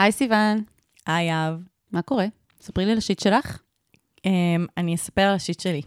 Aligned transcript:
היי 0.00 0.12
סיוון, 0.12 0.62
היי 1.06 1.32
אהב. 1.32 1.54
מה 1.92 2.02
קורה? 2.02 2.26
ספרי 2.60 2.84
לי 2.84 2.92
על 2.92 2.98
השיט 2.98 3.18
שלך. 3.18 3.58
Um, 4.18 4.30
אני 4.76 4.94
אספר 4.94 5.22
על 5.22 5.34
השיט 5.34 5.60
שלי. 5.60 5.82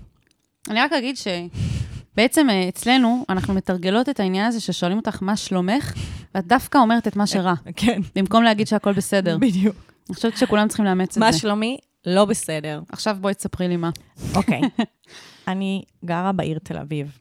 אני 0.69 0.79
רק 0.79 0.93
אגיד 0.93 1.15
שבעצם 1.17 2.49
אה, 2.49 2.69
אצלנו, 2.69 3.25
אנחנו 3.29 3.53
מתרגלות 3.53 4.09
את 4.09 4.19
העניין 4.19 4.45
הזה 4.45 4.59
ששואלים 4.59 4.97
אותך 4.97 5.23
מה 5.23 5.37
שלומך, 5.37 5.93
ואת 6.35 6.47
דווקא 6.47 6.77
אומרת 6.77 7.07
את 7.07 7.15
מה 7.15 7.27
שרע, 7.27 7.53
כן, 7.75 8.01
במקום 8.15 8.43
להגיד 8.43 8.67
שהכל 8.67 8.93
בסדר. 8.93 9.37
בדיוק. 9.37 9.75
אני 10.09 10.15
חושבת 10.15 10.37
שכולם 10.37 10.67
צריכים 10.67 10.85
לאמץ 10.85 11.11
את 11.11 11.17
מה 11.17 11.31
זה. 11.31 11.39
שלומי? 11.39 11.77
לא 12.05 12.25
בסדר. 12.25 12.81
עכשיו 12.89 13.17
בואי 13.21 13.33
תספרי 13.33 13.67
לי 13.67 13.77
מה. 13.77 13.89
אוקיי. 14.35 14.61
אני 15.47 15.83
גרה 16.05 16.31
בעיר 16.31 16.59
תל 16.59 16.77
אביב, 16.77 17.19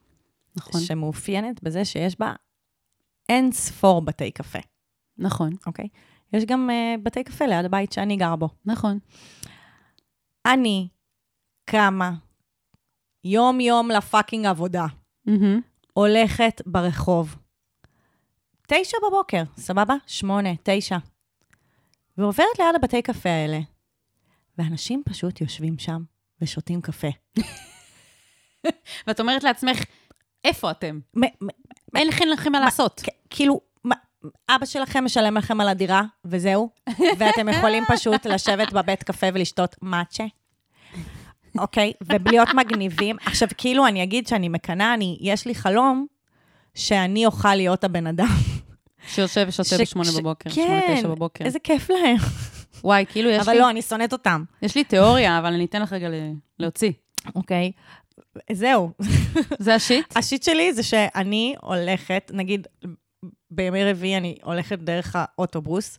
נכון, 0.56 0.80
שמאופיינת 0.80 1.62
בזה 1.62 1.84
שיש 1.84 2.20
בה 2.20 2.32
אין 3.29 3.52
ספור 3.52 4.02
בתי 4.02 4.30
קפה, 4.30 4.59
נכון, 5.18 5.52
אוקיי? 5.66 5.88
יש 6.32 6.44
גם 6.44 6.70
uh, 6.70 7.00
בתי 7.02 7.24
קפה 7.24 7.46
ליד 7.46 7.64
הבית 7.64 7.92
שאני 7.92 8.16
גרה 8.16 8.36
בו. 8.36 8.48
נכון. 8.64 8.98
אני 10.46 10.88
קמה 11.64 12.12
יום-יום 13.24 13.90
לפאקינג 13.90 14.46
עבודה, 14.46 14.86
מהמם. 15.26 15.60
הולכת 15.93 16.62
ברחוב. 16.66 17.36
תשע 18.66 18.96
בבוקר, 19.07 19.43
סבבה? 19.57 19.94
שמונה, 20.07 20.50
תשע. 20.62 20.96
ועוברת 22.18 22.58
ליד 22.58 22.74
הבתי 22.74 23.02
קפה 23.02 23.29
האלה, 23.29 23.58
ואנשים 24.58 25.02
פשוט 25.04 25.40
יושבים 25.40 25.79
שם 25.79 26.02
ושותים 26.40 26.80
קפה. 26.80 27.08
ואת 29.07 29.21
אומרת 29.21 29.44
לעצמך, 29.44 29.85
איפה 30.44 30.71
אתם? 30.71 31.00
אין 31.96 32.30
לכם 32.30 32.52
מה 32.52 32.60
לעשות. 32.60 33.02
כאילו, 33.30 33.60
אבא 34.50 34.67
שלכם 34.67 35.05
משלם 35.05 35.36
לכם 35.36 35.61
על 35.61 35.69
הדירה, 35.69 36.03
וזהו, 36.25 36.70
ואתם 37.19 37.48
יכולים 37.48 37.84
פשוט 37.89 38.27
לשבת 38.27 38.72
בבית 38.72 39.03
קפה 39.03 39.27
ולשתות 39.34 39.77
מאצ'ה. 39.83 40.25
אוקיי? 41.58 41.92
ובלהיות 42.02 42.48
מגניבים. 42.55 43.16
עכשיו, 43.27 43.48
כאילו, 43.58 43.86
אני 43.86 44.02
אגיד 44.02 44.27
שאני 44.27 44.48
מקנאה, 44.48 44.94
אני, 44.94 45.19
יש 45.20 45.46
לי 45.46 45.55
חלום 45.55 46.06
שאני 46.74 47.27
אוכל 47.27 47.55
להיות 47.55 47.84
הבן 47.84 48.06
אדם. 48.06 48.36
שיושב 49.08 49.44
ושותה 49.48 49.69
ש- 49.69 49.80
בשמונה 49.80 50.08
ש- 50.11 50.14
בבוקר, 50.16 50.50
כן, 50.50 50.66
שמונה, 50.66 50.96
תשע 50.98 51.08
בבוקר. 51.08 51.44
איזה 51.44 51.58
כיף 51.58 51.91
להם. 51.91 52.16
וואי, 52.84 53.05
כאילו 53.08 53.30
יש 53.30 53.41
אבל 53.42 53.52
לי, 53.52 53.58
לא, 53.58 53.70
אני 53.70 53.83
שונאת 53.83 54.12
אותם. 54.12 54.44
יש 54.62 54.74
לי 54.74 54.84
תיאוריה, 54.84 55.39
אבל 55.39 55.52
אני 55.52 55.64
אתן 55.64 55.83
לך 55.83 55.92
רגע 55.92 56.08
להוציא. 56.58 56.92
אוקיי? 57.34 57.72
זהו. 58.52 58.91
זה 59.58 59.74
השיט? 59.74 60.06
השיט 60.18 60.42
שלי 60.42 60.72
זה 60.72 60.83
שאני 60.83 61.55
הולכת, 61.61 62.30
נגיד, 62.34 62.66
בימי 63.55 63.91
רביעי 63.91 64.17
אני 64.17 64.36
הולכת 64.42 64.78
דרך 64.78 65.17
האוטובוס, 65.19 65.98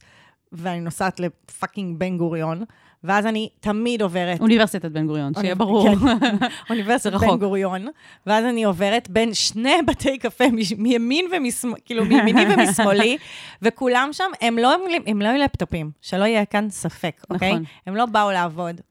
ואני 0.51 0.79
נוסעת 0.79 1.19
לפאקינג 1.19 1.99
בן 1.99 2.17
גוריון, 2.17 2.63
ואז 3.03 3.25
אני 3.25 3.49
תמיד 3.59 4.01
עוברת... 4.01 4.41
אוניברסיטת 4.41 4.91
בן 4.91 5.07
גוריון, 5.07 5.33
שיהיה 5.41 5.55
ברור. 5.55 5.95
כן, 5.95 6.05
אוניברסיטת. 6.69 7.19
בן 7.19 7.37
גוריון, 7.37 7.87
ואז 8.25 8.45
אני 8.45 8.63
עוברת 8.63 9.09
בין 9.09 9.33
שני 9.33 9.75
בתי 9.87 10.17
קפה, 10.17 10.43
מימין 10.77 11.25
ומשמאל, 11.31 11.73
כאילו 11.85 12.05
מימיני 12.05 12.45
ומשמאלי, 12.53 13.17
וכולם 13.61 14.09
שם, 14.11 14.31
הם 14.41 14.57
לא, 14.57 14.75
הם 15.05 15.21
לא 15.21 15.29
עם 15.29 15.35
לפטופים, 15.35 15.91
שלא 16.01 16.23
יהיה 16.23 16.45
כאן 16.45 16.69
ספק, 16.69 17.23
אוקיי? 17.29 17.51
נכון. 17.51 17.63
הם 17.87 17.95
לא 17.95 18.05
באו 18.05 18.31
לעבוד. 18.31 18.81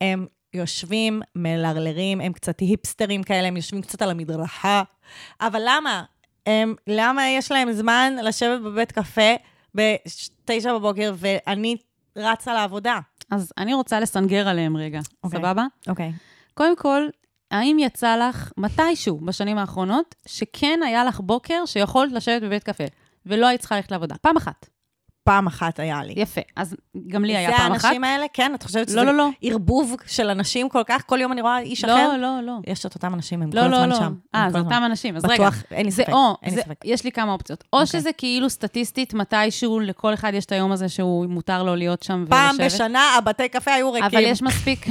הם 0.00 0.26
יושבים, 0.54 1.22
מלרלרים, 1.36 2.20
הם 2.20 2.32
קצת 2.32 2.60
היפסטרים 2.60 3.22
כאלה, 3.22 3.48
הם 3.48 3.56
יושבים 3.56 3.82
קצת 3.82 4.02
על 4.02 4.10
המדרכה. 4.10 4.82
אבל 5.40 5.62
למה? 5.66 6.02
הם, 6.46 6.74
למה 6.86 7.28
יש 7.28 7.52
להם 7.52 7.72
זמן 7.72 8.12
לשבת 8.22 8.60
בבית 8.60 8.92
קפה 8.92 9.34
בתשע 9.74 10.74
בבוקר, 10.74 11.12
ואני 11.16 11.76
רצה 12.16 12.54
לעבודה? 12.54 12.98
אז 13.30 13.52
אני 13.58 13.74
רוצה 13.74 14.00
לסנגר 14.00 14.48
עליהם 14.48 14.76
רגע, 14.76 15.00
אוקיי. 15.24 15.38
סבבה? 15.40 15.64
אוקיי. 15.88 16.12
קודם 16.54 16.76
כל, 16.76 17.08
האם 17.50 17.78
יצא 17.78 18.16
לך 18.16 18.52
מתישהו 18.56 19.18
בשנים 19.18 19.58
האחרונות, 19.58 20.14
שכן 20.26 20.80
היה 20.84 21.04
לך 21.04 21.20
בוקר 21.20 21.66
שיכולת 21.66 22.12
לשבת 22.12 22.42
בבית 22.42 22.64
קפה, 22.64 22.84
ולא 23.26 23.46
היית 23.46 23.60
צריכה 23.60 23.76
ללכת 23.76 23.90
לעבודה? 23.90 24.14
פעם 24.20 24.36
אחת. 24.36 24.66
פעם 25.30 25.46
אחת 25.46 25.78
היה 25.78 26.02
לי. 26.04 26.12
יפה. 26.16 26.40
אז 26.56 26.76
גם 27.08 27.24
לי 27.24 27.36
היה 27.36 27.50
זה 27.50 27.56
פעם 27.56 27.72
אחת. 27.72 27.84
האנשים 27.84 28.04
האלה? 28.04 28.26
כן, 28.32 28.52
את 28.54 28.62
חושבת 28.62 28.88
שזה 28.88 28.96
לא, 28.96 29.04
לא, 29.04 29.12
לא. 29.12 29.28
ערבוב 29.42 29.96
של 30.06 30.28
אנשים 30.28 30.68
כל 30.68 30.82
כך? 30.86 31.02
כל 31.06 31.20
יום 31.20 31.32
אני 31.32 31.40
רואה 31.40 31.58
איש 31.58 31.84
אחר? 31.84 32.08
לא, 32.08 32.16
לא, 32.16 32.40
לא. 32.42 32.52
יש 32.66 32.86
את 32.86 32.94
אותם 32.94 33.14
אנשים, 33.14 33.42
הם 33.42 33.50
לא, 33.52 33.60
כל 33.60 33.66
לא, 33.68 33.76
הזמן 33.76 33.88
לא. 33.88 33.96
שם. 33.96 34.14
אה, 34.34 34.46
זה. 34.50 34.58
אותם 34.58 34.82
אנשים. 34.86 35.16
אז 35.16 35.24
רגע, 35.24 35.34
בטוח, 35.34 35.62
אין 35.70 35.84
לי 35.84 35.90
זה 35.90 36.02
ספק. 36.02 36.12
או, 36.12 36.36
אין 36.42 36.54
זה, 36.54 36.62
ספק. 36.62 36.74
יש 36.84 37.04
לי 37.04 37.12
כמה 37.12 37.32
אופציות. 37.32 37.64
או 37.72 37.78
אוקיי. 37.78 38.00
שזה 38.00 38.10
כאילו 38.12 38.50
סטטיסטית, 38.50 39.14
מתישהו 39.14 39.80
לכל 39.80 40.14
אחד 40.14 40.32
יש 40.34 40.44
את 40.44 40.52
היום 40.52 40.72
הזה 40.72 40.88
שהוא 40.88 41.26
מותר 41.26 41.62
לו 41.62 41.76
להיות 41.76 42.02
שם 42.02 42.14
ולשבת. 42.14 42.30
פעם 42.30 42.56
בשנה 42.58 43.14
הבתי 43.18 43.48
קפה 43.48 43.72
היו 43.72 43.92
ריקים. 43.92 44.08
אבל 44.08 44.20
יש 44.26 44.42
מספיק, 44.42 44.86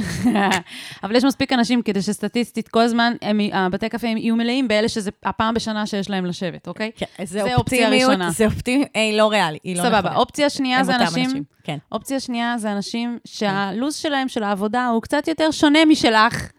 אבל 1.04 1.16
יש 1.16 1.24
מספיק 1.24 1.52
אנשים 1.52 1.82
כדי 1.82 2.02
שסטטיסטית 2.02 2.68
כל 2.68 2.80
הזמן, 2.80 3.12
הם, 3.22 3.40
הבתי 3.52 3.88
קפה 3.88 4.06
יהיו 4.06 4.36
מלאים 4.36 4.68
באלה 4.68 4.88
שזה 4.88 5.10
הפעם 5.24 5.54
בשנה 5.54 5.86
שיש 5.86 6.10
להם 6.10 6.26
לשבת, 6.26 6.68
אוקיי? 6.68 6.90
כן, 6.96 7.06
זה 7.18 7.24
זה 7.24 7.42
אופציה 7.42 7.56
אופטימיות, 7.56 8.10
ראשונה. 8.10 8.30
זה 8.30 8.44
אופטימיות, 8.44 8.88
היא 8.94 9.18
לא 9.18 9.32
היא 9.32 9.76
לא 9.76 9.82
נכונה. 9.82 10.00
סבבה. 10.00 10.16
אופציה 10.30 10.50
שנייה 10.50 10.84
זה 10.84 10.92
אותם 10.92 11.04
אנשים, 11.04 11.42
כן. 11.64 11.78
אופציה 11.92 12.20
שנייה 12.20 12.58
זה 12.58 12.72
אנשים 12.72 13.18
שהלו"ז 13.24 13.94
שלהם, 13.94 14.28
של 14.28 14.42
העבודה, 14.42 14.86
הוא 14.86 15.02
קצת 15.02 15.28
יותר 15.28 15.50
שונה 15.50 15.84
משלך. 15.84 16.50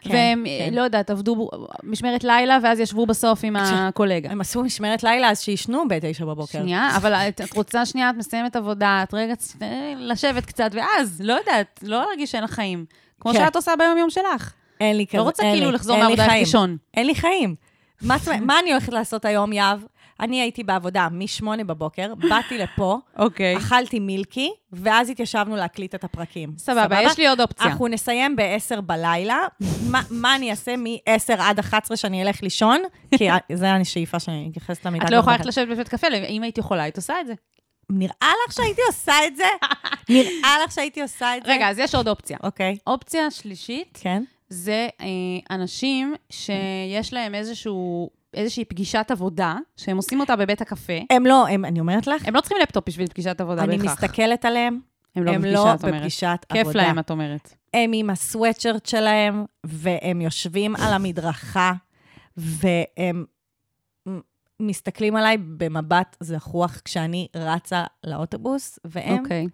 כן, 0.00 0.10
והם, 0.10 0.44
כן. 0.46 0.74
לא 0.74 0.82
יודעת, 0.82 1.10
עבדו 1.10 1.48
משמרת 1.82 2.24
לילה, 2.24 2.58
ואז 2.62 2.80
ישבו 2.80 3.06
בסוף 3.06 3.40
עם 3.42 3.56
הקולגה. 3.56 4.30
הם 4.30 4.40
עשו 4.40 4.62
משמרת 4.62 5.02
לילה, 5.02 5.30
אז 5.30 5.40
שישנו 5.40 5.88
בתשע 5.88 6.24
בבוקר. 6.24 6.58
שנייה, 6.58 6.96
אבל 6.96 7.12
את 7.12 7.40
את 7.40 7.56
רוצה 7.56 7.86
שנייה, 7.86 8.10
את 8.10 8.14
מסיימת 8.14 8.56
עבודה, 8.56 9.00
את 9.02 9.14
רגע 9.14 9.34
אה, 9.62 9.92
לשבת 9.96 10.46
קצת, 10.46 10.70
ואז, 10.74 11.20
לא 11.24 11.32
יודעת, 11.32 11.80
לא 11.82 12.04
להרגיש 12.06 12.30
שאין 12.30 12.44
לך 12.44 12.50
חיים. 12.50 12.84
כמו 13.20 13.32
כן. 13.32 13.38
שאת 13.38 13.56
עושה 13.56 13.72
ביום-יום 13.78 14.10
שלך. 14.10 14.52
אין 14.80 14.96
לי 14.96 15.06
כזה, 15.06 15.18
לא 15.18 15.22
רוצה 15.22 15.42
כאילו 15.42 15.66
לי, 15.66 15.72
לחזור 15.72 15.98
מהעבודה 15.98 16.24
חיים. 16.24 16.44
לישון. 16.44 16.76
אין 16.94 17.06
לי 17.06 17.14
חיים. 17.14 17.54
מה 18.02 18.16
מה 18.40 18.58
אני 18.62 18.72
הולכת 18.72 18.92
לעשות 18.92 19.24
היום, 19.24 19.52
יהב? 19.52 19.80
אני 20.20 20.40
הייתי 20.40 20.64
בעבודה 20.64 21.08
מ-8 21.12 21.64
בבוקר, 21.66 22.14
באתי 22.30 22.58
לפה, 22.58 22.98
אוקיי. 23.18 23.56
אכלתי 23.56 23.98
מילקי, 23.98 24.50
ואז 24.72 25.10
התיישבנו 25.10 25.56
להקליט 25.56 25.94
את 25.94 26.04
הפרקים. 26.04 26.52
סבבה, 26.58 27.02
יש 27.02 27.18
לי 27.18 27.28
עוד 27.28 27.40
אופציה. 27.40 27.66
אנחנו 27.66 27.88
נסיים 27.88 28.36
ב-10 28.36 28.80
בלילה. 28.80 29.38
מה, 29.90 30.02
מה 30.10 30.36
אני 30.36 30.50
אעשה 30.50 30.76
מ-10 30.76 31.34
עד 31.38 31.58
11 31.58 31.96
שאני 31.96 32.22
אלך 32.22 32.42
לישון? 32.42 32.82
כי 33.18 33.28
זו 33.54 33.66
השאיפה 33.66 34.20
שאני 34.20 34.48
מתייחסת 34.48 34.86
למיטה. 34.86 35.06
את 35.06 35.10
לא 35.10 35.16
יכולה. 35.16 35.36
ללכת 35.36 35.46
לשבת 35.46 35.68
בבית 35.68 35.88
קפה, 35.88 36.06
אם 36.28 36.42
היית 36.42 36.58
יכולה, 36.58 36.82
היית 36.82 36.96
עושה 36.96 37.20
את 37.20 37.26
זה. 37.26 37.34
נראה 37.90 38.32
לך 38.46 38.52
שהייתי 38.52 38.80
עושה 38.86 39.12
את 39.26 39.36
זה? 39.36 39.44
נראה 40.08 40.56
לך 40.64 40.72
שהייתי 40.72 41.02
עושה 41.02 41.36
את 41.36 41.44
זה? 41.44 41.52
רגע, 41.52 41.68
אז 41.70 41.78
יש 41.78 41.94
עוד 41.94 42.08
אופציה. 42.08 42.38
אוקיי, 42.42 42.76
אופציה 42.86 43.30
שלישית, 43.30 43.98
כן. 44.02 44.22
זה 44.48 44.88
אה, 45.00 45.06
אנשים 45.56 46.14
שיש 46.30 47.12
להם 47.12 47.34
איזשהו, 47.34 48.10
איזושהי 48.34 48.64
פגישת 48.64 49.06
עבודה, 49.10 49.56
שהם 49.76 49.96
עושים 49.96 50.20
אותה 50.20 50.36
בבית 50.36 50.60
הקפה. 50.60 50.92
הם 51.10 51.26
לא, 51.26 51.46
הם, 51.48 51.64
אני 51.64 51.80
אומרת 51.80 52.06
לך, 52.06 52.28
הם 52.28 52.34
לא 52.34 52.40
צריכים 52.40 52.58
לפטופ 52.62 52.88
בשביל 52.88 53.06
פגישת 53.06 53.40
עבודה 53.40 53.64
אני 53.64 53.78
בהכרח. 53.78 54.04
מסתכלת 54.04 54.44
עליהם, 54.44 54.80
הם 55.16 55.24
לא 55.24 55.30
הם 55.30 55.40
בפגישה, 55.40 55.56
לא 55.64 55.74
את 55.74 55.84
אומרת. 55.84 55.94
בפגישת 55.96 56.46
כיף 56.48 56.60
עבודה. 56.60 56.82
להם, 56.82 56.98
את 56.98 57.10
אומרת. 57.10 57.54
הם 57.74 57.90
עם 57.94 58.10
הסוואטשרט 58.10 58.86
שלהם, 58.86 59.44
והם 59.64 60.20
יושבים 60.20 60.76
על 60.76 60.92
המדרכה, 60.92 61.72
והם 62.36 63.24
מסתכלים 64.60 65.16
עליי 65.16 65.36
במבט 65.38 66.16
זחוח 66.20 66.80
כשאני 66.84 67.28
רצה 67.36 67.84
לאוטובוס, 68.04 68.78
והם, 68.84 69.18
אוקיי. 69.18 69.46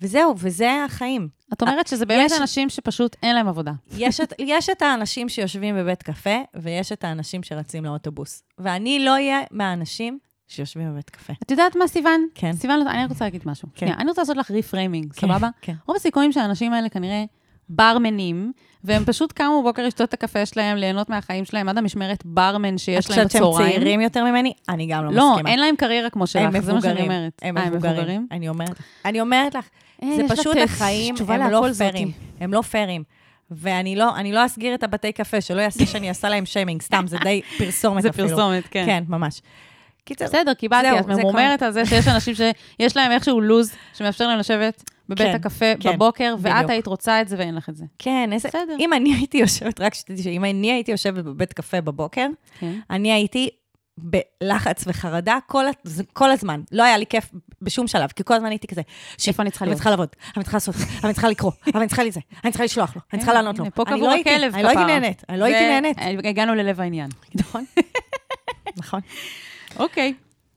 וזהו, 0.00 0.34
וזה 0.38 0.84
החיים. 0.84 1.28
את 1.52 1.62
אומרת 1.62 1.86
שזה 1.86 2.06
באמת 2.06 2.30
יש- 2.30 2.40
אנשים 2.40 2.68
שפשוט 2.68 3.16
אין 3.22 3.34
להם 3.34 3.48
עבודה. 3.48 3.72
יש 3.96 4.20
את, 4.20 4.32
יש 4.38 4.68
את 4.70 4.82
האנשים 4.82 5.28
שיושבים 5.28 5.76
בבית 5.76 6.02
קפה, 6.02 6.36
ויש 6.54 6.92
את 6.92 7.04
האנשים 7.04 7.42
שרצים 7.42 7.84
לאוטובוס. 7.84 8.42
ואני 8.58 9.04
לא 9.04 9.10
אהיה 9.10 9.40
מהאנשים 9.50 10.18
שיושבים 10.48 10.92
בבית 10.92 11.10
קפה. 11.10 11.32
את 11.42 11.50
יודעת 11.50 11.76
מה, 11.76 11.88
סיוון? 11.88 12.26
כן. 12.34 12.52
סיוון, 12.52 12.86
אני 12.88 13.06
רוצה 13.06 13.24
להגיד 13.24 13.42
משהו. 13.46 13.68
כן. 13.74 13.86
שנייה, 13.86 13.96
אני 14.00 14.08
רוצה 14.08 14.22
לעשות 14.22 14.36
לך 14.36 14.50
ריפריימינג, 14.50 15.12
כן, 15.12 15.20
סבבה? 15.26 15.48
כן. 15.60 15.74
רוב 15.86 15.96
הסיכויים 15.96 16.32
שהאנשים 16.32 16.72
האלה 16.72 16.88
כנראה 16.88 17.24
ברמנים, 17.68 18.52
והם 18.84 19.04
פשוט 19.04 19.32
קמו 19.32 19.62
בבוקר 19.62 19.86
לשתות 19.86 20.08
את 20.08 20.14
הקפה 20.14 20.46
שלהם, 20.46 20.76
ליהנות 20.76 21.10
מהחיים 21.10 21.44
שלהם, 21.44 21.68
עד 21.68 21.78
המשמרת 21.78 22.24
ברמן 22.24 22.78
שיש 22.78 23.10
להם 23.10 23.20
את 23.20 23.26
חושבת 23.26 23.30
שהם 23.30 23.50
בצהריים. 23.50 23.72
צעירים 23.72 24.00
יותר 24.00 24.24
ממני? 24.24 24.52
אני 24.68 24.86
גם 24.86 25.04
לא, 25.04 25.12
לא, 25.12 25.30
מסכימה. 25.30 25.50
אין 25.50 25.60
להם 25.60 25.76
קריירה 25.76 26.10
כמו 26.10 26.26
שלך, 26.26 26.42
זה 26.60 26.72
מה 26.72 26.80
שאני 26.80 26.92
מבוגרים. 26.92 27.10
אומרת. 27.10 27.40
הם 27.42 27.58
אה, 27.58 27.62
הם 27.62 27.72
מבוגרים. 27.72 28.26
אני 28.30 28.48
אומרת, 28.48 28.76
אני 29.04 29.20
אומרת 29.20 29.54
לך, 29.54 29.68
אה, 30.02 30.08
זה 30.16 30.36
פשוט 30.36 30.56
החיים, 30.56 31.14
הם 31.28 31.50
לא. 31.50 31.66
פיירים. 31.78 32.10
הם 32.40 32.52
לא 32.52 32.62
פיירים. 32.62 33.02
ואני 33.50 33.96
לא, 33.96 34.16
אני 34.16 34.32
לא 34.32 34.46
אסגיר 34.46 34.74
את 34.74 34.82
הבתי 34.82 35.12
קפה, 35.12 35.40
שלא 35.40 35.60
יעשה 35.60 35.86
שאני 35.86 36.08
אעשה 36.08 36.28
להם 36.28 36.46
שיימינג, 36.46 36.82
סתם, 36.82 37.04
זה 37.06 37.16
די 37.24 37.40
פרסומת 37.58 38.02
זה 38.02 38.08
אפילו. 38.08 38.28
פרסומת, 38.28 38.64
כן. 38.70 38.86
כן, 38.86 39.04
ממש. 39.08 39.40
קיצר, 40.04 40.24
בסדר, 40.24 40.54
קיבלתי, 40.54 40.98
את 40.98 41.04
זה 41.04 41.14
ממורמרת 41.14 41.62
על 41.62 41.70
זה 41.70 41.86
שיש 41.86 42.08
אנשים 42.08 42.34
שיש 42.34 42.96
להם 42.96 43.12
איכשהו 43.12 43.40
לוז 43.40 43.72
שמאפשר 43.94 44.26
להם 44.26 44.38
לשבת 44.38 44.90
בבית 45.08 45.26
כן, 45.26 45.34
הקפה 45.34 45.72
כן, 45.80 45.92
בבוקר, 45.92 46.34
ואת 46.38 46.54
בדיוק. 46.54 46.70
היית 46.70 46.86
רוצה 46.86 47.20
את 47.20 47.28
זה 47.28 47.36
ואין 47.38 47.54
לך 47.54 47.68
את 47.68 47.76
זה. 47.76 47.84
כן, 47.98 48.30
איזה... 48.32 48.48
בסדר. 48.48 48.76
אם 48.80 48.92
אני 48.92 49.14
הייתי 49.14 49.38
יושבת, 49.38 49.80
רק 49.80 49.94
שתדעי 49.94 50.22
שאם 50.22 50.44
אני 50.44 50.72
הייתי 50.72 50.90
יושבת 50.90 51.24
בבית 51.24 51.52
קפה 51.52 51.80
בבוקר, 51.80 52.26
כן. 52.58 52.72
אני 52.90 53.12
הייתי 53.12 53.50
בלחץ 53.98 54.84
וחרדה 54.86 55.38
כל, 55.46 55.64
כל 56.12 56.30
הזמן. 56.30 56.60
לא 56.72 56.82
היה 56.82 56.98
לי 56.98 57.06
כיף 57.06 57.30
בשום 57.62 57.86
שלב, 57.86 58.08
כי 58.16 58.22
כל 58.24 58.34
הזמן 58.34 58.48
הייתי 58.48 58.66
כזה, 58.66 58.82
שיט, 59.18 59.28
איפה 59.28 59.42
אני 59.42 59.50
צריכה 59.50 59.64
אני 59.64 59.68
להיות? 59.70 59.76
צריכה 59.76 59.90
לעבוד, 59.90 60.08
אני 60.36 60.44
צריכה 60.44 60.56
לעשות, 60.56 60.74
אני 61.04 61.12
צריכה 61.12 61.28
לקרוא, 61.28 61.52
אני 61.74 61.86
צריכה 61.86 62.04
לזה, 62.04 62.20
אני 62.44 62.52
צריכה 62.52 62.64
לשלוח 62.64 62.96
לו, 62.96 63.02
אני 63.12 63.20
צריכה 63.20 63.34
לענות 63.34 63.58
לו. 63.58 63.64
פה 63.74 63.82
אני 63.86 63.96
קבור 63.96 64.08
לא 64.08 64.14
הכלב 64.14 64.54
אני 64.54 64.62
לא 64.62 64.68
הייתי. 64.68 64.84
נהנית, 64.84 65.22
אני 65.28 65.38
לא 65.38 65.44
הייתי 65.44 65.68
נהנית. 65.68 65.96
הגענו 66.24 66.54
ללב 66.54 66.80
העניין. 66.80 67.10
נכון. 67.34 67.64
נכון. 68.76 69.00
אוקיי, 69.78 70.14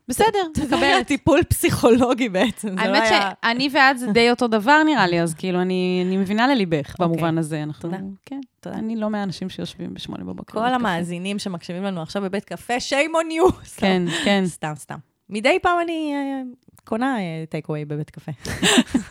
בסדר, 0.09 0.39
מקבלת. 0.63 1.07
טיפול 1.07 1.43
פסיכולוגי 1.43 2.29
בעצם, 2.29 2.69
זה 2.69 2.75
לא 2.75 2.81
האמת 2.81 3.03
היה... 3.11 3.31
שאני 3.45 3.69
ואת 3.71 3.99
זה 3.99 4.11
די 4.11 4.29
אותו 4.29 4.47
דבר 4.47 4.83
נראה 4.83 5.07
לי, 5.07 5.21
אז 5.21 5.33
כאילו, 5.33 5.61
אני 5.61 6.03
אני 6.07 6.17
מבינה 6.17 6.47
לליבך 6.47 6.95
במובן 6.99 7.23
אוקיי. 7.23 7.39
הזה. 7.39 7.63
אנחנו, 7.63 7.89
תודה. 7.89 7.97
כן, 8.25 8.39
תודה. 8.59 8.75
אני 8.75 8.95
לא 8.95 9.09
מהאנשים 9.09 9.49
שיושבים 9.49 9.93
בשמונה 9.93 10.23
בבוקר. 10.23 10.59
כל. 10.59 10.73
המאזינים 10.73 11.39
שמקשיבים 11.39 11.83
לנו 11.83 12.01
עכשיו 12.01 12.21
בבית 12.21 12.45
קפה, 12.45 12.73
shame 12.77 13.13
on 13.13 13.31
you. 13.31 13.53
כן, 13.79 14.03
כן. 14.23 14.43
סתם, 14.45 14.73
סתם. 14.75 14.97
מדי 15.29 15.59
פעם 15.61 15.79
אני 15.81 16.13
אה, 16.15 16.41
קונה 16.83 17.17
טייק 17.49 17.69
אווי 17.69 17.85
בבית 17.85 18.09
קפה. 18.09 18.31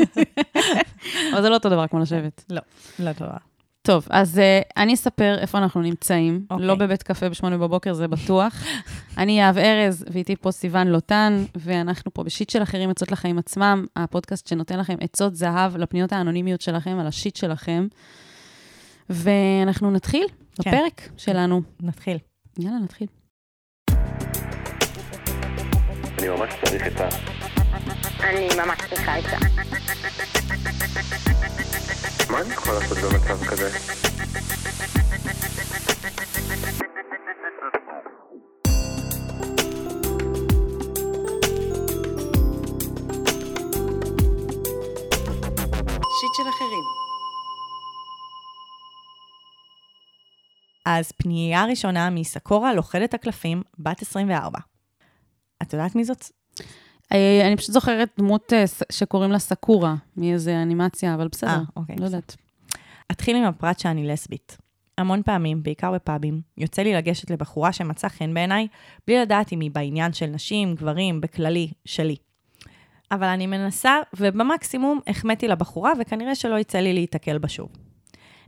אבל 1.32 1.42
זה 1.42 1.48
לא 1.48 1.54
אותו 1.54 1.68
דבר 1.68 1.86
כמו 1.86 1.98
לשבת. 1.98 2.44
לא 2.98 3.12
טובה. 3.12 3.36
טוב, 3.86 4.06
אז 4.10 4.38
uh, 4.38 4.68
אני 4.76 4.94
אספר 4.94 5.38
איפה 5.38 5.58
אנחנו 5.58 5.82
נמצאים. 5.82 6.46
אוקיי. 6.50 6.66
לא 6.66 6.74
בבית 6.74 7.02
קפה 7.02 7.28
בשמונה 7.28 7.58
בבוקר, 7.58 7.92
זה 7.92 8.08
בטוח. 8.08 8.64
אני 9.18 9.38
יהב 9.38 9.58
ארז, 9.58 10.04
ואיתי 10.12 10.36
פה 10.36 10.50
סיון 10.50 10.86
לוטן, 10.86 11.44
ואנחנו 11.56 12.14
פה 12.14 12.22
בשיט 12.22 12.50
של 12.50 12.62
אחרים, 12.62 12.90
עצות 12.90 13.12
לחיים 13.12 13.38
עצמם, 13.38 13.86
הפודקאסט 13.96 14.46
שנותן 14.46 14.78
לכם 14.78 14.96
עצות 15.00 15.34
זהב 15.34 15.76
לפניות 15.76 16.12
האנונימיות 16.12 16.60
שלכם, 16.60 16.98
על 16.98 17.06
השיט 17.06 17.36
שלכם. 17.36 17.86
ואנחנו 19.10 19.90
נתחיל 19.90 20.26
כן. 20.62 20.70
בפרק 20.70 21.08
שלנו. 21.16 21.62
נתחיל. 21.80 22.18
יאללה, 22.58 22.78
נתחיל. 22.78 23.06
אני 26.18 26.28
ממש 26.28 26.54
צריך 26.64 26.82
עצה. 26.86 27.35
אני 28.20 28.48
ממש 28.56 28.78
צריכה 28.88 29.14
עצה. 29.14 29.36
מה 32.30 32.40
אני 32.40 32.52
יכול 32.52 32.74
לעשות 32.74 32.98
במצב 32.98 33.44
כזה? 33.44 33.70
שיט 46.20 46.34
של 46.36 46.48
אחרים. 46.48 46.84
אז 50.86 51.12
פנייה 51.12 51.64
ראשונה 51.64 52.10
מסקורה 52.10 52.74
לוכדת 52.74 53.14
הקלפים, 53.14 53.62
בת 53.78 54.02
24. 54.02 54.58
את 55.62 55.72
יודעת 55.72 55.94
מי 55.94 56.04
זאת? 56.04 56.24
אה, 57.12 57.46
אני 57.46 57.56
פשוט 57.56 57.70
זוכרת 57.70 58.08
דמות 58.18 58.52
אה, 58.52 58.64
שקוראים 58.92 59.32
לה 59.32 59.38
סקורה, 59.38 59.94
מאיזה 60.16 60.62
אנימציה, 60.62 61.14
אבל 61.14 61.28
בסדר, 61.28 61.50
אה, 61.50 61.60
אוקיי, 61.76 61.96
לא 61.98 62.04
יודעת. 62.04 62.36
אתחיל 63.10 63.36
עם 63.36 63.44
הפרט 63.44 63.78
שאני 63.78 64.08
לסבית. 64.08 64.58
המון 64.98 65.22
פעמים, 65.22 65.62
בעיקר 65.62 65.92
בפאבים, 65.92 66.40
יוצא 66.58 66.82
לי 66.82 66.94
לגשת 66.94 67.30
לבחורה 67.30 67.72
שמצא 67.72 68.08
חן 68.08 68.34
בעיניי, 68.34 68.68
בלי 69.06 69.18
לדעת 69.18 69.52
אם 69.52 69.60
היא 69.60 69.70
בעניין 69.70 70.12
של 70.12 70.26
נשים, 70.26 70.74
גברים, 70.74 71.20
בכללי, 71.20 71.68
שלי. 71.84 72.16
אבל 73.10 73.26
אני 73.26 73.46
מנסה, 73.46 73.98
ובמקסימום 74.14 75.00
החמאתי 75.06 75.48
לבחורה, 75.48 75.92
וכנראה 76.00 76.34
שלא 76.34 76.58
יצא 76.58 76.78
לי 76.78 76.92
להיתקל 76.92 77.38
בה 77.38 77.48
שוב. 77.48 77.68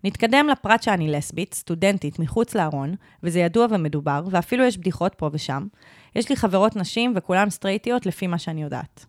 נתקדם 0.04 0.48
לפרט 0.52 0.82
שאני 0.82 1.10
לסבית, 1.10 1.54
סטודנטית 1.54 2.18
מחוץ 2.18 2.54
לארון, 2.54 2.94
וזה 3.22 3.38
ידוע 3.40 3.66
ומדובר, 3.70 4.22
ואפילו 4.30 4.64
יש 4.64 4.78
בדיחות 4.78 5.14
פה 5.14 5.30
ושם. 5.32 5.66
יש 6.14 6.28
לי 6.28 6.36
חברות 6.36 6.76
נשים 6.76 7.12
וכולן 7.16 7.50
סטרייטיות 7.50 8.06
לפי 8.06 8.26
מה 8.26 8.38
שאני 8.38 8.62
יודעת. 8.62 9.06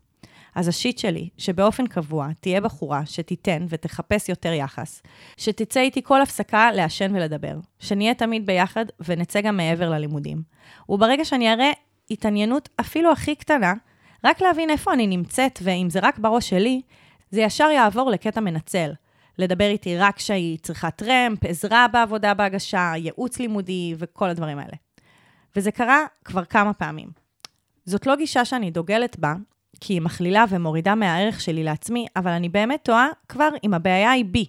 אז 0.55 0.67
השיט 0.67 0.97
שלי, 0.97 1.29
שבאופן 1.37 1.87
קבוע 1.87 2.27
תהיה 2.39 2.61
בחורה 2.61 3.05
שתיתן 3.05 3.65
ותחפש 3.69 4.29
יותר 4.29 4.53
יחס, 4.53 5.01
שתצא 5.37 5.79
איתי 5.79 6.03
כל 6.03 6.21
הפסקה 6.21 6.71
לעשן 6.71 7.15
ולדבר, 7.15 7.55
שנהיה 7.79 8.13
תמיד 8.13 8.45
ביחד 8.45 8.85
ונצא 9.05 9.41
גם 9.41 9.57
מעבר 9.57 9.89
ללימודים. 9.89 10.41
וברגע 10.89 11.25
שאני 11.25 11.53
אראה 11.53 11.71
התעניינות 12.11 12.69
אפילו 12.79 13.11
הכי 13.11 13.35
קטנה, 13.35 13.73
רק 14.25 14.41
להבין 14.41 14.69
איפה 14.69 14.93
אני 14.93 15.07
נמצאת, 15.07 15.59
ואם 15.63 15.87
זה 15.89 15.99
רק 16.01 16.19
בראש 16.19 16.49
שלי, 16.49 16.81
זה 17.31 17.41
ישר 17.41 17.69
יעבור 17.75 18.09
לקטע 18.09 18.39
מנצל. 18.39 18.91
לדבר 19.37 19.69
איתי 19.69 19.97
רק 19.97 20.15
כשהיא 20.15 20.57
צריכה 20.61 20.91
טרמפ, 20.91 21.45
עזרה 21.45 21.87
בעבודה 21.87 22.33
בהגשה, 22.33 22.93
ייעוץ 22.95 23.39
לימודי 23.39 23.95
וכל 23.97 24.29
הדברים 24.29 24.59
האלה. 24.59 24.73
וזה 25.55 25.71
קרה 25.71 26.05
כבר 26.25 26.45
כמה 26.45 26.73
פעמים. 26.73 27.09
זאת 27.85 28.07
לא 28.07 28.15
גישה 28.15 28.45
שאני 28.45 28.71
דוגלת 28.71 29.19
בה, 29.19 29.33
כי 29.79 29.93
היא 29.93 30.01
מכלילה 30.01 30.45
ומורידה 30.49 30.95
מהערך 30.95 31.41
שלי 31.41 31.63
לעצמי, 31.63 32.05
אבל 32.15 32.31
אני 32.31 32.49
באמת 32.49 32.83
טועה 32.83 33.07
כבר 33.29 33.49
אם 33.63 33.73
הבעיה 33.73 34.11
היא 34.11 34.25
בי. 34.25 34.45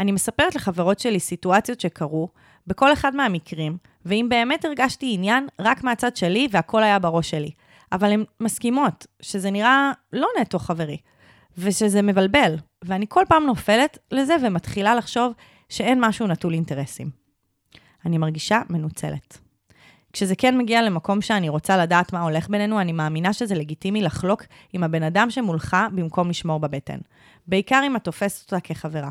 אני 0.00 0.12
מספרת 0.12 0.54
לחברות 0.54 0.98
שלי 0.98 1.20
סיטואציות 1.20 1.80
שקרו, 1.80 2.28
בכל 2.66 2.92
אחד 2.92 3.16
מהמקרים, 3.16 3.76
ואם 4.04 4.26
באמת 4.30 4.64
הרגשתי 4.64 5.14
עניין, 5.14 5.48
רק 5.58 5.84
מהצד 5.84 6.16
שלי 6.16 6.48
והכל 6.50 6.82
היה 6.82 6.98
בראש 6.98 7.30
שלי. 7.30 7.50
אבל 7.92 8.12
הן 8.12 8.24
מסכימות 8.40 9.06
שזה 9.22 9.50
נראה 9.50 9.92
לא 10.12 10.28
נטו 10.40 10.58
חברי, 10.58 10.98
ושזה 11.58 12.02
מבלבל, 12.02 12.56
ואני 12.84 13.06
כל 13.08 13.24
פעם 13.28 13.46
נופלת 13.46 13.98
לזה 14.10 14.36
ומתחילה 14.42 14.94
לחשוב 14.94 15.32
שאין 15.68 15.98
משהו 16.04 16.26
נטול 16.26 16.54
אינטרסים. 16.54 17.10
אני 18.06 18.18
מרגישה 18.18 18.60
מנוצלת. 18.70 19.38
כשזה 20.12 20.36
כן 20.36 20.58
מגיע 20.58 20.82
למקום 20.82 21.20
שאני 21.20 21.48
רוצה 21.48 21.76
לדעת 21.76 22.12
מה 22.12 22.20
הולך 22.20 22.48
בינינו, 22.48 22.80
אני 22.80 22.92
מאמינה 22.92 23.32
שזה 23.32 23.54
לגיטימי 23.54 24.02
לחלוק 24.02 24.42
עם 24.72 24.84
הבן 24.84 25.02
אדם 25.02 25.30
שמולך 25.30 25.76
במקום 25.92 26.30
לשמור 26.30 26.60
בבטן. 26.60 26.98
בעיקר 27.46 27.82
אם 27.86 27.96
את 27.96 28.04
תופסת 28.04 28.52
אותה 28.52 28.60
כחברה. 28.60 29.10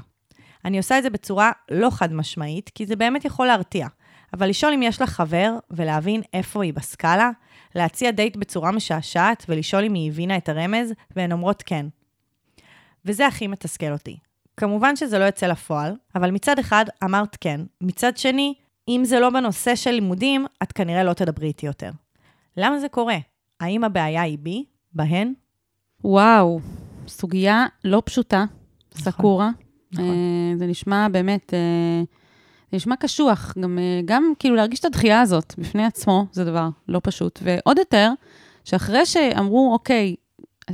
אני 0.65 0.77
עושה 0.77 0.98
את 0.98 1.03
זה 1.03 1.09
בצורה 1.09 1.51
לא 1.71 1.89
חד 1.89 2.13
משמעית, 2.13 2.71
כי 2.75 2.86
זה 2.86 2.95
באמת 2.95 3.25
יכול 3.25 3.48
להרתיע. 3.48 3.88
אבל 4.33 4.50
לשאול 4.50 4.74
אם 4.74 4.81
יש 4.83 5.01
לה 5.01 5.07
חבר 5.07 5.53
ולהבין 5.71 6.21
איפה 6.33 6.63
היא 6.63 6.74
בסקאלה, 6.74 7.31
להציע 7.75 8.12
דייט 8.12 8.36
בצורה 8.36 8.71
משעשעת 8.71 9.45
ולשאול 9.50 9.83
אם 9.83 9.94
היא 9.94 10.12
הבינה 10.12 10.38
את 10.38 10.50
הרמז, 10.50 10.94
והן 11.15 11.31
אומרות 11.31 11.63
כן. 11.65 11.86
וזה 13.06 13.27
הכי 13.27 13.48
מתסכל 13.48 13.92
אותי. 13.92 14.18
כמובן 14.57 14.95
שזה 14.95 15.19
לא 15.19 15.24
יוצא 15.24 15.48
לפועל, 15.48 15.95
אבל 16.15 16.31
מצד 16.31 16.59
אחד 16.59 16.86
אמרת 17.03 17.38
כן, 17.42 17.62
מצד 17.81 18.18
שני, 18.18 18.53
אם 18.88 19.01
זה 19.06 19.19
לא 19.19 19.30
בנושא 19.30 19.75
של 19.75 19.92
לימודים, 19.92 20.45
את 20.63 20.72
כנראה 20.72 21.04
לא 21.04 21.13
תדברי 21.13 21.48
איתי 21.48 21.66
יותר. 21.66 21.92
למה 22.57 22.80
זה 22.80 22.89
קורה? 22.89 23.18
האם 23.60 23.83
הבעיה 23.83 24.22
היא 24.22 24.38
בי? 24.42 24.66
בהן? 24.94 25.33
וואו, 26.04 26.60
סוגיה 27.07 27.66
לא 27.83 28.01
פשוטה, 28.06 28.45
סקורה. 28.95 29.50
נכון. 29.91 30.06
אה, 30.06 30.58
זה 30.58 30.67
נשמע 30.67 31.08
באמת, 31.12 31.53
אה, 31.53 32.03
זה 32.72 32.77
נשמע 32.77 32.96
קשוח. 32.96 33.53
גם, 33.60 33.79
אה, 33.79 34.01
גם 34.06 34.34
כאילו 34.39 34.56
להרגיש 34.56 34.79
את 34.79 34.86
הדחייה 34.86 35.22
הזאת 35.22 35.53
בפני 35.58 35.86
עצמו, 35.86 36.25
זה 36.32 36.46
דבר 36.46 36.70
לא 36.88 37.01
פשוט. 37.03 37.39
ועוד 37.44 37.77
יותר, 37.77 38.12
שאחרי 38.65 39.06
שאמרו, 39.06 39.74
אוקיי, 39.74 40.15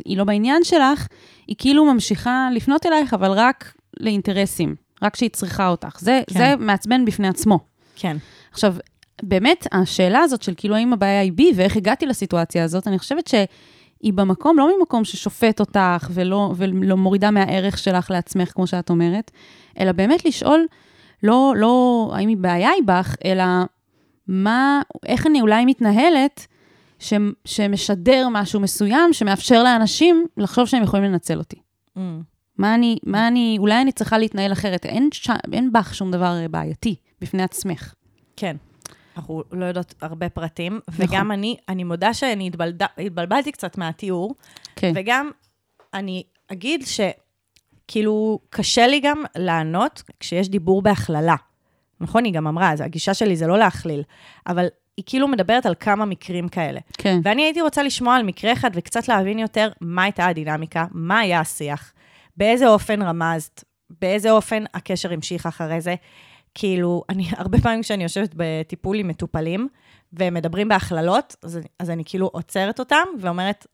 היא 0.05 0.17
לא 0.17 0.23
בעניין 0.23 0.63
שלך, 0.63 1.07
היא 1.47 1.55
כאילו 1.59 1.93
ממשיכה 1.93 2.49
לפנות 2.53 2.85
אלייך, 2.85 3.13
אבל 3.13 3.31
רק 3.31 3.73
לאינטרסים, 3.99 4.75
רק 5.01 5.13
כשהיא 5.13 5.29
צריכה 5.29 5.67
אותך. 5.67 5.99
זה, 5.99 6.21
כן. 6.27 6.39
זה 6.39 6.55
מעצבן 6.59 7.05
בפני 7.05 7.27
עצמו. 7.27 7.59
כן. 7.97 8.17
עכשיו, 8.51 8.75
באמת, 9.23 9.67
השאלה 9.71 10.19
הזאת 10.19 10.41
של 10.41 10.53
כאילו, 10.57 10.75
האם 10.75 10.93
הבעיה 10.93 11.21
היא 11.21 11.31
בי 11.31 11.51
ואיך 11.55 11.75
הגעתי 11.75 12.05
לסיטואציה 12.05 12.63
הזאת, 12.63 12.87
אני 12.87 12.99
חושבת 12.99 13.27
שהיא 13.27 14.13
במקום, 14.13 14.57
לא 14.57 14.77
ממקום 14.77 15.03
ששופט 15.03 15.59
אותך 15.59 16.09
ולא, 16.13 16.53
ולא 16.55 16.97
מורידה 16.97 17.31
מהערך 17.31 17.77
שלך 17.77 18.11
לעצמך, 18.11 18.51
כמו 18.53 18.67
שאת 18.67 18.89
אומרת, 18.89 19.31
אלא 19.79 19.91
באמת 19.91 20.25
לשאול, 20.25 20.65
לא, 21.23 21.53
לא 21.57 22.11
האם 22.15 22.27
היא 22.27 22.37
בעיה 22.37 22.69
היא 22.69 22.83
בך, 22.85 23.15
אלא 23.25 23.43
מה, 24.27 24.81
איך 25.05 25.27
אני 25.27 25.41
אולי 25.41 25.65
מתנהלת, 25.65 26.47
ש, 26.99 27.13
שמשדר 27.45 28.27
משהו 28.31 28.59
מסוים, 28.59 29.13
שמאפשר 29.13 29.63
לאנשים 29.63 30.25
לחשוב 30.37 30.65
שהם 30.65 30.83
יכולים 30.83 31.03
לנצל 31.03 31.37
אותי. 31.37 31.59
Mm. 31.97 31.99
מה 32.57 32.75
אני, 32.75 32.97
מה 33.03 33.27
אני, 33.27 33.55
אולי 33.59 33.81
אני 33.81 33.91
צריכה 33.91 34.17
להתנהל 34.17 34.51
אחרת. 34.51 34.85
אין, 34.85 35.09
ש, 35.13 35.29
אין 35.53 35.71
בך 35.73 35.95
שום 35.95 36.11
דבר 36.11 36.35
בעייתי 36.51 36.95
בפני 37.21 37.43
עצמך. 37.43 37.93
כן. 38.35 38.55
אנחנו 39.17 39.43
לא 39.51 39.65
יודעות 39.65 39.93
הרבה 40.01 40.29
פרטים, 40.29 40.79
נכון. 40.87 41.05
וגם 41.05 41.31
אני, 41.31 41.57
אני 41.69 41.83
מודה 41.83 42.13
שאני 42.13 42.47
התבלד... 42.47 42.81
התבלבלתי 42.97 43.51
קצת 43.51 43.77
מהתיאור, 43.77 44.35
כן. 44.75 44.93
וגם 44.95 45.31
אני 45.93 46.23
אגיד 46.51 46.83
שכאילו 46.85 48.39
קשה 48.49 48.87
לי 48.87 48.99
גם 48.99 49.23
לענות 49.37 50.03
כשיש 50.19 50.49
דיבור 50.49 50.81
בהכללה. 50.81 51.35
נכון? 52.01 52.23
היא 52.23 52.33
גם 52.33 52.47
אמרה, 52.47 52.71
אז 52.71 52.81
הגישה 52.81 53.13
שלי 53.13 53.35
זה 53.35 53.47
לא 53.47 53.57
להכליל, 53.57 54.03
אבל 54.47 54.67
היא 54.97 55.03
כאילו 55.05 55.27
מדברת 55.27 55.65
על 55.65 55.75
כמה 55.79 56.05
מקרים 56.05 56.49
כאלה. 56.49 56.79
כן. 56.93 57.19
ואני 57.23 57.43
הייתי 57.43 57.61
רוצה 57.61 57.83
לשמוע 57.83 58.15
על 58.15 58.23
מקרה 58.23 58.53
אחד 58.53 58.71
וקצת 58.73 59.07
להבין 59.07 59.39
יותר 59.39 59.69
מה 59.81 60.03
הייתה 60.03 60.25
הדינמיקה, 60.25 60.85
מה 60.91 61.19
היה 61.19 61.39
השיח, 61.39 61.93
באיזה 62.37 62.67
אופן 62.67 63.01
רמזת, 63.01 63.63
באיזה 64.01 64.31
אופן 64.31 64.63
הקשר 64.73 65.13
המשיך 65.13 65.45
אחרי 65.45 65.81
זה. 65.81 65.95
כאילו, 66.53 67.03
אני, 67.09 67.27
הרבה 67.37 67.61
פעמים 67.61 67.81
כשאני 67.81 68.03
יושבת 68.03 68.29
בטיפול 68.35 68.99
עם 68.99 69.07
מטופלים, 69.07 69.67
והם 70.13 70.33
מדברים 70.33 70.67
בהכללות, 70.69 71.35
אז, 71.43 71.59
אז 71.79 71.89
אני 71.89 72.03
כאילו 72.05 72.29
עוצרת 72.33 72.79
אותם 72.79 73.05
ואומרת, 73.21 73.67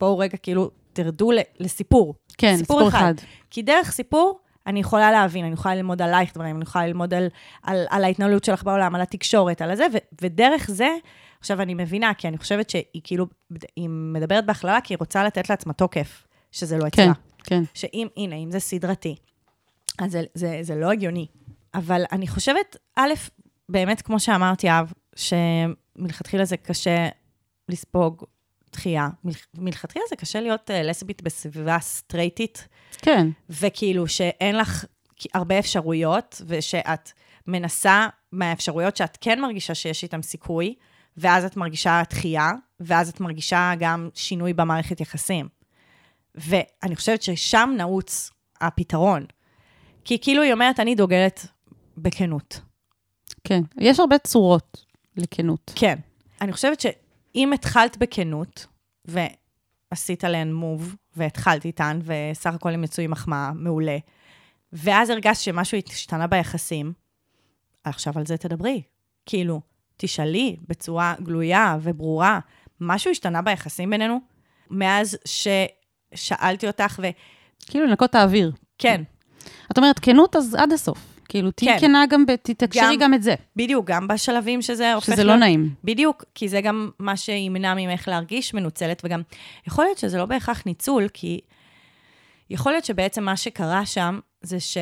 בואו 0.00 0.18
רגע, 0.18 0.38
כאילו, 0.38 0.70
תרדו 0.92 1.32
ל- 1.32 1.38
לסיפור. 1.60 2.14
כן, 2.38 2.56
סיפור 2.56 2.88
אחד. 2.88 3.14
כי 3.50 3.62
דרך 3.62 3.90
סיפור, 3.90 4.40
אני 4.66 4.80
יכולה 4.80 5.12
להבין, 5.12 5.44
אני 5.44 5.54
יכולה 5.54 5.74
ללמוד 5.74 6.02
עלייך 6.02 6.34
דברים, 6.34 6.56
אני 6.56 6.62
יכולה 6.62 6.86
ללמוד 6.86 7.14
על, 7.14 7.26
על, 7.62 7.86
על 7.90 8.04
ההתנהלות 8.04 8.44
שלך 8.44 8.64
בעולם, 8.64 8.94
על 8.94 9.00
התקשורת, 9.00 9.62
על 9.62 9.70
הזה, 9.70 9.86
ו, 9.92 9.96
ודרך 10.22 10.70
זה, 10.70 10.88
עכשיו 11.40 11.62
אני 11.62 11.74
מבינה, 11.74 12.14
כי 12.14 12.28
אני 12.28 12.38
חושבת 12.38 12.70
שהיא 12.70 13.00
כאילו, 13.04 13.26
היא 13.76 13.88
מדברת 13.88 14.46
בהכללה, 14.46 14.80
כי 14.80 14.94
היא 14.94 14.98
רוצה 15.00 15.24
לתת 15.24 15.50
לעצמה 15.50 15.72
תוקף, 15.72 16.26
שזה 16.52 16.78
לא 16.78 16.86
אצלה. 16.86 17.04
כן, 17.04 17.12
כן. 17.44 17.62
שאם, 17.74 18.06
הנה, 18.16 18.36
אם 18.36 18.50
זה 18.50 18.60
סדרתי, 18.60 19.16
אז 19.98 20.12
זה, 20.12 20.22
זה, 20.34 20.58
זה 20.62 20.74
לא 20.74 20.90
הגיוני. 20.90 21.26
אבל 21.74 22.04
אני 22.12 22.28
חושבת, 22.28 22.76
א', 22.96 23.12
באמת, 23.68 24.02
כמו 24.02 24.20
שאמרתי, 24.20 24.68
אב, 24.70 24.92
שמלכתחילה 25.16 26.44
זה 26.44 26.56
קשה 26.56 27.08
לספוג 27.68 28.24
דחייה. 28.72 29.08
מלכ- 29.26 29.46
מלכתחילה 29.58 30.04
זה 30.10 30.16
קשה 30.16 30.40
להיות 30.40 30.70
uh, 30.70 30.72
לסבית 30.72 31.22
בסביבה 31.22 31.78
סטרייטית, 31.80 32.68
כן, 32.98 33.26
וכאילו 33.50 34.08
שאין 34.08 34.56
לך 34.58 34.84
הרבה 35.34 35.58
אפשרויות, 35.58 36.42
ושאת 36.46 37.10
מנסה 37.46 38.06
מהאפשרויות 38.32 38.96
שאת 38.96 39.18
כן 39.20 39.40
מרגישה 39.40 39.74
שיש 39.74 40.02
איתן 40.02 40.22
סיכוי, 40.22 40.74
ואז 41.16 41.44
את 41.44 41.56
מרגישה 41.56 42.02
דחייה, 42.10 42.52
ואז 42.80 43.08
את 43.08 43.20
מרגישה 43.20 43.72
גם 43.78 44.08
שינוי 44.14 44.52
במערכת 44.52 45.00
יחסים. 45.00 45.48
ואני 46.34 46.96
חושבת 46.96 47.22
ששם 47.22 47.70
נעוץ 47.76 48.30
הפתרון. 48.60 49.26
כי 50.04 50.18
כאילו 50.20 50.42
היא 50.42 50.52
אומרת, 50.52 50.80
אני 50.80 50.94
דוגלת 50.94 51.46
בכנות. 51.98 52.60
כן. 53.44 53.60
יש 53.78 54.00
הרבה 54.00 54.18
צורות 54.18 54.84
לכנות. 55.16 55.72
כן. 55.76 55.98
אני 56.40 56.52
חושבת 56.52 56.80
שאם 56.80 57.52
התחלת 57.54 57.96
בכנות, 57.96 58.66
ועשית 59.04 60.24
עליהן 60.24 60.52
מוב, 60.52 60.96
והתחלת 61.16 61.64
איתן, 61.64 61.98
וסך 62.04 62.54
הכל 62.54 62.70
הם 62.70 62.84
יצאו 62.84 63.04
עם 63.04 63.10
מחמאה, 63.10 63.52
מעולה, 63.52 63.96
ואז 64.72 65.10
הרגשת 65.10 65.40
שמשהו 65.42 65.78
השתנה 65.88 66.26
ביחסים, 66.26 66.92
עכשיו 67.84 68.12
על 68.16 68.26
זה 68.26 68.36
תדברי. 68.36 68.82
כאילו, 69.26 69.60
תשאלי 69.96 70.56
בצורה 70.68 71.14
גלויה 71.22 71.78
וברורה, 71.82 72.40
משהו 72.80 73.10
השתנה 73.10 73.42
ביחסים 73.42 73.90
בינינו? 73.90 74.20
מאז 74.70 75.18
ששאלתי 76.14 76.66
אותך, 76.66 76.94
וכן, 76.98 77.10
כאילו 77.66 77.86
לנקות 77.86 78.10
את 78.10 78.14
האוויר. 78.14 78.52
את 79.72 79.78
אומרת, 79.78 79.98
כנות, 79.98 80.36
אז 80.36 80.54
עד 80.54 80.72
הסוף. 80.72 80.98
כאילו, 81.28 81.50
תהיי 81.50 81.74
כן. 81.74 81.86
כנה 81.86 82.04
גם, 82.10 82.24
תתקשרי 82.42 82.82
גם- 82.96 83.00
גם 83.00 83.14
את 83.14 83.22
זה, 83.22 83.34
בדיוק, 83.56 83.86
גם 83.86 84.08
בשלבים 84.08 84.62
שזה 84.62 84.94
הופך 84.94 85.06
שזה 85.06 85.24
לא 85.24 85.36
נעים. 85.36 85.74
בדיוק, 85.84 86.24
כי 86.34 86.48
זה 86.48 86.60
גם 86.60 86.90
מה 86.98 87.16
שימנע 87.16 87.74
ממך 87.74 88.08
להרגיש 88.08 88.54
מנוצלת, 88.54 89.02
וגם 89.04 89.22
יכול 89.66 89.84
להיות 89.84 89.98
שזה 89.98 90.18
לא 90.18 90.26
בהכרח 90.26 90.62
ניצול, 90.66 91.08
כי 91.08 91.40
יכול 92.50 92.72
להיות 92.72 92.84
שבעצם 92.84 93.24
מה 93.24 93.36
שקרה 93.36 93.86
שם 93.86 94.20
זה 94.42 94.60
ש... 94.60 94.76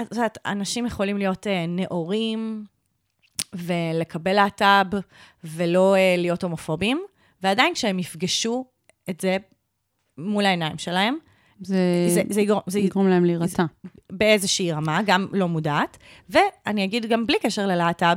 את 0.00 0.12
יודעת, 0.12 0.38
אנשים 0.46 0.86
יכולים 0.86 1.18
להיות 1.18 1.46
אה, 1.46 1.64
נאורים 1.68 2.64
ולקבל 3.54 4.32
להט"ב 4.32 4.96
ולא 5.44 5.94
אה, 5.96 6.14
להיות 6.18 6.42
הומופובים, 6.42 7.02
ועדיין 7.42 7.74
כשהם 7.74 7.98
יפגשו 7.98 8.66
את 9.10 9.20
זה 9.20 9.36
מול 10.18 10.46
העיניים 10.46 10.78
שלהם, 10.78 11.16
זה 11.60 11.76
זה, 12.08 12.22
זה, 12.28 12.40
יגרום, 12.40 12.60
זה 12.66 12.78
יגרום 12.78 13.08
להם 13.08 13.24
להירתע. 13.24 13.64
באיזושהי 14.12 14.72
רמה, 14.72 15.00
גם 15.06 15.26
לא 15.32 15.48
מודעת. 15.48 15.96
ואני 16.30 16.84
אגיד 16.84 17.06
גם 17.06 17.26
בלי 17.26 17.36
קשר 17.42 17.66
ללהט"ב, 17.66 18.16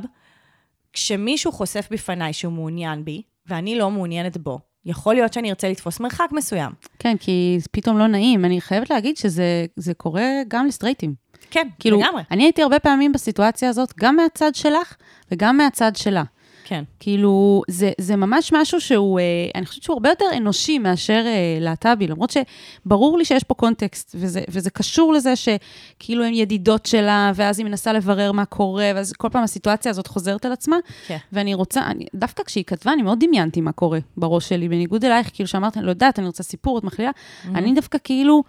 כשמישהו 0.93 1.51
חושף 1.51 1.87
בפניי 1.91 2.33
שהוא 2.33 2.53
מעוניין 2.53 3.05
בי, 3.05 3.21
ואני 3.47 3.77
לא 3.77 3.91
מעוניינת 3.91 4.37
בו, 4.37 4.59
יכול 4.85 5.15
להיות 5.15 5.33
שאני 5.33 5.49
ארצה 5.49 5.69
לתפוס 5.69 5.99
מרחק 5.99 6.29
מסוים. 6.31 6.71
כן, 6.99 7.17
כי 7.19 7.57
זה 7.59 7.67
פתאום 7.71 7.97
לא 7.97 8.07
נעים. 8.07 8.45
אני 8.45 8.61
חייבת 8.61 8.89
להגיד 8.89 9.17
שזה 9.17 9.65
זה 9.75 9.93
קורה 9.93 10.27
גם 10.47 10.65
לסטרייטים. 10.65 11.15
כן, 11.51 11.67
כאילו, 11.79 11.99
לגמרי. 11.99 12.21
אני 12.31 12.43
הייתי 12.43 12.61
הרבה 12.61 12.79
פעמים 12.79 13.11
בסיטואציה 13.11 13.69
הזאת, 13.69 13.93
גם 13.99 14.15
מהצד 14.15 14.55
שלך 14.55 14.95
וגם 15.31 15.57
מהצד 15.57 15.91
שלה. 15.95 16.23
כן. 16.69 16.83
כאילו, 16.99 17.61
זה, 17.67 17.91
זה 17.97 18.15
ממש 18.15 18.53
משהו 18.53 18.81
שהוא, 18.81 19.19
אה, 19.19 19.23
אני 19.55 19.65
חושבת 19.65 19.83
שהוא 19.83 19.93
הרבה 19.93 20.09
יותר 20.09 20.25
אנושי 20.37 20.79
מאשר 20.79 21.23
אה, 21.25 21.57
להט"בי, 21.59 22.07
למרות 22.07 22.29
שברור 22.29 23.17
לי 23.17 23.25
שיש 23.25 23.43
פה 23.43 23.53
קונטקסט, 23.53 24.15
וזה, 24.19 24.41
וזה 24.49 24.69
קשור 24.69 25.13
לזה 25.13 25.33
שכאילו 25.35 26.23
הן 26.23 26.33
ידידות 26.33 26.85
שלה, 26.85 27.31
ואז 27.35 27.59
היא 27.59 27.65
מנסה 27.65 27.93
לברר 27.93 28.31
מה 28.31 28.45
קורה, 28.45 28.91
ואז 28.95 29.13
כל 29.13 29.29
פעם 29.29 29.43
הסיטואציה 29.43 29.89
הזאת 29.89 30.07
חוזרת 30.07 30.45
על 30.45 30.51
עצמה. 30.51 30.77
כן. 31.07 31.17
ואני 31.33 31.53
רוצה, 31.53 31.81
אני, 31.85 32.05
דווקא 32.15 32.43
כשהיא 32.43 32.63
כתבה, 32.63 32.93
אני 32.93 33.01
מאוד 33.01 33.19
דמיינתי 33.19 33.61
מה 33.61 33.71
קורה 33.71 33.99
בראש 34.17 34.49
שלי, 34.49 34.69
בניגוד 34.69 35.05
אלייך, 35.05 35.29
כאילו 35.33 35.47
שאמרת, 35.47 35.77
אני 35.77 35.85
לא 35.85 35.89
יודעת, 35.89 36.19
אני 36.19 36.27
רוצה 36.27 36.43
סיפור, 36.43 36.77
את 36.77 36.83
מכלילה. 36.83 37.11
אני 37.45 37.73
דווקא 37.73 37.97
כאילו... 38.03 38.43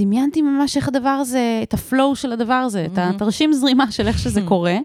דמיינתי 0.00 0.42
ממש 0.42 0.76
איך 0.76 0.88
הדבר 0.88 1.08
הזה, 1.08 1.60
את 1.62 1.74
הפלואו 1.74 2.16
של 2.16 2.32
הדבר 2.32 2.54
הזה, 2.54 2.86
את 2.92 2.98
התרשים 2.98 3.52
זרימה 3.52 3.92
של 3.92 4.06
איך 4.06 4.18
שזה 4.18 4.40
קורה. 4.48 4.76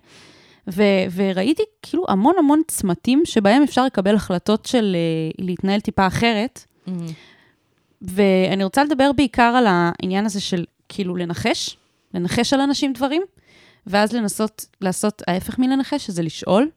ו- 0.73 1.05
וראיתי 1.15 1.63
כאילו 1.81 2.05
המון 2.07 2.35
המון 2.39 2.61
צמתים 2.67 3.21
שבהם 3.25 3.63
אפשר 3.63 3.85
לקבל 3.85 4.15
החלטות 4.15 4.65
של 4.65 4.95
uh, 4.95 5.43
להתנהל 5.45 5.79
טיפה 5.79 6.07
אחרת. 6.07 6.63
ואני 8.01 8.63
רוצה 8.63 8.83
לדבר 8.83 9.11
בעיקר 9.11 9.53
על 9.57 9.65
העניין 9.67 10.25
הזה 10.25 10.41
של 10.41 10.65
כאילו 10.89 11.15
לנחש, 11.15 11.77
לנחש 12.13 12.53
על 12.53 12.61
אנשים 12.61 12.93
דברים, 12.93 13.21
ואז 13.87 14.13
לנסות 14.13 14.65
לעשות 14.81 15.21
ההפך 15.27 15.59
מלנחש, 15.59 16.05
שזה 16.05 16.23
לשאול. 16.23 16.69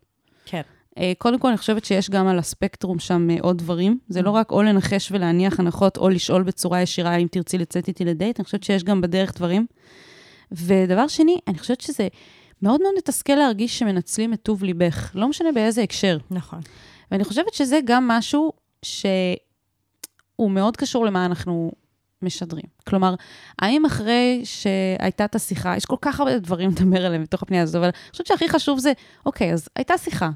כן. 0.46 0.62
Uh, 0.90 1.02
קודם 1.18 1.38
כל, 1.38 1.48
אני 1.48 1.56
חושבת 1.56 1.84
שיש 1.84 2.10
גם 2.10 2.26
על 2.26 2.38
הספקטרום 2.38 2.98
שם 2.98 3.28
uh, 3.30 3.42
עוד 3.42 3.58
דברים. 3.58 3.98
זה 4.08 4.22
לא 4.22 4.30
רק 4.30 4.50
או 4.50 4.62
לנחש 4.62 5.12
ולהניח 5.12 5.60
הנחות, 5.60 5.96
או 5.96 6.08
לשאול 6.08 6.42
בצורה 6.42 6.82
ישירה 6.82 7.16
אם 7.16 7.26
תרצי 7.30 7.58
לצאת 7.58 7.88
איתי 7.88 8.04
לדייט, 8.04 8.40
אני 8.40 8.44
חושבת 8.44 8.62
שיש 8.62 8.84
גם 8.84 9.00
בדרך 9.00 9.34
דברים. 9.36 9.66
ודבר 10.52 11.08
שני, 11.08 11.38
אני 11.48 11.58
חושבת 11.58 11.80
שזה 11.80 12.08
מאוד 12.62 12.82
מאוד 12.82 12.94
מתסכל 12.98 13.34
להרגיש 13.34 13.78
שמנצלים 13.78 14.32
את 14.32 14.42
טוב 14.42 14.64
ליבך, 14.64 15.10
לא 15.14 15.28
משנה 15.28 15.52
באיזה 15.52 15.82
הקשר. 15.82 16.18
נכון. 16.30 16.60
ואני 17.10 17.24
חושבת 17.24 17.54
שזה 17.54 17.80
גם 17.84 18.08
משהו 18.08 18.52
שהוא 18.82 20.50
מאוד 20.50 20.76
קשור 20.76 21.06
למה 21.06 21.26
אנחנו 21.26 21.72
משדרים. 22.22 22.64
כלומר, 22.86 23.14
האם 23.58 23.84
אחרי 23.84 24.42
שהייתה 24.44 25.24
את 25.24 25.34
השיחה, 25.34 25.76
יש 25.76 25.84
כל 25.84 25.96
כך 26.00 26.20
הרבה 26.20 26.38
דברים 26.38 26.70
לדבר 26.70 27.06
עליהם 27.06 27.22
בתוך 27.22 27.42
הפנייה 27.42 27.62
הזאת, 27.62 27.74
אבל 27.76 27.84
אני 27.84 28.10
חושבת 28.10 28.26
שהכי 28.26 28.48
חשוב 28.48 28.78
זה, 28.78 28.92
אוקיי, 29.26 29.52
אז 29.52 29.68
הייתה 29.76 29.98
שיחה. 29.98 30.30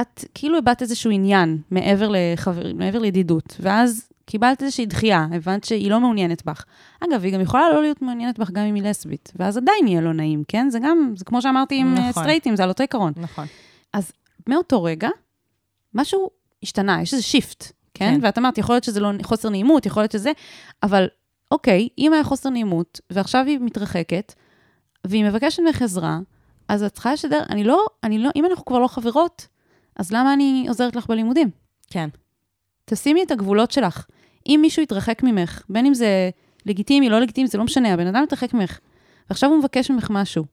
את 0.00 0.24
כאילו 0.34 0.58
הבעת 0.58 0.82
איזשהו 0.82 1.10
עניין 1.10 1.58
מעבר, 1.70 2.08
לחבר, 2.12 2.72
מעבר 2.74 2.98
לידידות, 2.98 3.56
ואז 3.60 4.08
קיבלת 4.24 4.62
איזושהי 4.62 4.86
דחייה, 4.86 5.26
הבנת 5.32 5.64
שהיא 5.64 5.90
לא 5.90 6.00
מעוניינת 6.00 6.44
בך. 6.44 6.64
אגב, 7.00 7.24
היא 7.24 7.34
גם 7.34 7.40
יכולה 7.40 7.68
לא 7.72 7.82
להיות 7.82 8.02
מעוניינת 8.02 8.38
בך 8.38 8.50
גם 8.50 8.64
אם 8.64 8.74
היא 8.74 8.82
לסבית, 8.82 9.32
ואז 9.36 9.56
עדיין 9.56 9.86
יהיה 9.86 10.00
לא 10.00 10.12
נעים, 10.12 10.42
כן? 10.48 10.70
זה 10.70 10.78
גם, 10.78 11.12
זה 11.16 11.24
כמו 11.24 11.42
שאמרתי 11.42 11.76
עם 11.76 11.94
נכון. 11.94 12.08
נכון. 12.08 12.22
סטרייטים, 12.22 12.56
זה 12.56 12.62
על 12.62 12.68
אותו 12.68 12.82
עיקרון. 12.82 13.12
נכון. 13.16 13.46
אז 13.92 14.12
מאותו 14.48 14.82
רגע, 14.82 15.08
משהו 15.94 16.30
השתנה, 16.62 17.02
יש 17.02 17.12
איזה 17.12 17.22
shift? 17.22 17.72
כן. 17.94 18.14
כן. 18.14 18.20
ואת 18.22 18.38
אמרת, 18.38 18.58
יכול 18.58 18.74
להיות 18.74 18.84
שזה 18.84 19.00
לא 19.00 19.10
חוסר 19.22 19.48
נעימות, 19.48 19.86
יכול 19.86 20.02
להיות 20.02 20.12
שזה, 20.12 20.32
אבל 20.82 21.06
אוקיי, 21.50 21.88
אם 21.98 22.12
היה 22.12 22.24
חוסר 22.24 22.50
נעימות, 22.50 23.00
ועכשיו 23.10 23.44
היא 23.46 23.58
מתרחקת, 23.58 24.34
והיא 25.06 25.24
מבקשת 25.24 25.62
ממך 25.62 25.82
עזרה, 25.82 26.18
אז 26.68 26.82
את 26.82 26.92
צריכה 26.92 27.12
לשדר, 27.12 27.42
אני 27.50 27.64
לא, 27.64 27.86
אני 28.04 28.18
לא, 28.18 28.30
אם 28.36 28.46
אנחנו 28.46 28.64
כבר 28.64 28.78
לא 28.78 28.86
חברות, 28.86 29.46
אז 29.96 30.12
למה 30.12 30.32
אני 30.32 30.64
עוזרת 30.68 30.96
לך 30.96 31.06
בלימודים? 31.06 31.50
כן. 31.90 32.08
תשימי 32.84 33.22
את 33.22 33.30
הגבולות 33.30 33.70
שלך. 33.70 34.06
אם 34.46 34.58
מישהו 34.62 34.82
יתרחק 34.82 35.22
ממך, 35.22 35.62
בין 35.68 35.86
אם 35.86 35.94
זה 35.94 36.30
לגיטימי, 36.66 37.08
לא 37.08 37.20
לגיטימי, 37.20 37.48
זה 37.48 37.58
לא 37.58 37.64
משנה, 37.64 37.92
הבן 37.92 38.06
אדם 38.06 38.24
יתרחק 38.24 38.54
ממך, 38.54 38.78
ועכשיו 39.30 39.50
הוא 39.50 39.58
מבקש 39.58 39.90
ממך 39.90 40.10
משהו. 40.10 40.44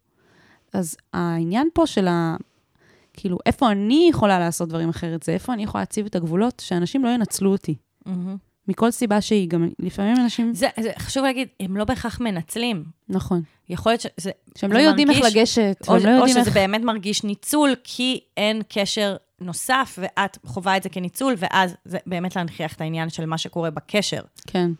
אז 0.73 0.97
העניין 1.13 1.69
פה 1.73 1.87
של 1.87 2.07
ה... 2.07 2.35
כאילו, 3.13 3.37
איפה 3.45 3.71
אני 3.71 4.07
יכולה 4.09 4.39
לעשות 4.39 4.69
דברים 4.69 4.89
אחרת, 4.89 5.23
זה 5.23 5.31
איפה 5.31 5.53
אני 5.53 5.63
יכולה 5.63 5.81
להציב 5.81 6.05
את 6.05 6.15
הגבולות, 6.15 6.61
שאנשים 6.65 7.03
לא 7.05 7.09
ינצלו 7.09 7.51
אותי. 7.51 7.75
מכל 8.67 8.91
סיבה 8.91 9.21
שהיא, 9.21 9.49
גם 9.49 9.69
לפעמים 9.79 10.15
אנשים... 10.17 10.53
זה, 10.53 10.67
זה 10.79 10.91
חשוב 10.99 11.23
להגיד, 11.23 11.47
הם 11.59 11.77
לא 11.77 11.85
בהכרח 11.85 12.19
מנצלים. 12.21 12.83
נכון. 13.09 13.41
יכול 13.69 13.91
להיות 13.91 14.01
שזה... 14.01 14.31
שהם 14.57 14.71
לא 14.71 14.79
יודעים 14.79 15.09
איך 15.09 15.17
מרגיש- 15.21 15.37
לגשת, 15.37 15.77
או, 15.87 15.97
לא 15.97 15.99
או 16.03 16.09
יודעים 16.09 16.27
שזה 16.29 16.39
איך... 16.39 16.53
באמת 16.53 16.81
מרגיש 16.81 17.23
ניצול, 17.23 17.75
כי 17.83 18.19
אין 18.37 18.61
קשר 18.69 19.15
נוסף, 19.41 19.99
ואת 20.01 20.37
חווה 20.45 20.77
את 20.77 20.83
זה 20.83 20.89
כניצול, 20.89 21.35
ואז 21.37 21.75
זה 21.85 21.97
באמת 22.05 22.35
להנכיח 22.35 22.73
את 22.73 22.81
העניין 22.81 23.09
של 23.09 23.25
מה 23.25 23.37
שקורה 23.37 23.69
בקשר. 23.69 24.21
כן. 24.47 24.71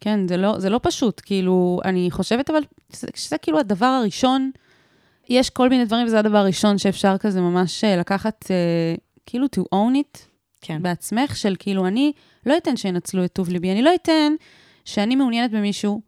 כן, 0.00 0.28
זה 0.28 0.36
לא, 0.36 0.58
זה 0.58 0.70
לא 0.70 0.80
פשוט, 0.82 1.20
כאילו, 1.24 1.80
אני 1.84 2.10
חושבת, 2.10 2.50
אבל 2.50 2.60
שזה, 2.92 3.06
שזה 3.14 3.38
כאילו 3.38 3.58
הדבר 3.58 3.86
הראשון, 3.86 4.50
יש 5.28 5.50
כל 5.50 5.68
מיני 5.68 5.84
דברים, 5.84 6.06
וזה 6.06 6.18
הדבר 6.18 6.38
הראשון 6.38 6.78
שאפשר 6.78 7.18
כזה 7.18 7.40
ממש 7.40 7.84
אה, 7.84 7.96
לקחת, 7.96 8.46
אה, 8.50 8.94
כאילו 9.26 9.46
to 9.46 9.60
own 9.74 9.94
it 9.94 10.18
כן. 10.60 10.82
בעצמך, 10.82 11.36
של 11.36 11.56
כאילו, 11.58 11.86
אני 11.86 12.12
לא 12.46 12.56
אתן 12.56 12.76
שינצלו 12.76 13.24
את 13.24 13.32
טוב 13.32 13.48
ליבי, 13.48 13.72
אני 13.72 13.82
לא 13.82 13.90
אתן 13.94 14.32
שאני 14.84 15.16
מעוניינת 15.16 15.50
במישהו, 15.50 16.00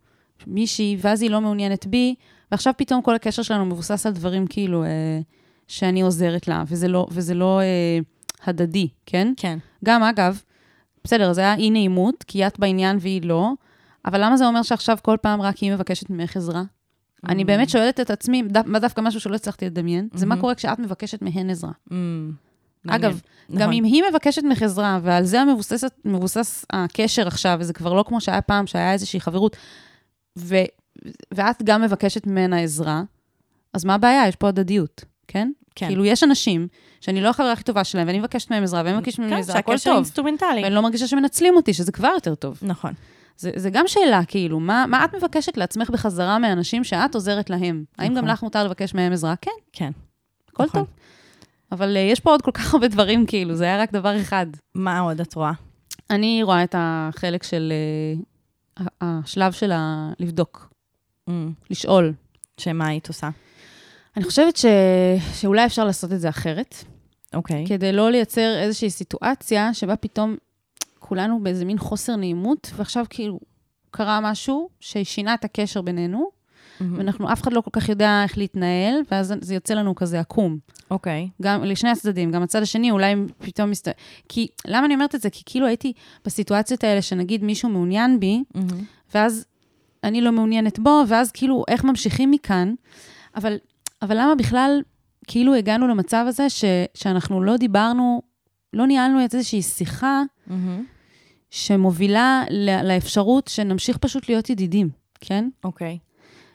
מישהי, 0.46 0.96
ואז 1.00 1.22
היא 1.22 1.30
לא 1.30 1.40
מעוניינת 1.40 1.86
בי, 1.86 2.14
ועכשיו 2.52 2.72
פתאום 2.76 3.02
כל 3.02 3.14
הקשר 3.14 3.42
שלנו 3.42 3.64
מבוסס 3.64 4.06
על 4.06 4.12
דברים 4.12 4.46
כאילו, 4.46 4.84
אה, 4.84 5.20
שאני 5.68 6.00
עוזרת 6.00 6.48
לה, 6.48 6.64
וזה 6.66 6.88
לא, 6.88 7.06
וזה 7.10 7.34
לא 7.34 7.60
אה, 7.60 7.98
הדדי, 8.44 8.88
כן? 9.06 9.32
כן. 9.36 9.58
גם, 9.84 10.02
אגב, 10.02 10.42
בסדר, 11.04 11.32
זה 11.32 11.40
היה 11.40 11.54
אי 11.54 11.70
נעימות, 11.70 12.24
כי 12.26 12.46
את 12.46 12.58
בעניין 12.58 12.96
והיא 13.00 13.22
לא, 13.24 13.52
אבל 14.04 14.24
למה 14.24 14.36
זה 14.36 14.46
אומר 14.46 14.62
שעכשיו 14.62 14.98
כל 15.02 15.16
פעם 15.22 15.42
רק 15.42 15.56
היא 15.56 15.72
מבקשת 15.72 16.10
ממך 16.10 16.36
עזרה? 16.36 16.62
אני 17.28 17.44
באמת 17.44 17.70
שואלת 17.70 18.00
את 18.00 18.10
עצמי, 18.10 18.42
דו- 18.42 18.60
מה 18.66 18.78
דווקא 18.78 19.00
משהו 19.00 19.20
שלא 19.20 19.34
הצלחתי 19.34 19.66
לדמיין, 19.66 20.08
זה 20.14 20.26
מה 20.26 20.36
קורה 20.40 20.54
כשאת 20.54 20.78
מבקשת 20.78 21.22
מהן 21.22 21.50
עזרה. 21.50 21.70
Mm, 21.70 21.92
מעניין. 22.84 23.04
אגב, 23.04 23.20
גם 23.50 23.56
נכון. 23.56 23.72
אם 23.72 23.84
היא 23.84 24.02
מבקשת 24.10 24.42
ממך 24.42 24.62
עזרה, 24.62 25.00
ועל 25.02 25.24
זה 25.24 25.40
המבוססת, 25.40 25.92
מבוסס 26.04 26.64
הקשר 26.72 27.26
עכשיו, 27.26 27.56
וזה 27.60 27.72
כבר 27.72 27.92
לא 27.92 28.04
כמו 28.08 28.20
שהיה 28.20 28.42
פעם, 28.42 28.66
שהיה 28.66 28.92
איזושהי 28.92 29.20
חברות, 29.20 29.56
ו, 30.38 30.56
ואת 31.34 31.62
גם 31.62 31.82
מבקשת 31.82 32.26
ממנה 32.26 32.60
עזרה, 32.60 33.02
אז 33.74 33.84
מה 33.84 33.94
הבעיה? 33.94 34.28
יש 34.28 34.36
פה 34.36 34.48
הדדיות, 34.48 35.04
כן? 35.28 35.50
כן. 35.74 35.86
כאילו, 35.86 36.04
יש 36.04 36.22
אנשים 36.22 36.68
שאני 37.00 37.20
לא 37.20 37.28
החברה 37.28 37.52
הכי 37.52 37.62
טובה 37.64 37.84
שלהם, 37.84 38.06
ואני 38.06 38.18
מבקשת 38.18 38.50
מהם 38.50 38.62
עזרה, 38.62 38.82
והם 38.84 38.96
מבקשים 38.96 39.24
ממני 39.24 39.36
כן, 39.36 39.40
עזרה, 39.40 39.58
הכל 39.58 39.72
שהקשר 39.72 39.90
טוב. 39.90 39.96
אינסטרומנטלי. 39.96 40.62
ואני 40.62 40.74
לא 40.74 40.80
מרגישה 40.82 41.06
שמנצלים 41.06 41.56
אותי, 41.56 41.74
שזה 41.74 41.92
כבר 41.92 42.10
יותר 42.14 42.34
טוב. 42.34 42.58
נכון. 42.62 42.92
זה, 43.36 43.50
זה 43.56 43.70
גם 43.70 43.84
שאלה, 43.88 44.20
כאילו, 44.28 44.60
מה, 44.60 44.84
מה 44.88 45.04
את 45.04 45.14
מבקשת 45.14 45.56
לעצמך 45.56 45.90
בחזרה 45.90 46.38
מאנשים 46.38 46.84
שאת 46.84 47.14
עוזרת 47.14 47.50
להם? 47.50 47.84
האם 47.98 48.08
גם 48.08 48.16
נכון. 48.18 48.28
לך 48.28 48.42
מותר 48.42 48.64
לבקש 48.64 48.94
מהם 48.94 49.12
עזרה? 49.12 49.34
כן, 49.40 49.50
כן. 49.72 49.90
הכל 50.48 50.64
נכון. 50.64 50.80
טוב. 50.80 50.88
אבל 51.72 51.96
uh, 51.96 51.98
יש 51.98 52.20
פה 52.20 52.30
עוד 52.30 52.42
כל 52.42 52.50
כך 52.50 52.74
הרבה 52.74 52.88
דברים, 52.88 53.26
כאילו, 53.26 53.54
זה 53.54 53.64
היה 53.64 53.82
רק 53.82 53.92
דבר 53.92 54.20
אחד. 54.20 54.46
מה 54.74 55.00
עוד 55.00 55.20
את 55.20 55.34
רואה? 55.34 55.52
אני 56.10 56.42
רואה 56.42 56.64
את 56.64 56.74
החלק 56.78 57.42
של... 57.42 57.72
uh, 58.78 58.82
השלב 59.00 59.52
של 59.52 59.72
ה... 59.72 60.12
לבדוק, 60.20 60.72
Mm, 61.30 61.32
לשאול. 61.70 62.12
שמה 62.60 62.86
היית 62.86 63.08
עושה? 63.08 63.28
אני 64.16 64.24
חושבת 64.24 64.56
ש... 64.56 64.64
שאולי 65.34 65.66
אפשר 65.66 65.84
לעשות 65.84 66.12
את 66.12 66.20
זה 66.20 66.28
אחרת, 66.28 66.74
אוקיי. 67.34 67.64
כדי 67.68 67.92
לא 67.92 68.10
לייצר 68.10 68.58
איזושהי 68.58 68.90
סיטואציה 68.90 69.74
שבה 69.74 69.96
פתאום 69.96 70.36
כולנו 70.98 71.40
באיזה 71.42 71.64
מין 71.64 71.78
חוסר 71.78 72.16
נעימות, 72.16 72.70
ועכשיו 72.76 73.04
כאילו 73.10 73.40
קרה 73.90 74.20
משהו 74.22 74.68
ששינה 74.80 75.34
את 75.34 75.44
הקשר 75.44 75.82
בינינו, 75.82 76.30
מהמם. 76.80 76.98
ואנחנו, 76.98 77.32
אף 77.32 77.42
אחד 77.42 77.52
לא 77.52 77.60
כל 77.60 77.70
כך 77.72 77.88
יודע 77.88 78.20
איך 78.22 78.38
להתנהל, 78.38 78.94
ואז 79.10 79.34
זה 79.40 79.54
יוצא 79.54 79.74
לנו 79.74 79.94
כזה 79.94 80.20
עקום. 80.20 80.58
אוקיי. 80.90 81.28
גם 81.42 81.64
לשני 81.64 81.90
הצדדים, 81.90 82.30
גם 82.30 82.42
הצד 82.42 82.62
השני, 82.62 82.90
אולי 82.90 83.14
פתאום 83.38 83.70
מסת... 83.70 83.88
כי, 84.28 84.46
למה 84.66 84.86
אני 84.86 84.94
אומרת 84.94 85.14
את 85.14 85.20
זה? 85.20 85.30
כי 85.30 85.42
כאילו 85.46 85.66
הייתי 85.66 85.92
בסיטואציות 86.24 86.84
האלה, 86.84 87.02
שנגיד 87.02 87.44
מישהו 87.44 87.68
מעוניין 87.68 88.20
בי, 88.20 88.42
מהמם. 88.54 88.84
ואז 89.14 89.44
אני 90.04 90.20
לא 90.20 90.32
מעוניינת 90.32 90.78
בו, 90.78 91.02
ואז 91.08 91.32
כאילו, 91.32 91.64
איך 91.68 91.84
ממשיכים 91.84 92.30
מכאן? 92.30 92.74
אבל, 93.36 93.56
אבל 94.02 94.16
למה 94.20 94.34
בכלל, 94.34 94.82
כאילו 95.26 95.54
הגענו 95.54 95.88
למצב 95.88 96.24
הזה 96.28 96.50
ש, 96.50 96.64
שאנחנו 96.94 97.42
לא 97.42 97.56
דיברנו, 97.56 98.22
לא 98.72 98.86
ניהלנו 98.86 99.20
איזושהי 99.20 99.62
שיחה 99.62 100.22
מהמם. 100.46 100.84
שמובילה 101.50 102.44
ל- 102.50 102.88
לאפשרות 102.88 103.48
שנמשיך 103.48 103.96
פשוט 103.96 104.28
להיות 104.28 104.50
ידידים, 104.50 104.88
כן? 105.20 105.48
אוקיי. 105.64 105.98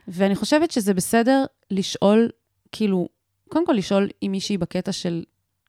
ואני 0.08 0.36
חושבת 0.36 0.72
שזה 0.72 0.94
בסדר 0.94 1.46
לשאול, 1.72 2.30
כאילו, 2.72 3.08
קודם 3.50 3.66
כל 3.66 3.74
לשאול 3.74 4.10
אם 4.24 4.32
מישהי 4.32 4.58
בקטע 4.58 4.92
של 4.92 5.24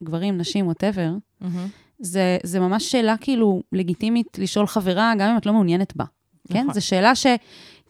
גברים, 0.04 0.38
נשים, 0.38 0.66
ווטאבר, 0.66 1.10
מהמם. 1.40 1.66
זה, 1.98 2.38
זה 2.42 2.60
ממש 2.60 2.90
שאלה 2.90 3.16
כאילו 3.20 3.62
לגיטימית 3.72 4.38
לשאול 4.38 4.66
חברה, 4.66 5.12
גם 5.18 5.30
אם 5.30 5.36
את 5.36 5.46
לא 5.46 5.52
מעוניינת 5.52 5.96
בה. 5.96 6.04
כן? 6.52 6.60
נכון. 6.62 6.74
זו 6.74 6.86
שאלה 6.86 7.14
ש... 7.14 7.26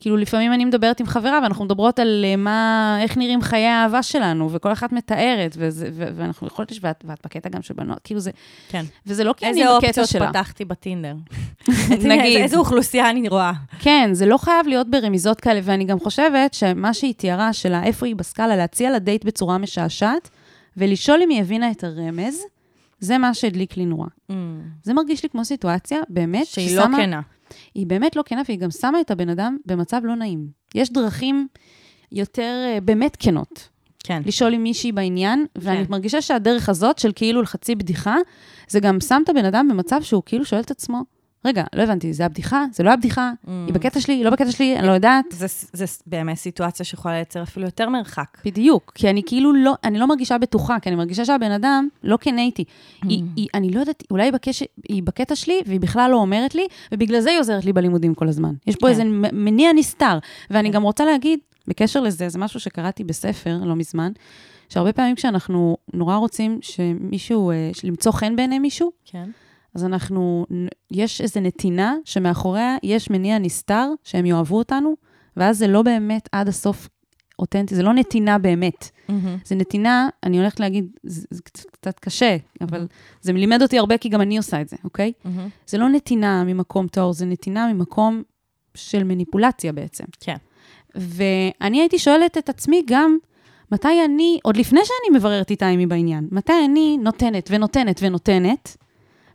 כאילו, 0.01 0.17
לפעמים 0.17 0.53
אני 0.53 0.65
מדברת 0.65 1.01
עם 1.01 1.07
חברה, 1.07 1.41
ואנחנו 1.43 1.65
מדברות 1.65 1.99
על 1.99 2.25
אה, 2.29 2.37
מה, 2.37 2.99
איך 3.03 3.17
נראים 3.17 3.43
חיי 3.43 3.67
האהבה 3.67 4.03
שלנו, 4.03 4.53
וכל 4.53 4.73
אחת 4.73 4.93
מתארת, 4.93 5.55
וזה, 5.59 5.89
ו, 5.93 6.09
ואנחנו 6.17 6.47
יכולות 6.47 6.71
לשבת, 6.73 7.05
ואת 7.09 7.19
בקטע 7.25 7.49
גם 7.49 7.63
של 7.63 7.75
בנות, 7.75 7.99
כאילו 8.05 8.21
זה, 8.21 8.31
כן. 8.69 8.85
וזה 9.07 9.25
לא 9.25 9.33
כי 9.37 9.47
אני 9.47 9.53
איזה 9.63 9.65
בקטע 9.77 9.87
אופציות 9.87 10.09
שלה. 10.09 10.29
פתחתי 10.29 10.65
בטינדר? 10.65 11.15
נגיד. 12.05 12.41
איזה 12.41 12.57
אוכלוסייה 12.57 13.11
אני 13.11 13.29
רואה? 13.29 13.53
כן, 13.79 14.11
זה 14.13 14.27
לא 14.27 14.37
חייב 14.39 14.67
להיות 14.67 14.91
ברמיזות 14.91 15.41
כאלה, 15.41 15.61
ואני 15.63 15.85
גם 15.85 16.01
חושבת 16.01 16.55
שמה 16.55 16.95
שהיא 16.95 17.15
תיארה, 17.15 17.53
שלה 17.53 17.85
איפה 17.85 18.07
היא 18.07 18.17
בסקאלה, 18.17 18.57
להציע 18.57 18.91
לה 18.91 18.99
דייט 18.99 19.25
בצורה 19.25 19.59
משעשעת, 19.59 20.31
ולשאול 20.77 21.21
אם 21.23 21.29
היא 21.29 21.41
הבינה 21.41 21.71
את 21.71 21.85
הרמז, 21.85 22.39
זה 23.01 23.19
מה 23.19 23.35
שהדליק 23.35 23.77
לי 23.77 23.85
נורא. 23.87 24.07
זה 24.83 24.95
מרגיש 24.95 25.23
לי 25.23 25.29
כמו 25.29 25.45
סיטואציה, 25.45 25.99
באמת, 26.09 26.47
שהיא 26.47 26.77
לא 26.77 26.83
ששמה- 26.83 26.97
כנה. 26.97 27.21
היא 27.75 27.87
באמת 27.87 28.17
לא 28.17 28.23
כנה, 28.27 28.43
והיא 28.49 28.59
גם 28.59 28.71
שמה 28.71 29.01
את 29.01 29.11
הבן 29.11 29.29
אדם 29.29 29.57
במצב 29.67 30.01
לא 30.05 30.15
נעים. 30.17 30.49
יש 30.75 30.93
דרכים 30.93 31.49
יותר 32.13 32.65
אה, 32.67 32.81
באמת 32.81 33.17
כנות, 33.21 33.69
כן. 34.05 34.23
לשאול 34.27 34.55
עם 34.55 34.63
מישהי 34.63 34.93
בעניין, 34.93 35.47
ואני 35.57 35.85
כן. 35.85 35.91
מרגישה 35.93 36.23
שהדרך 36.23 36.69
הזאת 36.69 36.99
של 36.99 37.13
כאילו 37.15 37.43
לחצי 37.43 37.75
בדיחה, 37.75 38.17
זה 38.69 38.81
גם 38.81 39.01
שם 39.01 39.23
את 39.25 39.29
הבן 39.29 39.45
אדם 39.45 39.69
במצב 39.71 40.03
שהוא 40.03 40.23
כאילו 40.27 40.45
שואל 40.45 40.61
את 40.61 40.71
עצמו, 40.71 41.03
רגע, 41.45 41.65
לא 41.75 41.83
הבנתי, 41.83 42.13
זה 42.13 42.25
הבדיחה? 42.25 42.65
זה 42.73 42.83
לא 42.83 42.91
הבדיחה? 42.91 43.33
היא 43.67 43.75
בקטע 43.75 44.01
שלי? 44.01 44.15
היא 44.15 44.25
לא 44.25 44.31
בקטע 44.31 44.53
שלי? 44.53 44.79
אני 44.79 44.87
לא 44.87 44.93
יודעת. 44.93 45.25
זה, 45.31 45.47
זה 45.73 45.85
באמת 46.07 46.37
סיטואציה 46.37 46.85
שיכולה 46.87 47.15
לייצר 47.15 47.43
אפילו 47.43 47.67
יותר 47.67 47.89
מרחק. 47.89 48.39
בדיוק, 48.45 48.93
כי 48.95 49.11
אני 49.11 49.23
כאילו 49.27 49.53
לא, 49.53 49.75
אני 49.85 49.99
לא 49.99 50.07
מרגישה 50.07 50.39
בטוחה, 50.39 50.81
כי 50.81 50.89
אני 50.89 50.97
מרגישה 50.97 51.25
שהבן 51.25 51.51
אדם 51.51 51.89
לא 52.03 52.17
כן 52.21 52.39
איתי. 52.39 52.65
היא, 53.03 53.23
היא, 53.37 53.49
אני 53.55 53.71
לא 53.71 53.81
יודעת, 53.81 54.03
אולי 54.11 54.25
היא, 54.25 54.33
בקש, 54.33 54.63
היא 54.89 55.03
בקטע 55.03 55.35
שלי, 55.35 55.61
והיא 55.67 55.81
בכלל 55.81 56.11
לא 56.11 56.17
אומרת 56.17 56.55
לי, 56.55 56.67
ובגלל 56.93 57.21
זה 57.21 57.31
היא 57.31 57.39
עוזרת 57.39 57.65
לי 57.65 57.73
בלימודים 57.73 58.15
כל 58.15 58.29
הזמן. 58.29 58.55
יש 58.67 58.77
פה 58.77 58.87
כן. 58.87 58.91
איזה 58.91 59.05
מניע 59.33 59.73
נסתר. 59.73 60.19
ואני 60.51 60.71
גם 60.71 60.83
רוצה 60.83 61.05
להגיד, 61.05 61.39
בקשר 61.69 62.01
לזה, 62.01 62.29
זה 62.29 62.39
משהו 62.39 62.61
שקראתי 62.61 63.05
בספר 63.05 63.59
לא 63.65 63.77
מזמן, 63.77 64.13
שהרבה 64.69 64.93
פעמים 64.93 65.15
כשאנחנו 65.15 65.77
נורא 65.95 66.17
רוצים 66.17 66.59
שמישהו, 66.63 67.51
אה, 67.51 67.71
למצוא 67.85 68.13
חן 68.13 68.37
בעיני 68.37 68.59
מישהו, 68.59 68.91
כן. 69.05 69.31
אז 69.75 69.85
אנחנו, 69.85 70.47
יש 70.91 71.21
איזו 71.21 71.41
נתינה 71.41 71.95
שמאחוריה 72.05 72.77
יש 72.83 73.11
מניע 73.11 73.39
נסתר, 73.39 73.91
שהם 74.05 74.27
יאהבו 74.27 74.59
אותנו, 74.59 74.95
ואז 75.37 75.59
זה 75.59 75.67
לא 75.67 75.83
באמת 75.83 76.29
עד 76.33 76.49
הסוף 76.49 76.89
אותנטי, 77.39 77.75
זה 77.75 77.83
לא 77.83 77.93
נתינה 77.95 78.39
באמת. 78.39 78.91
זה 79.45 79.55
נתינה, 79.55 80.09
אני 80.25 80.39
הולכת 80.39 80.61
להגיד, 80.61 80.87
זה, 81.03 81.27
זה 81.31 81.43
קצת- 81.43 81.99
קשה, 81.99 82.37
אבל 82.61 82.87
זה 83.21 83.33
לימד 83.33 83.63
אותי 83.63 83.79
הרבה, 83.79 83.99
כי 83.99 84.09
גם 84.09 84.21
אני 84.21 84.37
עושה 84.37 84.61
את 84.61 84.69
זה, 84.69 84.77
אוקיי? 84.85 85.13
זה 85.67 85.79
לא 85.79 85.89
נתינה 85.89 86.45
ממקום 86.45 86.87
טהור, 86.89 87.13
זה 87.13 87.27
נתינה 87.27 87.73
ממקום 87.73 88.23
של 88.75 89.05
מניפולציה 89.05 89.73
בעצם. 89.73 90.05
כן. 90.21 90.37
ואני 90.95 91.81
הייתי 91.81 91.99
שואלת 91.99 92.39
את 92.39 92.49
עצמי 92.49 92.83
גם, 92.87 93.17
מתי 93.73 94.05
אני, 94.05 94.39
עוד 94.43 94.57
לפני 94.57 94.81
שאני 94.85 95.19
מבררת 95.19 95.51
איתה 95.51 95.67
היא 95.67 95.87
בעניין, 95.89 96.29
מתי 96.33 96.53
אני 96.65 96.99
נותנת 97.03 97.49
ונותנת 97.53 98.01
ונותנת, 98.03 98.77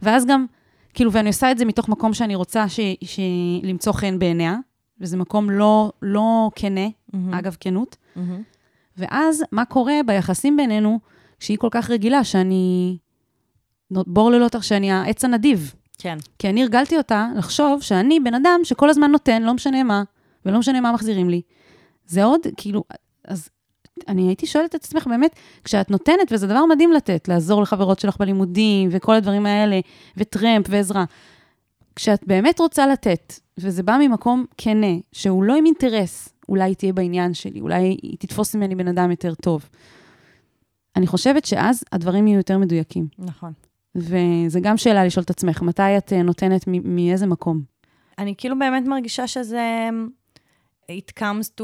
ואז 0.03 0.25
גם, 0.25 0.45
כאילו, 0.93 1.11
ואני 1.11 1.27
עושה 1.27 1.51
את 1.51 1.57
זה 1.57 1.65
מתוך 1.65 1.89
מקום 1.89 2.13
שאני 2.13 2.35
רוצה 2.35 2.69
ש, 2.69 2.79
ש, 3.03 3.19
למצוא 3.63 3.93
חן 3.93 4.19
בעיניה, 4.19 4.57
וזה 5.01 5.17
מקום 5.17 5.49
לא, 5.49 5.91
לא 6.01 6.49
כנה, 6.55 6.87
אגב, 7.31 7.57
כנות. 7.59 7.97
ואז, 8.97 9.43
מה 9.51 9.65
קורה 9.65 9.93
ביחסים 10.05 10.57
בינינו, 10.57 10.99
כשהיא 11.39 11.57
כל 11.57 11.67
כך 11.71 11.89
רגילה, 11.89 12.23
שאני... 12.23 12.97
בור 13.91 14.31
ללא 14.31 14.47
תר... 14.47 14.61
שאני 14.61 14.91
העץ 14.91 15.25
הנדיב. 15.25 15.73
כן. 15.97 16.17
כי 16.39 16.49
אני 16.49 16.63
הרגלתי 16.63 16.97
אותה 16.97 17.27
לחשוב 17.35 17.81
שאני 17.81 18.19
בן 18.19 18.33
אדם 18.33 18.59
שכל 18.63 18.89
הזמן 18.89 19.11
נותן, 19.11 19.43
לא 19.43 19.53
משנה 19.53 19.83
מה, 19.83 20.03
ולא 20.45 20.59
משנה 20.59 20.81
מה 20.81 20.91
מחזירים 20.91 21.29
לי. 21.29 21.41
זה 22.05 22.23
עוד, 22.23 22.41
כאילו, 22.57 22.83
אז 23.27 23.49
אני 24.07 24.27
הייתי 24.27 24.45
שואלת 24.45 24.69
את 24.69 24.75
עצמך, 24.75 25.07
באמת, 25.07 25.35
כשאת 25.63 25.91
נותנת, 25.91 26.31
וזה 26.31 26.47
דבר 26.47 26.65
מדהים 26.65 26.91
לתת, 26.91 27.27
לעזור 27.27 27.61
לחברות 27.61 27.99
שלך 27.99 28.17
בלימודים, 28.17 28.89
וכל 28.91 29.15
הדברים 29.15 29.45
האלה, 29.45 29.79
וטרמפ 30.17 30.65
ועזרה. 30.69 31.05
כשאת 31.95 32.27
באמת 32.27 32.59
רוצה 32.59 32.87
לתת, 32.87 33.33
וזה 33.57 33.83
בא 33.83 33.97
ממקום 34.01 34.45
כנה, 34.57 34.95
שהוא 35.11 35.43
לא 35.43 35.55
עם 35.55 35.65
אינטרס, 35.65 36.29
אולי 36.49 36.63
היא 36.63 36.75
תהיה 36.75 36.93
בעניין 36.93 37.33
שלי, 37.33 37.61
אולי 37.61 37.97
היא 38.01 38.17
תתפוס 38.19 38.55
ממני 38.55 38.75
בן 38.75 38.87
אדם 38.87 39.11
יותר 39.11 39.33
טוב. 39.35 39.69
אני 40.95 41.07
חושבת 41.07 41.45
שאז 41.45 41.83
הדברים 41.91 42.27
יהיו 42.27 42.37
יותר 42.37 42.57
מדויקים. 42.57 43.07
נכון. 43.19 43.53
וזה 43.95 44.59
גם 44.59 44.77
שאלה 44.77 45.05
לשאול 45.05 45.23
את 45.23 45.29
עצמך, 45.29 45.61
מתי 45.61 45.97
את 45.97 46.13
אה, 46.13 46.23
נותנת 46.23 46.65
מאיזה 46.67 47.25
מקום? 47.27 47.61
אני 48.17 48.33
כאילו 48.37 48.59
באמת 48.59 48.87
מרגישה 48.87 49.27
שזה... 49.27 49.89
it 50.91 51.19
comes 51.19 51.59
to 51.59 51.63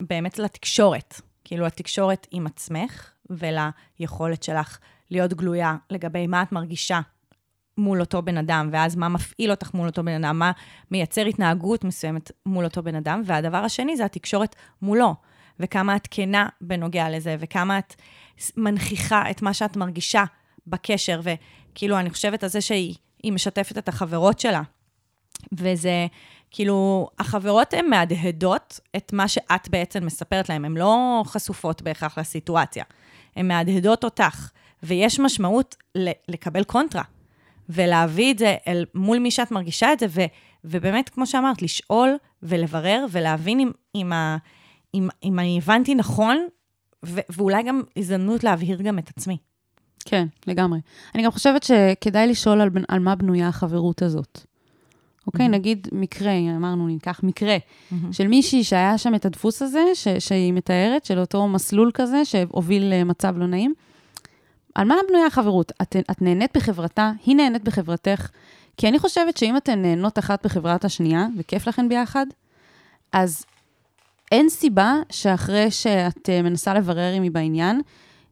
באמת 0.00 0.38
לתקשורת. 0.38 1.20
כאילו, 1.50 1.66
התקשורת 1.66 2.26
עם 2.30 2.46
עצמך 2.46 3.10
וליכולת 3.30 4.42
שלך 4.42 4.78
להיות 5.10 5.34
גלויה 5.34 5.76
לגבי 5.90 6.26
מה 6.26 6.42
את 6.42 6.52
מרגישה 6.52 7.00
מול 7.78 8.00
אותו 8.00 8.22
בן 8.22 8.36
אדם, 8.36 8.68
ואז 8.72 8.96
מה 8.96 9.08
מפעיל 9.08 9.50
אותך 9.50 9.74
מול 9.74 9.86
אותו 9.86 10.02
בן 10.02 10.24
אדם, 10.24 10.38
מה 10.38 10.52
מייצר 10.90 11.26
התנהגות 11.26 11.84
מסוימת 11.84 12.30
מול 12.46 12.64
אותו 12.64 12.82
בן 12.82 12.94
אדם. 12.94 13.22
והדבר 13.24 13.56
השני 13.56 13.96
זה 13.96 14.04
התקשורת 14.04 14.56
מולו, 14.82 15.14
וכמה 15.60 15.96
את 15.96 16.08
כנה 16.10 16.48
בנוגע 16.60 17.10
לזה, 17.10 17.36
וכמה 17.38 17.78
את 17.78 17.94
מנכיחה 18.56 19.30
את 19.30 19.42
מה 19.42 19.54
שאת 19.54 19.76
מרגישה 19.76 20.24
בקשר, 20.66 21.20
וכאילו, 21.22 21.98
אני 21.98 22.10
חושבת 22.10 22.42
על 22.42 22.48
זה 22.48 22.60
שהיא 22.60 22.94
היא 23.22 23.32
משתפת 23.32 23.78
את 23.78 23.88
החברות 23.88 24.40
שלה. 24.40 24.62
וזה, 25.52 26.06
כאילו, 26.50 27.08
החברות 27.18 27.74
הן 27.74 27.90
מהדהדות 27.90 28.80
את 28.96 29.12
מה 29.12 29.28
שאת 29.28 29.68
בעצם 29.68 30.06
מספרת 30.06 30.48
להן, 30.48 30.64
הן 30.64 30.76
לא 30.76 31.22
חשופות 31.26 31.82
בהכרח 31.82 32.18
לסיטואציה. 32.18 32.84
הן 33.36 33.48
מהדהדות 33.48 34.04
אותך, 34.04 34.50
ויש 34.82 35.20
משמעות 35.20 35.76
לקבל 36.28 36.64
קונטרה, 36.64 37.02
ולהביא 37.68 38.32
את 38.32 38.38
זה 38.38 38.56
אל 38.68 38.84
מול 38.94 39.18
מי 39.18 39.30
שאת 39.30 39.50
מרגישה 39.50 39.92
את 39.92 39.98
זה, 39.98 40.06
ו- 40.08 40.24
ובאמת, 40.64 41.08
כמו 41.08 41.26
שאמרת, 41.26 41.62
לשאול 41.62 42.16
ולברר 42.42 43.06
ולהבין 43.10 43.60
אם, 43.60 43.70
אם, 43.94 44.12
ה- 44.12 44.36
אם, 44.94 45.08
אם 45.24 45.38
אני 45.38 45.58
הבנתי 45.58 45.94
נכון, 45.94 46.46
ו- 47.06 47.20
ואולי 47.28 47.62
גם 47.62 47.82
הזדמנות 47.96 48.44
להבהיר 48.44 48.82
גם 48.82 48.98
את 48.98 49.08
עצמי. 49.08 49.36
כן, 50.04 50.26
לגמרי. 50.46 50.80
אני 51.14 51.22
גם 51.22 51.30
חושבת 51.30 51.62
שכדאי 51.62 52.26
לשאול 52.26 52.60
על, 52.60 52.70
על 52.88 52.98
מה 53.00 53.14
בנויה 53.14 53.48
החברות 53.48 54.02
הזאת. 54.02 54.46
אוקיי. 55.34 55.48
נגיד 55.48 55.88
מקרה, 55.92 56.32
אמרנו, 56.56 56.86
ניקח 56.86 57.20
מקרה 57.22 57.56
של 58.12 58.26
מישהי 58.26 58.64
שהיה 58.64 58.98
שם 58.98 59.14
את 59.14 59.26
הדפוס 59.26 59.62
הזה, 59.62 59.84
ש, 59.94 60.08
שהיא 60.08 60.52
מתארת, 60.52 61.04
של 61.04 61.18
אותו 61.18 61.48
מסלול 61.48 61.90
כזה 61.94 62.24
שהוביל 62.24 62.94
למצב 62.94 63.38
לא 63.38 63.46
נעים. 63.46 63.74
על 64.74 64.88
מה 64.88 64.94
בנויה 65.08 65.26
החברות? 65.26 65.72
את, 65.82 65.96
את 66.10 66.22
נהנית 66.22 66.56
בחברתה, 66.56 67.12
היא 67.26 67.36
נהנית 67.36 67.64
בחברתך, 67.64 68.28
כי 68.76 68.88
אני 68.88 68.98
חושבת 68.98 69.36
שאם 69.36 69.56
אתן 69.56 69.82
נהנות 69.82 70.18
אחת 70.18 70.46
בחברת 70.46 70.84
השנייה, 70.84 71.26
וכיף 71.38 71.68
לכן 71.68 71.88
ביחד, 71.88 72.26
אז 73.12 73.44
אין 74.32 74.48
סיבה 74.48 74.94
שאחרי 75.10 75.70
שאת 75.70 76.28
אה, 76.28 76.42
מנסה 76.42 76.74
לברר 76.74 77.16
אם 77.16 77.22
היא 77.22 77.30
בעניין, 77.30 77.80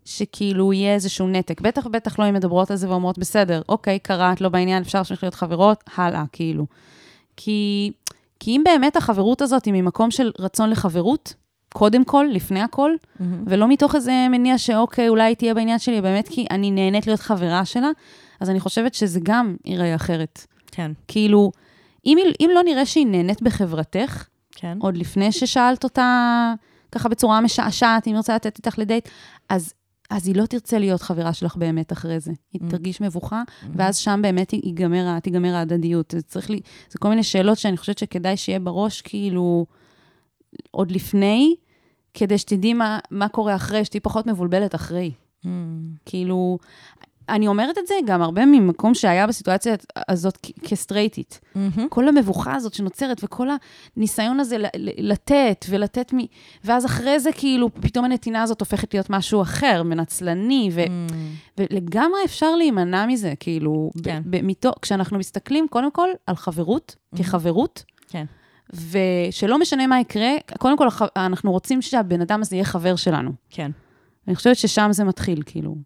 שכאילו 0.09 0.73
יהיה 0.73 0.95
איזשהו 0.95 1.29
נתק. 1.29 1.61
בטח 1.61 1.87
ובטח 1.87 2.19
לא 2.19 2.29
אם 2.29 2.35
מדברות 2.35 2.71
על 2.71 2.77
זה 2.77 2.91
ואומרות, 2.91 3.19
בסדר, 3.19 3.63
אוקיי, 3.69 3.99
קרה, 3.99 4.33
את 4.33 4.41
לא 4.41 4.49
בעניין, 4.49 4.83
אפשר 4.83 4.99
להמשיך 4.99 5.23
להיות 5.23 5.35
חברות, 5.35 5.85
הלאה, 5.97 6.25
כאילו. 6.33 6.67
כי, 7.37 7.91
כי 8.41 8.51
אם 8.51 8.63
באמת 8.65 8.97
החברות 8.97 9.43
הזאת 9.43 9.65
היא 9.65 9.75
ממקום 9.75 10.11
של 10.11 10.31
רצון 10.39 10.71
לחברות, 10.71 11.35
קודם 11.73 12.05
כל, 12.05 12.27
לפני 12.31 12.61
הכל, 12.61 12.91
ולא 13.47 13.69
מתוך 13.69 13.95
איזה 13.95 14.27
מניע 14.31 14.59
שאוקיי, 14.59 15.09
אולי 15.09 15.35
תהיה 15.35 15.55
בעניין 15.55 15.79
שלי, 15.79 16.01
באמת 16.01 16.29
כי 16.29 16.47
אני 16.51 16.71
נהנית 16.71 17.07
להיות 17.07 17.21
חברה 17.21 17.65
שלה, 17.65 17.91
אז 18.41 18.51
אני 18.51 18.61
חושבת 18.61 18.95
שזה 18.95 19.21
גם 19.23 19.57
ייראה 19.65 19.95
אחרת. 19.95 20.47
כן, 20.67 20.93
כאילו, 21.09 21.53
אם, 22.07 22.19
אם 22.41 22.51
לא 22.55 22.63
נראה 22.63 22.87
שהיא 22.87 23.07
נהנית 23.07 23.43
בחברתך, 23.43 24.27
כן. 24.55 24.79
עוד 24.81 24.97
לפני 24.97 25.33
ששאלת 25.33 25.85
אותה 25.85 26.53
ככה 26.93 27.09
בצורה 27.09 27.41
משעשעת, 27.41 28.07
אם 28.07 28.13
היא 28.13 28.19
רוצה 28.19 28.35
לתת 28.35 28.59
איתך 28.59 28.79
לדייט, 28.79 29.09
אז, 29.49 29.73
אז 30.11 30.27
היא 30.27 30.37
לא 30.37 30.47
תרצה 30.47 30.79
להיות 30.79 31.03
חברה 31.03 31.33
שלך 31.33 31.57
באמת 31.57 31.93
אחרי 31.93 32.21
זה. 32.21 32.33
היא 32.53 32.61
Mm. 32.63 32.71
תרגיש 32.71 33.01
מבוכה, 33.01 33.43
ואז 33.75 33.97
שם 33.97 34.21
באמת 34.23 34.53
ייגמר, 34.53 35.19
תיגמר 35.21 35.55
ההדדיות. 35.55 36.11
זה 36.11 36.23
צריך 36.23 36.51
לי, 36.51 36.61
זה 36.91 36.99
כל 36.99 37.09
מיני 37.09 37.23
שאלות 37.23 37.59
שאני 37.59 37.77
חושבת 37.77 37.99
שכדאי 37.99 38.37
שיהיה 38.37 38.61
בראש, 38.61 39.01
כאילו, 39.01 39.67
עוד 40.71 40.91
לפני, 40.91 41.55
כדי 42.15 42.39
שתדעי 42.39 42.75
מה, 42.75 42.99
מה 43.11 43.29
קורה 43.29 43.55
אחרי, 43.55 43.85
שתהיי 43.85 44.01
פחות 44.01 44.27
מבולבלת 44.27 44.75
אחרי. 44.75 45.13
Mm. 45.45 45.49
כאילו, 46.07 46.59
אני 47.29 47.47
אומרת 47.47 47.79
את 47.79 47.87
זה 47.87 47.95
גם 48.07 48.23
הרבה 48.23 48.47
ממקום 48.47 48.95
שהיה 48.95 49.27
בסיטואציה 49.27 49.75
הזאת 50.09 50.39
כסטרייטית. 50.65 51.41
מהמם. 51.55 51.89
כל 51.89 52.09
המבוכה 52.09 52.55
הזאת 52.55 52.75
שנוצרת, 52.75 53.25
וכל 53.25 53.49
הניסיון 53.97 54.41
הזה 54.41 54.57
לתת 54.99 55.67
ולתת 55.69 56.15
מ... 56.15 56.19
ואז 56.65 56.87
אחרי 56.87 57.21
זה, 57.21 57.33
כאילו, 57.33 57.71
פתאום 57.75 58.05
הנתינה 58.05 58.43
הזאת 58.43 58.61
הופכת 58.61 58.95
להיות 58.95 59.11
משהו 59.11 59.43
אחר, 59.43 59.83
מנצלני, 59.83 60.71
ו... 60.73 60.85
Mm. 60.85 61.13
ולגמרי 61.59 62.21
אפשר 62.25 62.57
להימנע 62.57 63.07
מזה, 63.07 63.35
כאילו, 63.41 63.91
כן. 64.05 64.23
ב- 64.25 64.37
ב- 64.37 64.45
מתוך, 64.45 64.75
כשאנחנו 64.83 65.19
מסתכלים, 65.19 65.67
קודם 65.71 65.91
כל, 65.91 66.09
על 66.27 66.37
חברות, 66.37 66.97
כחברות, 67.17 67.85
כן. 68.09 68.25
ושלא 68.73 69.59
משנה 69.59 69.87
מה 69.87 70.01
יקרה, 70.01 70.31
קודם 70.59 70.77
כל, 70.79 70.89
אנחנו 71.17 71.53
רוצים 71.53 71.83
שהבן 71.83 72.21
אדם 72.21 72.41
הזה 72.41 72.57
יהיה 72.57 72.65
חבר 72.65 72.97
שלנו. 72.97 73.31
כן. 73.51 73.71
אני 74.29 74.37
חושבת 74.37 74.57
ששם 74.57 74.89
זה 74.93 75.05
מתחיל, 75.05 75.43
כאילו. 75.47 75.77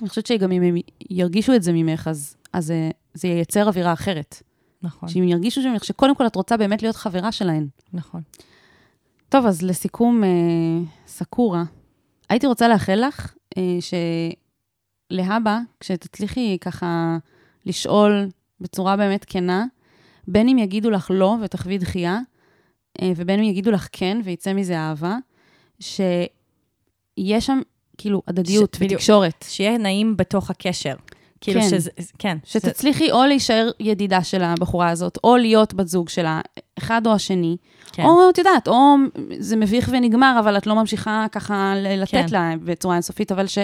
אני 0.00 0.08
חושבת 0.08 0.26
שגם 0.26 0.52
אם 0.52 0.62
הם 0.62 0.74
ירגישו 1.10 1.54
את 1.54 1.62
זה 1.62 1.72
ממך, 1.72 2.08
אז, 2.08 2.36
אז 2.52 2.66
זה, 2.66 2.90
זה 3.14 3.28
ייצר 3.28 3.66
אווירה 3.68 3.92
אחרת. 3.92 4.42
נכון, 4.82 5.08
שאם 5.08 5.22
ירגישו 5.22 5.60
ממך 5.60 5.84
שקודם 5.84 6.14
כל 6.14 6.26
את 6.26 6.36
רוצה 6.36 6.56
באמת 6.56 6.82
להיות 6.82 6.96
חברה 6.96 7.32
שלהן. 7.32 7.66
נכון. 7.92 8.22
טוב, 9.28 9.46
אז 9.46 9.62
לסיכום, 9.62 10.24
אה, 10.24 10.28
סקורה, 11.06 11.64
הייתי 12.28 12.46
רוצה 12.46 12.68
לאחל 12.68 13.04
לך 13.08 13.34
אה, 13.58 13.78
שלהבא, 15.10 15.58
כשתצליחי 15.80 16.58
ככה 16.60 17.18
לשאול 17.66 18.28
בצורה 18.60 18.96
באמת 18.96 19.24
כנה, 19.24 19.64
בין 20.28 20.48
אם 20.48 20.58
יגידו 20.58 20.90
לך 20.90 21.10
לא 21.14 21.36
ותחווי 21.42 21.78
דחייה, 21.78 22.18
אה, 23.02 23.12
ובין 23.16 23.38
אם 23.38 23.44
יגידו 23.44 23.70
לך 23.70 23.88
כן 23.92 24.20
ויצא 24.24 24.52
מזה 24.52 24.78
אהבה, 24.78 25.16
שיש 25.80 27.46
שם 27.46 27.60
כאילו 28.02 28.22
הדדיות 28.28 28.76
ש-. 28.78 28.82
ותקשורת. 28.82 29.44
שיהיה 29.48 29.78
נעים 29.78 30.16
בתוך 30.16 30.50
הקשר. 30.50 30.94
כאילו 31.40 31.60
כן. 31.60 31.68
שזה, 31.68 31.90
כן. 32.18 32.38
שתצליחי 32.44 33.10
או 33.10 33.24
להישאר 33.24 33.70
ידידה 33.80 34.24
של 34.24 34.42
הבחורה 34.42 34.90
הזאת, 34.90 35.18
או 35.24 35.36
להיות 35.36 35.74
בת 35.74 35.88
זוג 35.88 36.08
שלה, 36.08 36.40
אחד 36.78 37.06
או 37.06 37.12
השני, 37.12 37.56
כן. 37.92 38.04
או 38.04 38.30
את 38.30 38.38
יודעת, 38.38 38.68
או 38.68 38.94
זה 39.38 39.56
מביך 39.56 39.90
ונגמר, 39.92 40.36
אבל 40.40 40.56
את 40.56 40.66
לא 40.66 40.74
ממשיכה 40.74 41.26
ככה 41.32 41.74
לתת 41.76 42.10
כן. 42.10 42.26
לה 42.30 42.54
בצורה 42.64 42.94
אינסופית, 42.94 43.32
אבל 43.32 43.46
ש, 43.46 43.58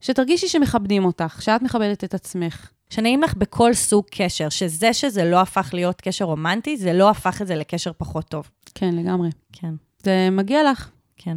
שתרגישי 0.00 0.48
שמכבדים 0.48 1.04
אותך, 1.04 1.42
שאת 1.42 1.62
מכבדת 1.62 2.04
את 2.04 2.14
עצמך. 2.14 2.70
שנעים 2.90 3.22
לך 3.22 3.34
בכל 3.34 3.74
סוג 3.74 4.04
קשר, 4.10 4.48
שזה 4.48 4.92
שזה 4.92 5.24
לא 5.24 5.40
הפך 5.40 5.70
להיות 5.72 6.00
קשר 6.00 6.24
רומנטי, 6.24 6.76
זה 6.76 6.92
לא 6.92 7.10
הפך 7.10 7.42
את 7.42 7.46
זה 7.46 7.54
לקשר 7.54 7.92
פחות 7.96 8.24
טוב. 8.28 8.50
כן, 8.74 8.94
לגמרי. 8.94 9.28
כן, 9.52 9.74
זה 10.02 10.28
מגיע 10.32 10.70
לך. 10.70 10.90
כן. 11.16 11.36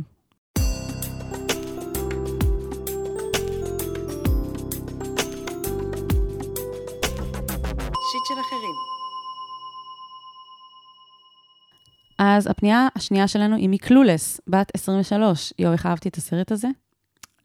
אז 12.18 12.48
הפנייה 12.48 12.88
השנייה 12.96 13.28
שלנו 13.28 13.56
היא 13.56 13.70
מקלולס, 13.70 14.42
בת 14.48 14.72
23. 14.76 15.54
יואו, 15.60 15.74
איך 15.74 15.86
אהבתי 15.86 16.10
את 16.10 16.16
הסרט 16.16 16.52
הזה? 16.52 16.68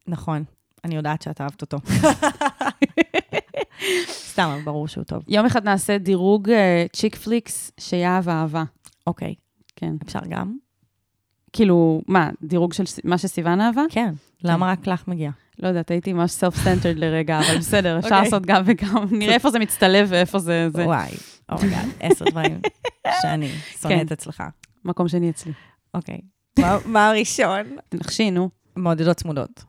נכון. 0.07 0.45
אני 0.85 0.97
יודעת 0.97 1.23
שאת 1.23 1.41
אהבת 1.41 1.63
אותו. 1.63 1.79
סתם, 4.33 4.51
אבל 4.55 4.63
ברור 4.63 4.89
שהוא 4.89 5.05
טוב. 5.05 5.23
יום 5.29 5.47
אחד 5.47 5.65
נעשה 5.65 5.99
דירוג 5.99 6.51
אה, 6.51 6.87
chick 6.93 7.16
flicks 7.16 7.73
שיהב 7.81 8.29
אהבה. 8.29 8.65
אוקיי, 9.07 9.35
כן. 9.77 9.95
אפשר 10.07 10.21
גם? 10.29 10.57
כאילו, 11.53 12.03
מה, 12.09 12.31
דירוג 12.43 12.73
של 12.73 12.85
מה 13.05 13.19
שסיוון 13.19 13.61
אהבה? 13.61 13.83
כן. 13.91 14.15
למה 14.45 14.73
רק 14.73 14.87
לך 14.87 15.09
מגיע? 15.09 15.31
לא 15.59 15.69
יודעת, 15.69 15.91
הייתי 15.91 16.13
ממש 16.13 16.31
self-centered 16.31 16.99
לרגע, 16.99 17.39
אבל 17.41 17.59
בסדר, 17.59 17.99
אפשר 17.99 18.09
אוקיי. 18.09 18.23
לעשות 18.23 18.47
גם 18.47 18.63
וגם. 18.67 19.07
נראה 19.11 19.35
איפה 19.35 19.51
זה 19.51 19.59
מצטלב 19.59 20.07
ואיפה 20.11 20.39
זה 20.39 20.69
וואי, 20.75 21.11
oh 21.53 21.62
my 21.62 21.71
god, 21.71 21.88
עשר 22.01 22.25
דברים 22.25 22.61
שאני 23.23 23.49
שונאת 23.83 24.13
אצלך. 24.13 24.43
מקום 24.85 25.09
שני 25.09 25.31
אצלי. 25.31 25.53
אוקיי. 25.95 26.21
מה- 26.85 27.09
הראשון? 27.09 27.77
תנחשי, 27.89 28.31
נו. 28.31 28.51
מעודדות 28.77 29.17
צמודות. 29.17 29.65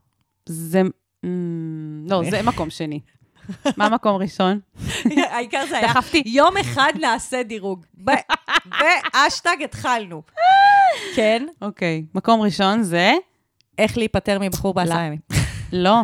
זה... 0.50 0.82
אמ, 1.24 2.06
לא, 2.10 2.22
זה 2.30 2.42
מקום 2.42 2.70
שני. 2.70 3.00
מה 3.78 3.90
מקום 3.90 4.22
ראשון? 4.22 4.60
העיקר 5.32 5.64
זה 5.70 5.78
היה, 5.78 5.88
דחפתי. 5.88 6.24
יום 6.26 6.58
אחד 6.58 6.94
נעשה 7.02 7.44
דירוג. 7.44 7.86
באשטג 7.96 9.58
התחלנו. 9.64 10.22
כן, 11.16 11.46
אוקיי. 11.62 12.06
מקום 12.16 12.42
ראשון 12.42 12.84
זה... 12.84 13.14
איך 13.78 13.98
להיפטר 13.98 14.40
מבחור 14.42 14.74
בעשרה 14.74 15.02
ימים. 15.04 15.20
לא. 15.74 16.02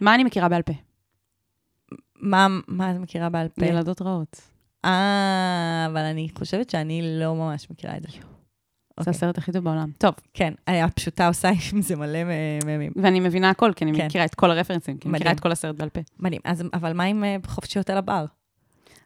מה 0.00 0.14
אני 0.14 0.24
מכירה 0.24 0.48
בעל 0.48 0.62
פה? 0.62 0.72
מה 2.14 2.46
את 2.90 2.96
מכירה 3.00 3.28
בעל 3.28 3.48
פה? 3.48 3.66
ילדות 3.66 4.02
רעות. 4.02 4.40
אה, 4.84 5.86
אבל 5.92 6.00
אני 6.00 6.28
חושבת 6.38 6.70
שאני 6.70 7.18
לא 7.20 7.34
ממש 7.34 7.70
מכירה 7.70 7.96
את 7.96 8.02
זה. 8.02 8.08
זה 8.08 8.18
אוקיי. 8.98 9.10
הסרט 9.10 9.38
הכי 9.38 9.52
טוב 9.52 9.64
בעולם. 9.64 9.90
טוב, 9.98 10.14
כן, 10.34 10.54
היה 10.66 10.88
פשוטה 10.88 11.28
עושה 11.28 11.48
עם 11.72 11.82
זה 11.82 11.96
מלא 11.96 12.24
מ- 12.24 12.66
ממים. 12.66 12.92
ואני 13.02 13.20
מבינה 13.20 13.50
הכל, 13.50 13.72
כי 13.76 13.84
אני 13.84 13.94
כן. 13.98 14.06
מכירה 14.06 14.24
את 14.24 14.34
כל 14.34 14.50
הרפרנסים, 14.50 14.98
כי 14.98 15.08
אני 15.08 15.14
מכירה. 15.14 15.32
את 15.32 15.40
כל 15.40 15.52
הסרט 15.52 15.76
בעל 15.76 15.88
פה. 15.88 16.00
מדהים. 16.18 16.40
אז, 16.44 16.64
אבל 16.74 16.92
מה 16.92 17.04
עם 17.04 17.24
אה, 17.24 17.36
חופשיות 17.46 17.90
על 17.90 17.98
הבר? 17.98 18.24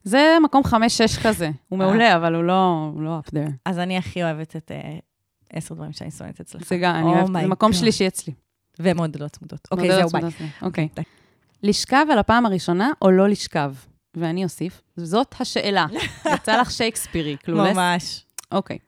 זה 0.04 0.36
מקום 0.44 0.64
חמש-שש 0.64 1.18
כזה. 1.26 1.50
הוא 1.68 1.80
אה. 1.80 1.86
מעולה, 1.86 2.16
אבל 2.16 2.34
הוא 2.34 2.44
לא 2.44 2.90
הוא 2.94 3.02
לא 3.02 3.20
up 3.26 3.30
there. 3.30 3.50
אז 3.66 3.78
אני 3.78 3.96
הכי 3.98 4.22
אוהבת 4.22 4.56
את 4.56 4.70
אה, 4.72 4.98
עשר 5.52 5.74
דברים 5.74 5.92
שאני 5.92 6.10
שונאת 6.10 6.40
אצלך. 6.40 6.68
זה 6.68 6.78
גם, 6.78 6.94
אני 6.94 7.04
Oh 7.12 7.16
אוהבת, 7.16 7.36
my 7.36 7.40
זה 7.40 7.46
מקום. 7.48 7.72
שלישי 7.72 8.06
אצלי. 8.06 8.32
ומעודדות 8.78 9.30
צמודות. 9.30 9.68
אוקיי, 9.70 9.88
מודלות 9.88 10.10
זהו, 10.10 10.20
ביי. 10.20 10.30
אוקיי. 10.62 10.88
די. 10.96 11.02
לשכב 11.62 12.06
על 12.12 12.18
הפעם 12.18 12.46
הראשונה 12.46 12.90
או 13.02 13.10
לא 13.10 13.28
לשכב? 13.28 13.74
ואני 14.14 14.44
אוסיף, 14.44 14.80
זאת 14.96 15.34
השאלה. 15.40 15.86
יצא 16.34 16.60
לך 16.60 16.70
שייקספירי, 16.70 17.36
קלולס. 17.36 17.76
ממש. 17.76 18.24
אוקיי. 18.52 18.78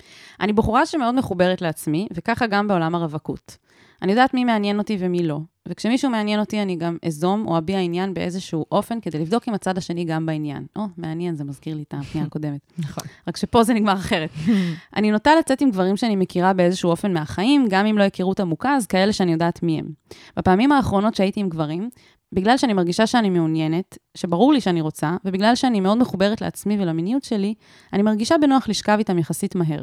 אני 0.40 0.52
בחורה 0.52 0.86
שמאוד 0.86 1.14
מחוברת 1.14 1.62
לעצמי, 1.62 2.08
וככה 2.14 2.46
גם 2.46 2.68
בעולם 2.68 2.94
הרווקות. 2.94 3.56
אני 4.04 4.12
יודעת 4.12 4.34
מי 4.34 4.44
מעניין 4.44 4.78
אותי 4.78 4.96
ומי 5.00 5.22
לא. 5.22 5.38
וכשמישהו 5.68 6.10
מעניין 6.10 6.40
אותי, 6.40 6.62
אני 6.62 6.76
גם 6.76 6.96
אזום 7.06 7.46
או 7.46 7.58
אביע 7.58 7.78
עניין 7.78 8.14
באיזשהו 8.14 8.64
אופן, 8.72 9.00
כדי 9.00 9.18
לבדוק 9.18 9.48
אם 9.48 9.54
הצד 9.54 9.78
השני 9.78 10.04
גם 10.04 10.26
בעניין. 10.26 10.66
או, 10.76 10.82
מעניין, 10.96 11.34
זה 11.34 11.44
מזכיר 11.44 11.76
לי 11.76 11.82
את 11.88 11.94
הפנייה 11.98 12.26
הקודמת. 12.28 12.60
נכון. 12.78 13.04
רק 13.28 13.36
שפה 13.36 13.62
זה 13.62 13.74
נגמר 13.74 13.92
אחרת. 13.92 14.30
אני 14.96 15.10
נוטה 15.10 15.30
לצאת 15.38 15.60
עם 15.60 15.70
גברים 15.70 15.96
שאני 15.96 16.16
מכירה 16.16 16.52
באיזשהו 16.52 16.90
אופן 16.90 17.12
מהחיים, 17.12 17.66
גם 17.68 17.86
אם 17.86 17.98
לא 17.98 18.02
היכרות 18.02 18.40
עמוקה, 18.40 18.74
אז 18.74 18.86
כאלה 18.86 19.12
שאני 19.12 19.32
יודעת 19.32 19.62
מי 19.62 19.78
הם. 19.78 19.88
בפעמים 20.36 20.72
האחרונות 20.72 21.14
שהייתי 21.14 21.40
עם 21.40 21.48
גברים, 21.48 21.88
בגלל 22.32 22.56
שאני 22.56 22.72
מרגישה 22.72 23.06
שאני 23.06 23.30
מעוניינת, 23.30 23.98
שברור 24.14 24.52
לי 24.52 24.60
שאני 24.60 24.80
רוצה, 24.80 25.16
ובגלל 25.24 25.54
שאני 25.54 25.80
מאוד 25.80 25.98
מחוברת 25.98 26.40
לעצמי 26.40 26.76
ולמיניות 26.80 27.24
שלי, 27.24 27.54
אני 27.92 28.02
מרגישה 28.02 28.34
בנוח 28.38 28.68
לשכב 28.68 28.96
איתם 28.98 29.18
יחסית 29.18 29.54
מהר. 29.54 29.82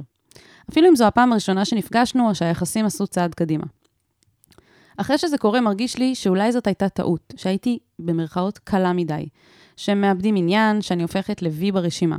אפילו 0.69 0.89
אם 0.89 0.95
זו 0.95 1.05
הפעם 1.05 1.31
הראשונה 1.31 1.65
שנפגשנו, 1.65 2.29
או 2.29 2.35
שהיחסים 2.35 2.85
עשו 2.85 3.07
צעד 3.07 3.35
קדימה. 3.35 3.65
אחרי 4.97 5.17
שזה 5.17 5.37
קורה, 5.37 5.61
מרגיש 5.61 5.97
לי 5.97 6.15
שאולי 6.15 6.51
זאת 6.51 6.67
הייתה 6.67 6.89
טעות, 6.89 7.33
שהייתי 7.35 7.79
במרכאות 7.99 8.57
קלה 8.57 8.93
מדי, 8.93 9.27
שהם 9.77 10.01
מאבדים 10.01 10.35
עניין, 10.35 10.81
שאני 10.81 11.03
הופכת 11.03 11.41
לוי 11.41 11.71
ברשימה. 11.71 12.17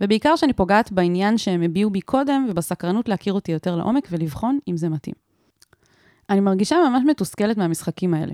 ובעיקר 0.00 0.36
שאני 0.36 0.52
פוגעת 0.52 0.92
בעניין 0.92 1.38
שהם 1.38 1.62
הביעו 1.62 1.90
בי 1.90 2.00
קודם, 2.00 2.46
ובסקרנות 2.50 3.08
להכיר 3.08 3.32
אותי 3.32 3.52
יותר 3.52 3.76
לעומק 3.76 4.08
ולבחון 4.10 4.58
אם 4.68 4.76
זה 4.76 4.88
מתאים. 4.88 5.14
אני 6.30 6.40
מרגישה 6.40 6.76
ממש 6.88 7.02
מתוסכלת 7.06 7.56
מהמשחקים 7.56 8.14
האלה. 8.14 8.32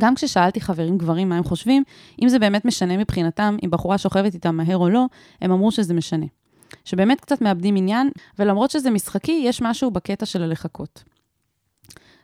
גם 0.00 0.14
כששאלתי 0.14 0.60
חברים 0.60 0.98
גברים 0.98 1.28
מה 1.28 1.36
הם 1.36 1.44
חושבים, 1.44 1.82
אם 2.22 2.28
זה 2.28 2.38
באמת 2.38 2.64
משנה 2.64 2.96
מבחינתם, 2.96 3.56
אם 3.64 3.70
בחורה 3.70 3.98
שוכבת 3.98 4.34
איתם 4.34 4.56
מהר 4.56 4.76
או 4.76 4.88
לא, 4.88 5.06
הם 5.40 5.52
אמרו 5.52 5.70
שזה 5.70 5.94
משנה. 5.94 6.26
שבאמת 6.84 7.20
קצת 7.20 7.40
מאבדים 7.40 7.76
עניין, 7.76 8.10
ולמרות 8.38 8.70
שזה 8.70 8.90
משחקי, 8.90 9.42
יש 9.44 9.62
משהו 9.62 9.90
בקטע 9.90 10.26
של 10.26 10.42
הלחכות. 10.42 11.04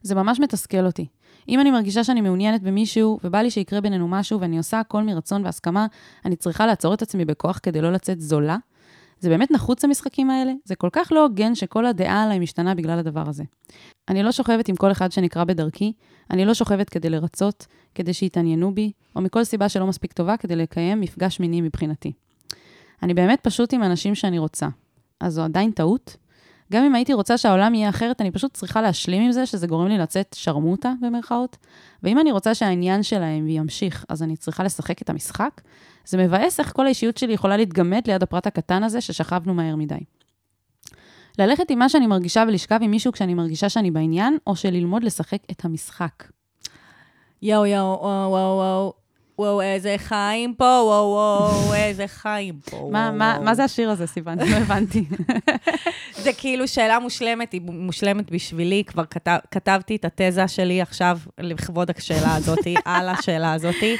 זה 0.02 0.14
ממש 0.14 0.40
מתסכל 0.40 0.86
אותי. 0.86 1.06
אם 1.48 1.60
אני 1.60 1.70
מרגישה 1.70 2.04
שאני 2.04 2.20
מעוניינת 2.20 2.62
במישהו, 2.62 3.18
ובא 3.24 3.38
לי 3.38 3.50
שיקרה 3.50 3.80
בינינו 3.80 4.08
משהו, 4.08 4.40
ואני 4.40 4.58
עושה 4.58 4.80
הכל 4.80 5.02
מרצון 5.02 5.44
והסכמה, 5.44 5.86
אני 6.24 6.36
צריכה 6.36 6.66
לעצור 6.66 6.94
את 6.94 7.02
עצמי 7.02 7.24
בכוח 7.24 7.60
כדי 7.62 7.80
לא 7.80 7.92
לצאת 7.92 8.20
זולה? 8.20 8.56
זה 9.20 9.28
באמת 9.28 9.50
נחוץ 9.50 9.84
המשחקים 9.84 10.30
האלה? 10.30 10.52
זה 10.64 10.74
כל 10.74 10.88
כך 10.92 11.12
לא 11.12 11.22
הוגן 11.22 11.54
שכל 11.54 11.86
הדעה 11.86 12.22
עליי 12.22 12.38
משתנה 12.38 12.74
בגלל 12.74 12.98
הדבר 12.98 13.28
הזה. 13.28 13.44
אני 14.08 14.22
לא 14.22 14.32
שוכבת 14.32 14.68
עם 14.68 14.76
כל 14.76 14.92
אחד 14.92 15.12
שנקרא 15.12 15.44
בדרכי, 15.44 15.92
אני 16.30 16.44
לא 16.44 16.54
שוכבת 16.54 16.88
כדי 16.88 17.10
לרצות, 17.10 17.66
כדי 17.94 18.14
שיתעניינו 18.14 18.74
בי, 18.74 18.92
או 19.16 19.20
מכל 19.20 19.44
סיבה 19.44 19.68
שלא 19.68 19.86
מספיק 19.86 20.12
טובה 20.12 20.36
כדי 20.36 20.56
לקיים 20.56 21.00
מפגש 21.00 21.40
מיני 21.40 21.60
מבחינתי. 21.60 22.12
אני 23.02 23.14
באמת 23.14 23.40
פשוט 23.42 23.74
עם 23.74 23.82
אנשים 23.82 24.14
שאני 24.14 24.38
רוצה. 24.38 24.68
אז 25.20 25.34
זו 25.34 25.42
עדיין 25.42 25.70
טעות? 25.70 26.16
גם 26.72 26.84
אם 26.84 26.94
הייתי 26.94 27.12
רוצה 27.12 27.38
שהעולם 27.38 27.74
יהיה 27.74 27.88
אחרת, 27.88 28.20
אני 28.20 28.30
פשוט 28.30 28.54
צריכה 28.54 28.82
להשלים 28.82 29.22
עם 29.22 29.32
זה 29.32 29.46
שזה 29.46 29.66
גורם 29.66 29.88
לי 29.88 29.98
לצאת 29.98 30.36
שרמוטה, 30.38 30.92
במרכאות. 31.00 31.56
ואם 32.02 32.18
אני 32.18 32.32
רוצה 32.32 32.54
שהעניין 32.54 33.02
שלהם 33.02 33.48
ימשיך, 33.48 34.04
אז 34.08 34.22
אני 34.22 34.36
צריכה 34.36 34.64
לשחק 34.64 35.02
את 35.02 35.10
המשחק. 35.10 35.60
זה 36.04 36.18
מבאס 36.18 36.60
איך 36.60 36.72
כל 36.72 36.86
האישיות 36.86 37.16
שלי 37.16 37.32
יכולה 37.32 37.56
להתגמד 37.56 38.02
ליד 38.06 38.22
הפרט 38.22 38.46
הקטן 38.46 38.82
הזה 38.82 39.00
ששכבנו 39.00 39.54
מהר 39.54 39.76
מדי. 39.76 39.98
ללכת 41.38 41.70
עם 41.70 41.78
מה 41.78 41.88
שאני 41.88 42.06
מרגישה 42.06 42.44
ולשכב 42.48 42.78
עם 42.82 42.90
מישהו 42.90 43.12
כשאני 43.12 43.34
מרגישה 43.34 43.68
שאני 43.68 43.90
בעניין, 43.90 44.36
או 44.46 44.56
שללמוד 44.56 45.04
לשחק 45.04 45.38
את 45.50 45.64
המשחק. 45.64 46.24
יואו, 47.42 47.66
יואו, 47.66 47.98
וואו, 48.02 48.30
וואו, 48.30 48.56
וואו. 48.56 49.01
וואו, 49.42 49.62
איזה 49.62 49.94
חיים 49.98 50.54
פה, 50.54 50.64
וואו, 50.64 51.04
וואו, 51.10 51.74
איזה 51.74 52.06
חיים 52.06 52.60
פה. 52.70 52.88
מה, 52.92 53.10
מה. 53.10 53.38
מה 53.44 53.54
זה 53.54 53.64
השיר 53.64 53.90
הזה, 53.90 54.06
סיוון? 54.06 54.38
לא 54.38 54.56
הבנתי. 54.56 55.04
זה 56.16 56.32
כאילו 56.32 56.68
שאלה 56.68 56.98
מושלמת, 56.98 57.52
היא 57.52 57.60
מושלמת 57.64 58.30
בשבילי, 58.30 58.82
כבר 58.86 59.04
כתב, 59.04 59.36
כתבתי 59.50 59.96
את 59.96 60.04
התזה 60.04 60.48
שלי 60.48 60.82
עכשיו 60.82 61.18
לכבוד 61.40 61.90
השאלה 61.96 62.34
הזאתי, 62.36 62.74
על 62.84 63.08
השאלה 63.08 63.52
הזאתי. 63.52 63.96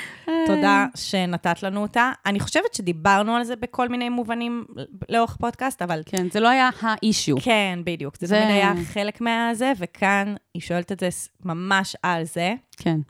תודה 0.47 0.87
שנתת 0.95 1.63
לנו 1.63 1.83
אותה. 1.83 2.11
אני 2.27 2.41
חושבת 2.41 2.75
שדיברנו 2.75 3.37
על 3.37 3.45
זה 3.45 3.57
בכל 3.57 3.89
מיני 3.89 4.09
מובנים 4.09 4.65
לאורך 5.09 5.37
פודקאסט, 5.37 5.83
אבל 5.83 6.03
כן, 6.07 6.27
זה 6.33 6.41
לא 6.41 6.49
היה 6.49 6.71
האישיו. 6.81 7.37
כן, 7.43 7.79
בדיוק. 7.85 8.17
זה 8.21 8.27
זה- 8.27 8.35
תמיד 8.37 8.49
היה 8.51 8.73
חלק 8.93 9.21
מהזה, 9.21 9.73
וכאן 9.79 10.35
היא 10.55 10.63
שואלת 10.63 10.93
את 10.93 11.01
זה 11.01 11.09
ממש 11.45 11.97
על 12.03 12.25
זה. 12.25 12.55
כן. 12.77 13.01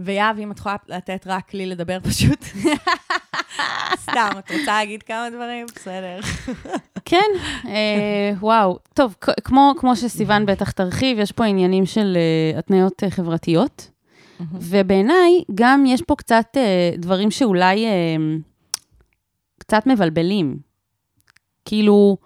ויהב, 0.00 0.38
אם 0.38 0.50
את 0.50 0.58
יכולה 0.58 0.76
לתת 0.88 1.26
רק 1.26 1.54
לי 1.54 1.66
לדבר 1.66 1.98
פשוט. 2.00 2.44
סתם, 3.96 4.30
את 4.38 4.50
רוצה 4.50 4.66
להגיד 4.66 5.02
כמה 5.02 5.28
דברים? 5.30 5.66
בסדר. 5.74 6.20
כן, 7.04 7.30
אה, 7.66 8.32
וואו. 8.40 8.78
טוב, 8.94 9.14
כמו, 9.44 9.74
כמו 9.78 9.96
שסיוון 9.96 10.46
בטח 10.46 10.70
תרחיב, 10.70 11.18
יש 11.18 11.32
פה 11.32 11.44
עניינים 11.44 11.86
של 11.86 12.16
אה, 12.16 12.58
התניות 12.58 13.04
אה, 13.04 13.10
חברתיות, 13.10 13.90
ובעיניי 14.52 15.42
גם 15.54 15.84
יש 15.86 16.02
פה 16.02 16.14
קצת 16.16 16.46
אה, 16.56 16.90
דברים 16.98 17.30
שאולי 17.30 17.86
אה, 17.86 18.16
קצת 19.58 19.86
מבלבלים. 19.86 20.56
כאילו, 21.64 22.16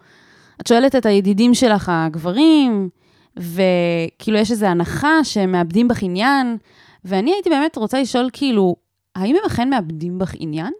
את 0.60 0.66
שואלת 0.66 0.96
את 0.96 1.06
הידידים 1.06 1.54
שלך, 1.54 1.92
הגברים, 1.94 2.88
וכאילו 3.36 4.38
יש 4.38 4.50
איזו 4.50 4.66
הנחה 4.66 5.24
שהם 5.24 5.52
מאבדים 5.52 5.88
בך 5.88 6.02
עניין, 6.02 6.56
ואני 7.04 7.32
הייתי 7.32 7.50
באמת 7.50 7.76
רוצה 7.76 8.00
לשאול, 8.00 8.30
כאילו, 8.32 8.76
האם 9.14 9.36
הם 9.36 9.42
אכן 9.46 9.70
מאבדים 9.70 10.18
בך 10.18 10.32
עניין? 10.38 10.72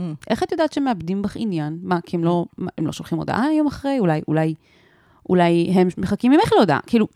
Mm. 0.00 0.02
איך 0.30 0.42
את 0.42 0.52
יודעת 0.52 0.72
שהם 0.72 0.84
מאבדים 0.84 1.22
בך 1.22 1.36
עניין? 1.36 1.78
מה, 1.82 2.00
כי 2.00 2.16
הם 2.16 2.24
לא, 2.24 2.44
הם 2.78 2.86
לא 2.86 2.92
שולחים 2.92 3.18
הודעה 3.18 3.54
יום 3.54 3.66
אחרי? 3.66 3.98
אולי, 3.98 4.20
אולי, 4.28 4.54
אולי 5.28 5.70
הם 5.74 5.88
מחכים 5.98 6.32
ממך 6.32 6.52
להודעה. 6.56 6.80
כאילו, 6.86 7.06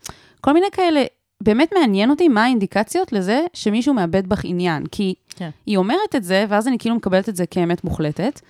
כל 0.41 0.53
מיני 0.53 0.67
כאלה, 0.71 1.03
באמת 1.43 1.73
מעניין 1.79 2.09
אותי 2.09 2.27
מה 2.27 2.43
האינדיקציות 2.43 3.13
לזה 3.13 3.45
שמישהו 3.53 3.93
מאבד 3.93 4.27
בך 4.27 4.41
עניין. 4.43 4.85
כי 4.85 5.13
כן. 5.29 5.49
היא 5.65 5.77
אומרת 5.77 6.15
את 6.15 6.23
זה, 6.23 6.45
ואז 6.49 6.67
אני 6.67 6.77
כאילו 6.77 6.95
מקבלת 6.95 7.29
את 7.29 7.35
זה 7.35 7.45
כאמת 7.45 7.83
מוחלטת, 7.83 8.41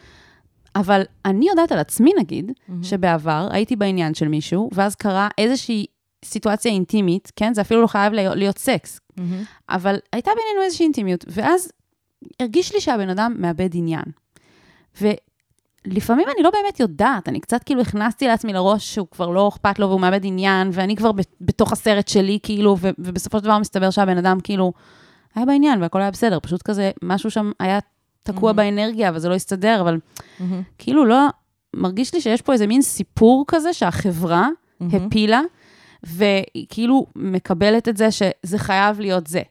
אבל 0.76 1.02
אני 1.26 1.48
יודעת 1.48 1.72
על 1.72 1.80
עצמי, 1.80 2.12
נגיד, 2.20 2.52
שבעבר 2.82 3.48
הייתי 3.52 3.76
בעניין 3.76 4.14
של 4.14 4.28
מישהו, 4.28 4.70
ואז 4.74 4.96
קרה 4.96 5.28
איזושהי 5.38 5.86
סיטואציה 6.26 6.72
אינטימית, 6.72 7.32
כן? 7.36 7.54
זה 7.54 7.62
אפילו 7.62 7.82
לא 7.82 7.88
חייב 7.88 8.14
להיות, 8.14 8.38
להיות 8.38 8.58
סקס, 9.20 9.52
אבל 9.70 9.96
הייתה 10.14 10.32
בינינו 10.36 10.66
איזושהי 10.66 10.84
אינטימיות, 10.84 11.26
ואז 11.28 11.72
הרגיש 12.40 12.74
לי 12.74 12.82
שהבן 12.82 13.10
אדם 13.10 13.36
מאבד 13.38 13.70
עניין. 13.74 14.04
ולפעמים 15.02 16.28
אני 16.36 16.44
לא 16.44 16.50
באמת 16.50 16.80
יודעת, 16.80 17.30
אני 17.30 17.40
קצת 17.40 17.64
כאילו 17.64 17.82
הכנסתי 17.82 18.28
לעצמי 18.28 18.54
לראש 18.54 18.94
שהוא 18.94 19.08
כבר 19.12 19.30
לא 19.30 19.48
אכפת 19.48 19.80
לו 19.80 19.88
והוא 19.90 20.02
מאבד 20.02 20.20
עניין, 20.24 20.70
ואני 20.74 20.96
כבר 20.96 21.12
בתוך 21.42 21.72
הסרט 21.72 22.08
שלי, 22.08 22.40
כאילו, 22.44 22.78
ו- 22.80 22.90
ובסופו 23.00 23.38
של 23.38 23.44
דבר 23.44 23.60
מסתבר 23.60 23.90
שהבן 23.90 24.18
אדם 24.18 24.40
כאילו 24.44 24.74
היה 25.36 25.46
בעניין 25.46 25.82
והכל 25.82 26.02
היה 26.02 26.12
בסדר, 26.12 26.40
פשוט 26.42 26.62
כזה, 26.62 26.92
משהו 27.04 27.32
שם 27.32 27.52
היה 27.60 27.80
תקוע 28.24 28.52
באנרגיה 28.52 29.12
וזה 29.14 29.30
לא 29.30 29.36
הסתדר, 29.36 29.82
אבל 29.82 30.00
כאילו 30.78 31.06
לא, 31.06 31.28
מרגיש 31.76 32.14
לי 32.14 32.22
שיש 32.22 32.42
פה 32.42 32.54
איזה 32.54 32.68
מין 32.68 32.82
סיפור 32.82 33.46
כזה 33.48 33.74
שהחברה 33.74 34.48
הפילה, 35.06 35.42
והיא 36.04 36.66
כאילו 36.70 37.06
מקבלת 37.16 37.90
את 37.90 37.98
זה 37.98 38.12
שזה 38.12 38.58
חייב 38.58 39.00
להיות 39.00 39.28
זה. 39.28 39.42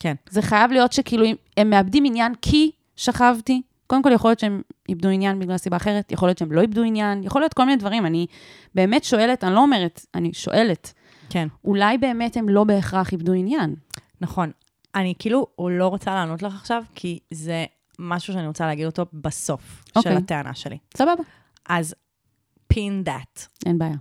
כן. 0.00 0.14
זה 0.30 0.42
חייב 0.42 0.70
להיות 0.70 0.92
שכאילו 0.92 1.24
הם 1.56 1.70
מאבדים 1.70 2.04
עניין 2.04 2.34
כי 2.42 2.70
שכבתי. 2.96 3.62
קודם 3.86 4.02
כל, 4.02 4.12
יכול 4.12 4.30
להיות 4.30 4.38
שהם 4.38 4.62
איבדו 4.88 5.08
עניין 5.08 5.38
בגלל 5.38 5.56
סיבה 5.56 5.76
אחרת, 5.76 6.12
יכול 6.12 6.28
להיות 6.28 6.38
שהם 6.38 6.52
לא 6.52 6.60
איבדו 6.60 6.82
עניין, 6.82 7.24
יכול 7.24 7.42
להיות 7.42 7.54
כל 7.54 7.64
מיני 7.64 7.76
דברים. 7.76 8.06
אני 8.06 8.26
באמת 8.74 9.04
שואלת, 9.04 9.44
אני 9.44 9.54
לא 9.54 9.60
אומרת, 9.60 10.06
אני 10.14 10.32
שואלת, 10.34 10.92
כן. 11.30 11.48
אולי 11.64 11.98
באמת 11.98 12.36
הם 12.36 12.48
לא 12.48 12.64
בהכרח 12.64 13.12
איבדו 13.12 13.32
עניין. 13.32 13.74
נכון. 14.20 14.50
אני 14.94 15.14
כאילו 15.18 15.46
לא 15.58 15.88
רוצה 15.88 16.14
לענות 16.14 16.42
לך 16.42 16.54
עכשיו, 16.54 16.82
כי 16.94 17.18
זה 17.30 17.64
משהו 17.98 18.32
שאני 18.32 18.46
רוצה 18.46 18.66
להגיד 18.66 18.86
אותו 18.86 19.06
בסוף 19.12 19.82
של 19.86 19.98
אוקיי. 19.98 20.16
הטענה 20.16 20.54
שלי. 20.54 20.78
סבבה, 20.96 21.22
אז 21.68 21.94
pin 22.72 23.06
that. 23.06 23.46
אין 23.66 23.78
בעיה. 23.78 23.96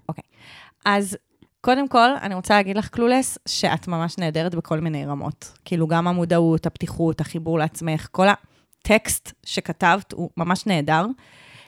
אז 0.86 1.18
קודם 1.62 1.88
כל, 1.88 2.10
אני 2.22 2.36
רוצה 2.36 2.54
להגיד 2.54 2.78
לך, 2.78 2.88
קלולס, 2.88 3.38
שאת 3.48 3.88
ממש 3.88 4.18
נהדרת 4.18 4.56
בכל 4.56 4.80
מיני 4.80 5.06
רמות. 5.06 5.54
כאילו, 5.66 5.88
גם 5.88 6.08
המודעות, 6.08 6.66
הפתיחות, 6.66 7.22
החיבור 7.22 7.60
לעצמך, 7.60 8.08
כל 8.12 8.28
הטקסט 8.28 9.34
שכתבת 9.46 10.12
הוא 10.12 10.30
ממש 10.38 10.66
נהדר. 10.66 11.06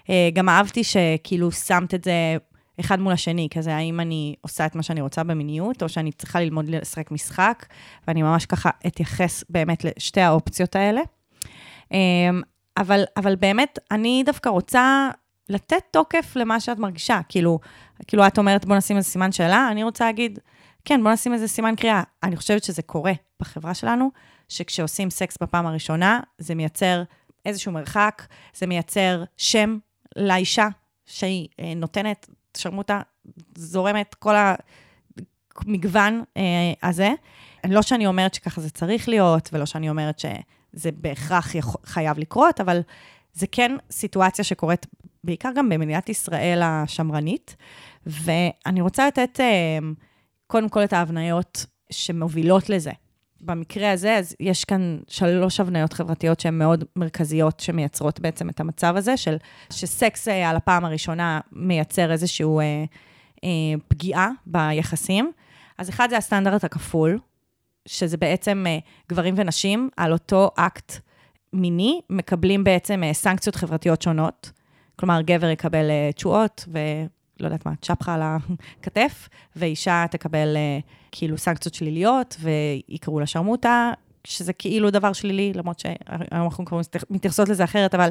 אה, 0.10 0.30
גם 0.34 0.50
אהבתי 0.50 0.84
שכאילו 0.84 1.52
שמת 1.52 1.94
את 1.94 2.04
זה 2.04 2.38
אחד 2.80 3.00
מול 3.00 3.14
השני, 3.14 3.48
כזה, 3.54 3.76
האם 3.76 4.00
אני 4.00 4.36
עושה 4.42 4.66
את 4.66 4.76
מה 4.76 4.84
שאני 4.84 5.02
רוצה 5.02 5.24
במיניות, 5.24 5.84
או 5.84 5.90
שאני 5.90 6.12
צריכה 6.12 6.40
ללמוד 6.40 6.70
לשחק 6.70 7.12
משחק, 7.12 7.66
ואני 8.08 8.22
ממש 8.22 8.46
ככה 8.46 8.70
אתייחס 8.88 9.44
באמת 9.50 9.84
לשתי 9.84 10.22
האופציות 10.22 10.76
האלה. 10.76 11.02
אה, 11.94 11.98
אבל, 12.78 13.04
אבל 13.18 13.36
באמת, 13.36 13.80
אני 13.92 14.24
דווקא 14.26 14.50
רוצה 14.50 15.10
לתת 15.52 15.84
תוקף 15.92 16.36
למה 16.36 16.60
שאת 16.60 16.80
מרגישה. 16.80 17.20
כאילו, 17.30 17.60
כאילו 18.08 18.28
את 18.28 18.38
אומרת, 18.38 18.66
בוא 18.66 18.76
נשים 18.76 18.98
איזה 18.98 19.10
סימן 19.10 19.32
שאלה, 19.32 19.68
אני 19.72 19.84
רוצה 19.84 20.06
להגיד, 20.06 20.40
כן, 20.86 21.04
בוא 21.04 21.12
נשים 21.12 21.34
איזה 21.34 21.48
סימן 21.48 21.76
קריאה. 21.76 22.04
אני 22.24 22.36
חושבת 22.36 22.64
שזה 22.64 22.82
קורה 22.82 23.14
בחברה 23.40 23.74
שלנו, 23.74 24.12
שכשעושים 24.50 25.10
סקס 25.10 25.38
בפעם 25.42 25.66
הראשונה, 25.66 26.20
זה 26.38 26.56
מייצר 26.56 27.04
איזשהו 27.46 27.72
מרחק, 27.72 28.28
זה 28.54 28.68
מייצר 28.68 29.24
שם 29.38 29.78
לאישה 30.16 30.68
שהיא 31.06 31.48
אה, 31.60 31.74
נותנת, 31.76 32.30
שרמוטה, 32.58 33.02
זורמת, 33.56 34.16
כל, 34.16 34.36
המגוון 35.56 36.24
אה, 36.38 36.44
הזה. 36.84 37.12
לא 37.70 37.82
שאני 37.82 38.08
אומרת 38.08 38.34
שככה 38.34 38.62
זה 38.62 38.70
צריך 38.70 39.10
להיות, 39.10 39.50
ולא 39.54 39.66
שאני 39.66 39.90
אומרת 39.90 40.20
שזה 40.20 40.92
בהכרח 40.92 41.56
חייב 41.86 42.20
לקרות, 42.20 42.62
אבל 42.62 42.82
זה 43.34 43.48
כן 43.48 43.76
סיטואציה 43.92 44.44
שקורית 44.44 44.86
בעיקר 45.24 45.50
גם 45.56 45.70
במדינת 45.70 46.10
ישראל 46.10 46.62
השמרנית, 46.64 47.56
ואני 48.06 48.82
רוצה 48.82 49.08
לתת 49.08 49.40
אה, 49.40 49.80
קודם 50.48 50.70
כל 50.70 50.84
את 50.84 50.94
ההבניות 50.94 51.66
שמובילות 51.92 52.70
לזה. 52.70 52.92
במקרה 53.42 53.92
הזה, 53.92 54.16
אז 54.16 54.36
יש 54.40 54.66
כאן 54.66 55.00
שלוש 55.08 55.60
הבניות 55.60 55.94
חברתיות 55.94 56.40
שהן 56.40 56.58
מאוד 56.58 56.84
מרכזיות, 56.96 57.60
שמייצרות 57.60 58.20
בעצם 58.20 58.50
את 58.50 58.60
המצב 58.60 58.96
הזה, 58.98 59.18
של 59.18 59.38
שסקס 59.70 60.28
אה, 60.28 60.50
על 60.50 60.56
הפעם 60.56 60.86
הראשונה 60.86 61.40
מייצר 61.52 62.12
איזושהי 62.12 62.46
אה, 62.46 62.86
אה, 63.44 63.50
פגיעה 63.88 64.30
ביחסים. 64.46 65.32
אז 65.78 65.90
אחד 65.90 66.08
זה 66.10 66.18
הסטנדרט 66.18 66.64
הכפול, 66.64 67.20
שזה 67.86 68.18
בעצם 68.18 68.66
אה, 68.68 68.78
גברים 69.10 69.34
ונשים 69.38 69.90
על 69.98 70.14
אותו 70.14 70.52
אקט 70.56 70.94
מיני, 71.54 72.02
מקבלים 72.10 72.64
בעצם 72.64 73.04
אה, 73.04 73.14
סנקציות 73.14 73.56
חברתיות 73.56 74.02
שונות. 74.02 74.52
כלומר, 75.02 75.22
גבר 75.22 75.50
יקבל 75.50 75.90
אה, 75.90 76.10
תשואות 76.16 76.66
ולא 76.68 77.48
יודעת 77.48 77.66
מה, 77.66 77.74
צ'פחה 77.82 78.14
על 78.14 78.22
הכתף, 78.22 79.30
ואישה 79.56 80.06
תקבל 80.12 80.54
אה, 80.56 80.80
כאילו 81.12 81.38
סנקציות 81.38 81.74
שליליות, 81.74 82.38
ויקראו 82.40 83.20
לה 83.20 83.26
שרמוטה, 83.26 83.92
שזה 84.24 84.54
כאילו 84.54 84.90
דבר 84.90 85.14
שלילי, 85.14 85.54
למרות 85.56 85.80
שהיום 85.80 86.44
אנחנו 86.44 86.66
כבר 86.66 86.82
מתייחסות 87.10 87.50
לזה 87.50 87.64
אחרת, 87.64 87.96
אבל 87.96 88.10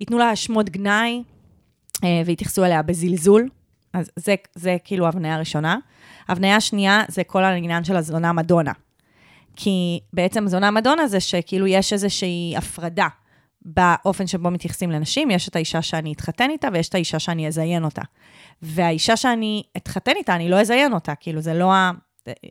ייתנו 0.00 0.18
לה 0.18 0.36
שמות 0.36 0.70
גנאי, 0.70 1.22
אה, 2.04 2.22
ויתייחסו 2.26 2.64
אליה 2.64 2.82
בזלזול. 2.82 3.48
אז 3.92 4.10
זה, 4.16 4.34
זה 4.54 4.76
כאילו 4.84 5.08
הבניה 5.08 5.34
הראשונה. 5.34 5.76
הבניה 6.28 6.56
השנייה 6.56 7.02
זה 7.08 7.24
כל 7.24 7.44
העניין 7.44 7.84
של 7.84 7.96
הזונה 7.96 8.32
מדונה. 8.32 8.72
כי 9.56 10.00
בעצם 10.12 10.48
זונה 10.48 10.70
מדונה 10.70 11.06
זה 11.06 11.20
שכאילו 11.20 11.66
יש 11.66 11.92
איזושהי 11.92 12.54
הפרדה 12.56 13.08
באופן 13.66 14.26
שבו 14.26 14.50
מתייחסים 14.50 14.90
לנשים, 14.90 15.30
יש 15.30 15.48
את 15.48 15.56
האישה 15.56 15.82
שאני 15.82 16.12
אתחתן 16.12 16.50
איתה 16.50 16.68
ויש 16.72 16.88
את 16.88 16.94
האישה 16.94 17.18
שאני 17.18 17.48
אזיין 17.48 17.84
אותה. 17.84 18.02
והאישה 18.62 19.16
שאני 19.16 19.62
אתחתן 19.76 20.12
איתה, 20.16 20.34
אני 20.34 20.48
לא 20.48 20.60
אזיין 20.60 20.92
אותה, 20.92 21.14
כאילו 21.14 21.40
זה 21.40 21.54
לא 21.54 21.72
ה... 21.72 21.90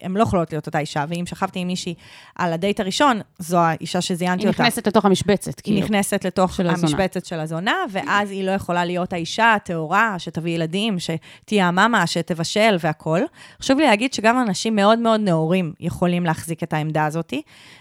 הן 0.01 0.11
לא 0.11 0.23
יכולות 0.23 0.51
להיות 0.51 0.65
אותה 0.67 0.79
אישה, 0.79 1.05
ואם 1.09 1.25
שכבתי 1.25 1.59
עם 1.59 1.67
מישהי 1.67 1.93
על 2.35 2.53
הדייט 2.53 2.79
הראשון, 2.79 3.19
זו 3.39 3.57
האישה 3.57 4.01
שזיינתי 4.01 4.43
היא 4.43 4.47
אותה. 4.47 4.63
נכנסת 4.63 4.87
לתוך 4.87 5.05
המשבצת, 5.05 5.45
היא 5.57 5.63
כאילו. 5.63 5.79
נכנסת 5.85 6.25
לתוך 6.25 6.53
של 6.53 6.69
הזונה. 6.69 6.87
המשבצת 6.87 7.25
של 7.25 7.39
הזונה, 7.39 7.75
ואז 7.91 8.31
היא 8.31 8.43
לא 8.43 8.51
יכולה 8.51 8.85
להיות 8.85 9.13
האישה 9.13 9.53
הטהורה, 9.53 10.15
שתביא 10.17 10.55
ילדים, 10.55 10.97
שתהיה 10.99 11.67
המאמה, 11.67 12.07
שתבשל 12.07 12.75
והכול. 12.79 13.25
חשוב 13.61 13.77
לי 13.79 13.85
להגיד 13.85 14.13
שגם 14.13 14.41
אנשים 14.41 14.75
מאוד 14.75 14.99
מאוד 14.99 15.19
נאורים 15.21 15.73
יכולים 15.79 16.25
להחזיק 16.25 16.63
את 16.63 16.73
העמדה 16.73 17.05
הזאת, 17.05 17.33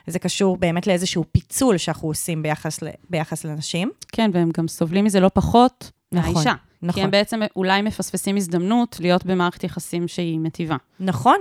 וזה 0.09 0.19
קשור 0.19 0.57
באמת 0.57 0.87
לאיזשהו 0.87 1.25
פיצול 1.33 1.77
שאנחנו 1.79 2.09
עושים 2.09 2.43
ביחס, 2.43 2.83
ל- 2.83 2.89
ביחס 3.11 3.45
לנשים. 3.45 3.91
כן, 4.13 4.31
והם 4.35 4.51
גם 4.59 4.69
סובלים 4.69 5.05
מזה 5.05 5.21
לא 5.21 5.31
פחות 5.35 5.91
נכון, 6.13 6.33
מהאישה. 6.33 6.53
נכון. 6.85 7.01
כי 7.01 7.05
הם 7.05 7.11
בעצם 7.11 7.41
אולי 7.57 7.83
מפספסים 7.83 8.37
הזדמנות 8.37 8.97
להיות 9.01 9.27
במערכת 9.27 9.65
יחסים 9.65 10.09
שהיא 10.09 10.39
מטיבה. 10.39 10.77
נכון, 11.01 11.37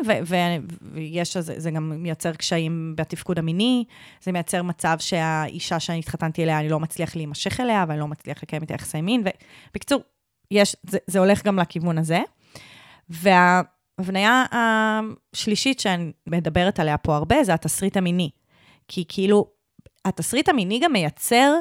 ויש, 0.94 1.38
זה, 1.38 1.54
זה 1.58 1.72
גם 1.72 1.94
מייצר 2.04 2.34
קשיים 2.34 2.94
בתפקוד 2.98 3.40
המיני, 3.40 3.84
זה 4.24 4.32
מייצר 4.32 4.64
מצב 4.64 4.96
שהאישה 5.00 5.80
שאני 5.80 6.00
התחתנתי 6.00 6.44
אליה, 6.44 6.60
אני 6.60 6.70
לא 6.70 6.80
מצליח 6.80 7.16
להימשך 7.16 7.60
אליה, 7.60 7.86
ואני 7.88 8.00
לא 8.00 8.08
מצליח 8.08 8.44
לקיים 8.44 8.62
איתה 8.62 8.74
יחסי 8.74 9.02
מין, 9.02 9.24
ובקיצור, 9.70 10.02
יש, 10.52 10.76
זה, 10.84 10.98
זה 11.08 11.20
הולך 11.20 11.44
גם 11.44 11.60
לכיוון 11.60 11.98
הזה. 11.98 12.22
וההבניה 13.10 14.46
השלישית 14.52 15.80
שאני 15.80 16.12
מדברת 16.28 16.80
עליה 16.80 16.98
פה 16.98 17.16
הרבה, 17.16 17.44
זה 17.44 17.54
התסריט 17.54 17.98
המיני. 17.98 18.30
כי 18.88 19.06
כאילו, 19.08 19.48
התסריט 20.06 20.50
המיני 20.50 20.80
גם 20.80 20.94
מייצר 20.94 21.54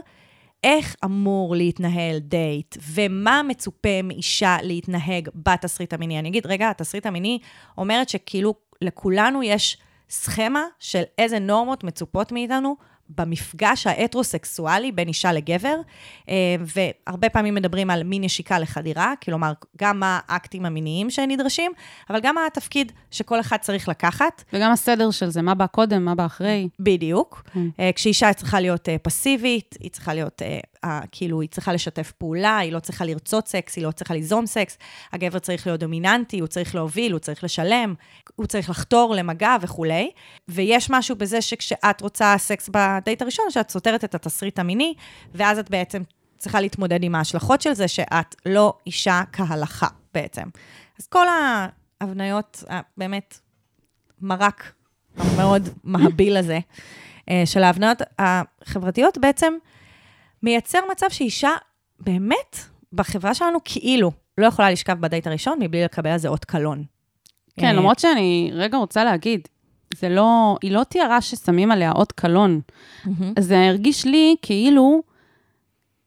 איך 0.64 0.96
אמור 1.04 1.56
להתנהל 1.56 2.18
דייט, 2.18 2.76
ומה 2.92 3.42
מצופה 3.42 4.02
מאישה 4.04 4.56
להתנהג 4.62 5.28
בתסריט 5.34 5.92
המיני. 5.92 6.18
אני 6.18 6.28
אגיד, 6.28 6.46
רגע, 6.46 6.70
התסריט 6.70 7.06
המיני 7.06 7.38
אומרת 7.78 8.08
שכאילו 8.08 8.54
לכולנו 8.80 9.42
יש 9.42 9.78
סכמה 10.10 10.64
של 10.78 11.02
איזה 11.18 11.38
נורמות 11.38 11.84
מצופות 11.84 12.32
מאיתנו 12.32 12.76
במפגש 13.18 13.86
ההטרוסקסואלי 13.86 14.92
בין 14.92 15.08
אישה 15.08 15.32
לגבר, 15.32 15.76
אה, 16.28 16.34
והרבה 16.60 17.28
פעמים 17.28 17.54
מדברים 17.54 17.90
על 17.90 18.02
מין 18.02 18.24
נשיקה 18.24 18.58
לחדירה, 18.58 19.14
כלומר, 19.24 19.52
גם 19.78 20.00
מה 20.00 20.20
האקטים 20.28 20.66
המיניים 20.66 21.10
שנדרשים, 21.10 21.72
אבל 22.10 22.20
גם 22.20 22.34
מה 22.34 22.46
התפקיד 22.46 22.92
שכל 23.10 23.40
אחד 23.40 23.56
צריך 23.56 23.88
לקחת. 23.88 24.44
וגם 24.52 24.72
הסדר 24.72 25.10
של 25.10 25.30
זה, 25.30 25.42
מה 25.42 25.54
בא 25.54 25.66
קודם, 25.66 26.04
מה 26.04 26.14
בא 26.14 26.26
אחרי. 26.26 26.68
בדיוק. 26.80 27.42
אה, 27.80 27.90
כשאישה 27.94 28.32
צריכה 28.32 28.60
להיות 28.60 28.88
אה, 28.88 28.96
פסיבית, 28.98 29.76
היא 29.80 29.90
צריכה 29.90 30.14
להיות, 30.14 30.42
כאילו, 31.12 31.40
היא 31.40 31.48
צריכה 31.48 31.72
לשתף 31.72 32.12
פעולה, 32.12 32.58
היא 32.58 32.72
לא 32.72 32.80
צריכה 32.80 33.04
לרצות 33.04 33.48
סקס, 33.48 33.76
היא 33.76 33.84
לא 33.86 33.90
צריכה 33.90 34.14
ליזום 34.14 34.46
סקס. 34.46 34.78
הגבר 35.12 35.38
צריך 35.38 35.66
להיות 35.66 35.80
דומיננטי, 35.80 36.38
הוא 36.38 36.48
צריך 36.48 36.74
להוביל, 36.74 37.12
הוא 37.12 37.18
צריך 37.18 37.44
לשלם, 37.44 37.94
הוא 38.36 38.46
צריך 38.46 38.70
לחתור 38.70 39.14
למגע 39.14 39.56
וכולי. 39.60 40.10
ויש 40.48 40.90
משהו 40.90 41.16
בזה 41.16 41.42
שכשאת 41.42 42.00
רוצה 42.00 42.34
סקס 42.38 42.70
בדייט 42.72 43.22
הראשון, 43.22 43.44
שאת 43.50 43.70
סותרת 43.70 44.04
את 44.04 44.14
התסריט 44.14 44.58
המיני, 44.58 44.94
ואז 45.34 45.58
את 45.58 45.70
בעצם 45.70 46.02
צריכה 46.38 46.60
להתמודד 46.60 47.02
עם 47.02 47.14
ההשלכות 47.14 47.60
של 47.60 47.72
זה, 47.72 47.88
שאת 47.88 48.36
לא 48.46 48.74
אישה 48.86 49.22
כהלכה 49.32 49.88
בעצם. 50.14 50.44
אז 51.00 51.06
כל 51.06 51.26
ההבניות, 52.00 52.64
באמת, 52.96 53.38
מרק 54.20 54.72
המאוד 55.16 55.68
מהביל 55.84 56.36
הזה, 56.36 56.58
אה, 57.28 57.42
של 57.44 57.62
ההבניות 57.62 57.98
החברתיות, 58.18 59.18
בעצם 59.18 59.54
מייצר 60.42 60.78
מצב 60.92 61.06
שאישה 61.10 61.50
באמת, 62.00 62.56
בחברה 62.92 63.34
שלנו, 63.34 63.58
כאילו, 63.64 64.10
לא 64.38 64.46
יכולה 64.46 64.70
לשכב 64.70 65.00
בדייט 65.00 65.26
הראשון 65.26 65.58
מבלי 65.60 65.84
לקבל 65.84 66.10
על 66.10 66.18
זה 66.18 66.28
אות 66.28 66.44
קלון. 66.44 66.84
כן, 67.60 67.66
אה, 67.66 67.72
למרות 67.72 67.98
שאני 67.98 68.50
רגע 68.54 68.78
רוצה 68.78 69.04
להגיד, 69.04 69.48
זה 69.94 70.08
לא, 70.08 70.56
היא 70.62 70.72
לא 70.72 70.84
תיארה 70.84 71.20
ששמים 71.20 71.70
עליה 71.70 71.92
אות 71.92 72.12
קלון. 72.12 72.60
זה 73.38 73.68
הרגיש 73.68 74.04
לי 74.04 74.36
כאילו, 74.42 75.02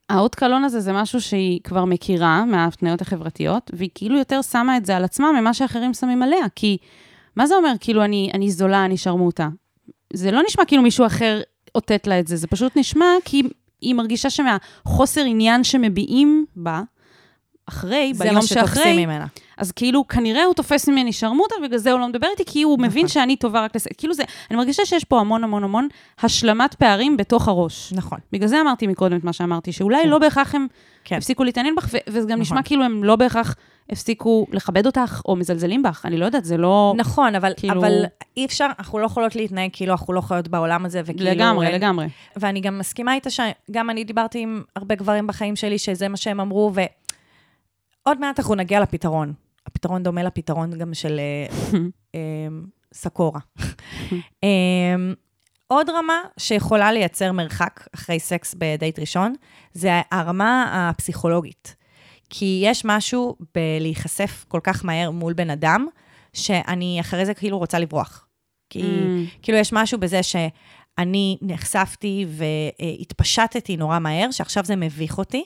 האות 0.10 0.36
קלון 0.36 0.64
הזה 0.64 0.80
זה 0.80 0.94
משהו 0.94 1.22
שהיא 1.22 1.60
כבר 1.64 1.86
מכירה 1.86 2.46
מההתניות 2.46 3.02
החברתיות, 3.02 3.72
והיא 3.74 3.90
כאילו 3.96 4.18
יותר 4.18 4.42
שמה 4.42 4.78
את 4.78 4.86
זה 4.86 4.98
על 4.98 5.04
עצמה 5.04 5.32
ממה 5.32 5.54
שאחרים 5.54 5.94
שמים 5.94 6.24
עליה. 6.24 6.46
כי, 6.56 6.78
מה 7.36 7.48
זה 7.48 7.56
אומר, 7.56 7.74
כאילו, 7.80 8.04
אני, 8.04 8.32
אני 8.34 8.52
זולה, 8.52 8.86
אני 8.86 8.98
שרמוטה? 8.98 9.50
זה 10.14 10.32
לא 10.32 10.42
נשמע 10.48 10.66
כאילו 10.66 10.84
מישהו 10.84 11.06
אחר 11.06 11.42
אותת 11.76 12.08
לה 12.08 12.20
את 12.20 12.28
זה, 12.28 12.36
זה 12.36 12.48
פשוט 12.48 12.78
נשמע 12.78 13.06
כי 13.26 13.44
היא 13.82 13.96
מרגישה 13.96 14.30
שמהחוסר 14.30 15.22
עניין 15.22 15.64
שמביעים 15.64 16.46
בה, 16.56 16.82
אחרי, 17.70 18.12
זה 18.14 18.24
ביום 18.24 18.36
מה 18.36 18.42
שתופסים 18.42 18.68
שאחרי, 18.68 19.06
ממנה. 19.06 19.26
אז 19.58 19.72
כאילו, 19.72 20.08
כנראה 20.08 20.44
הוא 20.44 20.54
תופס 20.54 20.90
ממני 20.90 21.14
שרמוטה, 21.14 21.56
ובגלל 21.60 21.78
זה 21.78 21.92
הוא 21.92 22.00
לא 22.00 22.08
מדבר 22.08 22.28
איתי, 22.32 22.44
כי 22.46 22.64
הוא 22.64 22.74
נכון. 22.78 22.86
מבין 22.86 23.08
שאני 23.08 23.36
טובה 23.36 23.66
רק 23.66 23.76
לזה. 23.76 23.90
כאילו 23.98 24.14
זה, 24.14 24.24
אני 24.50 24.58
מרגישה 24.58 24.86
שיש 24.86 25.04
פה 25.04 25.20
המון 25.20 25.44
המון 25.44 25.64
המון 25.64 25.88
השלמת 26.20 26.74
פערים 26.74 27.18
בתוך 27.18 27.48
הראש. 27.48 27.94
נכון. 27.94 28.20
בגלל 28.32 28.48
זה 28.48 28.62
אמרתי 28.62 28.88
מקודם 28.88 29.18
את 29.18 29.24
מה 29.24 29.34
שאמרתי, 29.34 29.72
שאולי 29.72 30.04
כן. 30.04 30.10
לא 30.10 30.18
בהכרח 30.18 30.56
הם 30.56 30.68
כן. 31.04 31.16
הפסיקו 31.18 31.44
להתעניין 31.44 31.76
בך, 31.76 31.86
וזה 32.08 32.20
גם 32.20 32.26
נכון. 32.26 32.40
נשמע 32.40 32.64
כאילו 32.64 32.84
הם 32.84 33.04
לא 33.04 33.16
בהכרח 33.16 33.56
הפסיקו 33.90 34.48
לכבד 34.52 34.86
אותך, 34.86 35.22
או 35.26 35.36
מזלזלים 35.36 35.84
בך, 35.84 36.06
אני 36.06 36.18
לא 36.18 36.26
יודעת, 36.26 36.46
זה 36.46 36.58
לא... 36.58 36.94
נכון, 36.98 37.36
אבל, 37.36 37.54
כאילו- 37.58 37.80
אבל 37.80 38.04
אי 38.38 38.46
אפשר, 38.46 38.68
אנחנו 38.80 39.00
לא 39.00 39.06
יכולות 39.06 39.36
להתנהג 39.36 39.70
כאילו 39.74 39.92
אנחנו 39.92 40.14
לא 40.14 40.22
חיות 40.22 40.48
בעולם 40.48 40.86
הזה, 40.86 41.02
וכאילו... 41.06 41.32
לגמרי, 41.32 41.68
אין- 41.68 41.76
לגמרי. 41.76 42.08
ואני 42.36 42.62
גם 42.62 42.80
מסכימה 42.80 43.14
איתה 43.14 43.30
שגם 43.30 43.90
אני 43.90 44.04
דיברתי 44.04 44.40
עם 44.40 44.64
הרבה 44.76 44.96
גברים 44.96 45.28
בחיים 45.28 45.56
שלי, 45.56 45.78
שזה 45.78 46.08
מה 46.08 46.18
שהם 46.18 46.40
אמרו, 46.40 46.72
ועוד 46.74 48.20
מעט 48.20 48.40
אנחנו 48.40 48.56
נגיע 48.56 48.80
לפתרון. 48.80 49.34
הפתרון 49.68 50.04
דומה 50.04 50.24
לפתרון 50.24 50.78
גם 50.78 50.94
של 50.94 51.20
אה, 51.20 51.80
אה, 52.16 52.20
סקורה. 52.94 53.40
אה, 54.44 54.50
עוד 55.68 55.90
רמה 55.90 56.20
שיכולה 56.38 56.92
לייצר 56.92 57.32
מרחק 57.32 57.88
אחרי 57.96 58.20
סקס 58.20 58.56
בדייט 58.58 59.00
ראשון, 59.00 59.34
זה 59.74 60.02
הרמה 60.12 60.66
הפסיכולוגית. 60.90 61.76
כי 62.30 62.62
יש 62.66 62.82
משהו 62.86 63.36
בלהיחשף 63.56 64.46
כל 64.48 64.60
כך 64.64 64.86
מהר 64.86 65.12
מול 65.12 65.34
בן 65.34 65.50
אדם, 65.50 65.88
שאני 66.34 66.98
אחרי 67.00 67.26
זה 67.26 67.34
כאילו 67.34 67.58
רוצה 67.58 67.80
לברוח. 67.80 68.28
כי 68.70 68.82
Mm. 68.82 69.42
כאילו 69.42 69.58
יש 69.58 69.74
משהו 69.74 70.00
בזה 70.00 70.24
שאני 70.24 71.38
נחשפתי 71.42 72.26
והתפשטתי 72.30 73.78
נורא 73.78 74.00
מהר, 74.00 74.32
שעכשיו 74.32 74.66
זה 74.66 74.76
מביך 74.76 75.18
אותי 75.18 75.44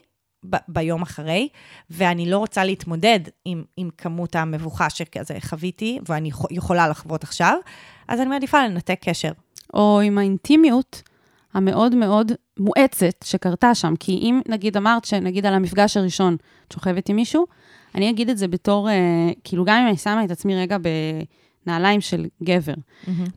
ב- 0.49 0.55
ביום 0.67 1.01
אחרי, 1.01 1.49
ואני 1.89 2.29
לא 2.29 2.37
רוצה 2.37 2.63
להתמודד 2.63 3.19
עם, 3.45 3.63
עם 3.77 3.89
כמות 3.97 4.35
המבוכה 4.35 4.89
שכזה 4.89 5.37
חוויתי, 5.41 5.99
ואני 6.07 6.29
יכול- 6.29 6.49
יכולה 6.51 6.87
לחוות 6.87 7.23
עכשיו, 7.23 7.57
אז 8.07 8.19
אני 8.19 8.29
מעדיפה 8.29 8.63
לנתק 8.65 8.99
קשר. 9.01 9.31
או 9.73 10.01
עם 10.01 10.17
האינטימיות 10.17 11.01
המאוד 11.53 11.95
מאוד 11.95 12.31
מואצת 12.59 13.23
שקרתה 13.23 13.75
שם. 13.75 13.93
כי 13.99 14.11
אם 14.11 14.41
נגיד 14.47 14.77
אמרת 14.77 15.05
שנגיד 15.05 15.45
על 15.45 15.53
המפגש 15.53 15.97
הראשון 15.97 16.37
את 16.67 16.71
שוכבת 16.71 17.09
עם 17.09 17.15
מישהו, 17.15 17.45
אני 17.95 18.09
אגיד 18.09 18.29
את 18.29 18.37
זה 18.37 18.47
בתור, 18.47 18.89
אה, 18.89 18.95
כאילו 19.43 19.65
גם 19.65 19.81
אם 19.81 19.87
אני 19.87 19.97
שמה 19.97 20.25
את 20.25 20.31
עצמי 20.31 20.55
רגע 20.55 20.77
נעליים 21.65 22.01
של 22.01 22.25
גבר. 22.43 22.73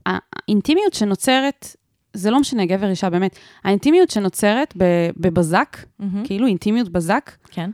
האינטימיות 0.06 0.94
שנוצרת, 0.94 1.76
זה 2.12 2.30
לא 2.30 2.40
משנה, 2.40 2.66
גבר, 2.66 2.90
אישה, 2.90 3.10
באמת, 3.10 3.38
האינטימיות 3.64 4.10
שנוצרת 4.10 4.74
בבזק, 5.16 5.76
מהמם. 5.98 6.26
כאילו 6.26 6.46
אינטימיות 6.46 6.88
בזק, 6.88 7.30
כן. 7.50 7.70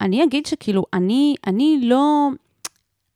אני 0.00 0.24
אגיד 0.24 0.46
שכאילו, 0.46 0.84
אני, 0.92 1.34
אני 1.46 1.80
לא... 1.82 2.28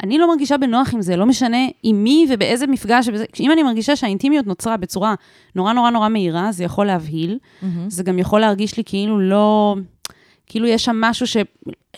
אני 0.02 0.18
לא 0.18 0.28
מרגישה 0.28 0.58
בנוח 0.58 0.94
עם 0.94 1.02
זה, 1.02 1.16
לא 1.16 1.26
משנה 1.26 1.66
עם 1.82 2.04
מי 2.04 2.26
ובאיזה 2.30 2.66
מפגש. 2.66 3.08
ובזה, 3.08 3.24
אם 3.40 3.52
אני 3.52 3.62
מרגישה 3.62 3.96
שהאינטימיות 3.96 4.46
נוצרה 4.46 4.76
בצורה 4.76 5.14
נורא 5.54 5.72
נורא 5.72 5.90
נורא 5.90 6.08
מהירה, 6.08 6.52
זה 6.52 6.64
יכול 6.64 6.86
להבהיל. 6.86 7.38
מהמם. 7.62 7.90
זה 7.90 8.02
גם 8.02 8.18
יכול 8.18 8.40
להרגיש 8.40 8.76
לי 8.76 8.82
כאילו 8.86 9.20
לא... 9.20 9.76
כאילו 10.46 10.66
יש 10.66 10.84
שם 10.84 11.00
משהו 11.00 11.26
ש... 11.26 11.36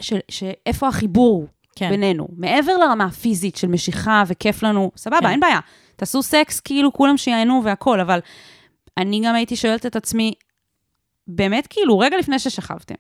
ש... 0.01 0.13
שאיפה 0.29 0.89
החיבור 0.89 1.47
כן. 1.77 1.91
בינינו? 1.91 2.29
מעבר 2.37 2.77
לרמה 2.77 3.05
הפיזית 3.05 3.57
של 3.57 3.69
משיכה 3.69 4.23
וכיף 4.27 4.63
לנו, 4.63 4.91
סבבה, 4.97 5.21
כן. 5.21 5.27
אין 5.27 5.41
בעיה. 5.41 5.61
תעשו 5.97 6.23
סקס, 6.23 6.61
כאילו 6.61 6.93
כולם 6.93 7.17
שיהנו 7.17 7.61
והכול, 7.65 8.01
אבל 8.01 8.19
אני 8.97 9.21
גם 9.25 9.35
הייתי 9.35 9.57
שואלת 9.57 9.87
את 9.87 9.97
עצמי, 9.97 10.33
באמת, 11.29 11.67
כאילו, 11.67 11.99
רגע 11.99 12.19
לפני 12.19 12.39
ששכבתם, 12.39 12.95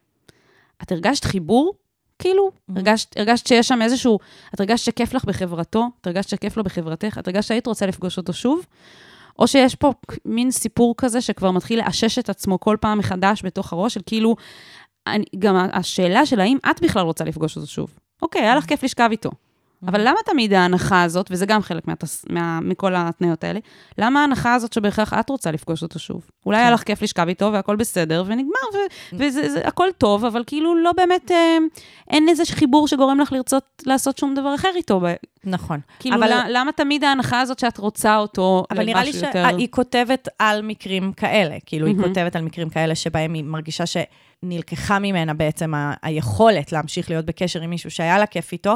את 0.82 0.92
הרגשת 0.92 1.24
חיבור? 1.24 1.74
כאילו, 2.18 2.50
הרגשת, 2.76 3.16
הרגשת 3.16 3.46
שיש 3.46 3.68
שם 3.68 3.82
איזשהו, 3.82 4.18
את 4.54 4.60
הרגשת 4.60 4.84
שכיף 4.84 5.14
לך 5.14 5.24
בחברתו, 5.24 5.86
את 6.00 6.06
הרגשת 6.06 6.28
שכיף 6.28 6.56
לו 6.56 6.64
בחברתך, 6.64 7.18
את 7.18 7.28
הרגשת 7.28 7.48
שהיית 7.48 7.66
רוצה 7.66 7.86
לפגוש 7.86 8.16
אותו 8.16 8.32
שוב, 8.32 8.66
או 9.38 9.48
שיש 9.48 9.74
פה 9.74 9.92
מין 10.24 10.50
סיפור 10.50 10.94
כזה 10.96 11.20
שכבר 11.20 11.50
מתחיל 11.50 11.78
לאשש 11.84 12.18
את 12.18 12.28
עצמו 12.28 12.60
כל 12.60 12.76
פעם 12.80 12.98
מחדש 12.98 13.42
בתוך 13.44 13.72
הראש, 13.72 13.94
של 13.94 14.00
כאילו, 14.06 14.36
אני, 15.06 15.24
גם 15.38 15.56
השאלה 15.72 16.26
של 16.26 16.40
האם 16.40 16.58
את 16.70 16.82
בכלל 16.82 17.02
רוצה 17.02 17.24
לפגוש 17.24 17.56
אותו 17.56 17.66
שוב. 17.66 17.98
אוקיי, 18.22 18.42
היה 18.42 18.56
לך 18.56 18.64
כיף 18.64 18.82
לשכב 18.84 19.08
איתו. 19.10 19.30
אבל 19.86 20.00
למה 20.00 20.18
תמיד 20.24 20.52
ההנחה 20.52 21.02
הזאת, 21.02 21.26
וזה 21.30 21.46
גם 21.46 21.62
חלק 21.62 21.88
מהתס, 21.88 22.24
מה, 22.30 22.60
מכל 22.60 22.94
ההתניות 22.94 23.44
האלה, 23.44 23.60
למה 23.98 24.20
ההנחה 24.20 24.54
הזאת 24.54 24.72
שבהכרח 24.72 25.14
את 25.14 25.30
רוצה 25.30 25.50
לפגוש 25.50 25.82
אותו 25.82 25.98
שוב? 25.98 26.30
אולי 26.46 26.58
היה 26.58 26.70
לך 26.70 26.82
כיף 26.82 27.02
לשכב 27.02 27.28
איתו 27.28 27.52
והכל 27.52 27.76
בסדר, 27.76 28.24
ונגמר, 28.26 28.68
ו- 28.74 29.16
וזה 29.18 29.48
זה, 29.48 29.60
הכל 29.66 29.88
טוב, 29.98 30.24
אבל 30.24 30.42
כאילו 30.46 30.74
לא 30.74 30.92
באמת, 30.92 31.30
אה, 31.30 31.58
אין 32.10 32.28
איזה 32.28 32.42
חיבור 32.50 32.88
שגורם 32.88 33.20
לך 33.20 33.32
לרצות 33.32 33.82
לעשות 33.86 34.18
שום 34.18 34.34
דבר 34.34 34.54
אחר 34.54 34.70
איתו. 34.76 35.00
ב- 35.00 35.14
נכון. 35.44 35.80
כאילו, 35.98 36.16
אבל-. 36.16 36.40
למה 36.48 36.72
תמיד 36.72 37.04
ההנחה 37.04 37.40
הזאת 37.40 37.58
שאת 37.58 37.78
רוצה 37.78 38.16
אותו 38.16 38.64
אבל 38.70 38.84
נראה 38.84 39.04
לי 39.04 39.10
יותר... 39.14 39.44
שהיא 39.50 39.68
כותבת 39.70 40.28
על 40.38 40.62
מקרים 40.62 41.12
כאלה. 41.12 41.56
כאילו, 41.66 41.86
היא. 41.86 41.96
כותבת 41.96 42.36
על 42.36 42.42
מקרים 42.42 42.68
כאלה 42.68 42.94
שבהם 42.94 43.34
היא 43.34 43.44
מרגישה 43.44 43.86
שנלקחה 44.44 44.98
ממנה 44.98 45.34
בעצם 45.34 45.74
ה- 45.74 45.94
היכולת 46.02 46.72
להמשיך 46.72 47.10
להיות 47.10 47.24
בקשר 47.24 47.60
עם 47.62 47.70
מישהו 47.70 47.90
שהיה 47.90 48.18
לה 48.18 48.26
כיף 48.26 48.52
איתו, 48.52 48.74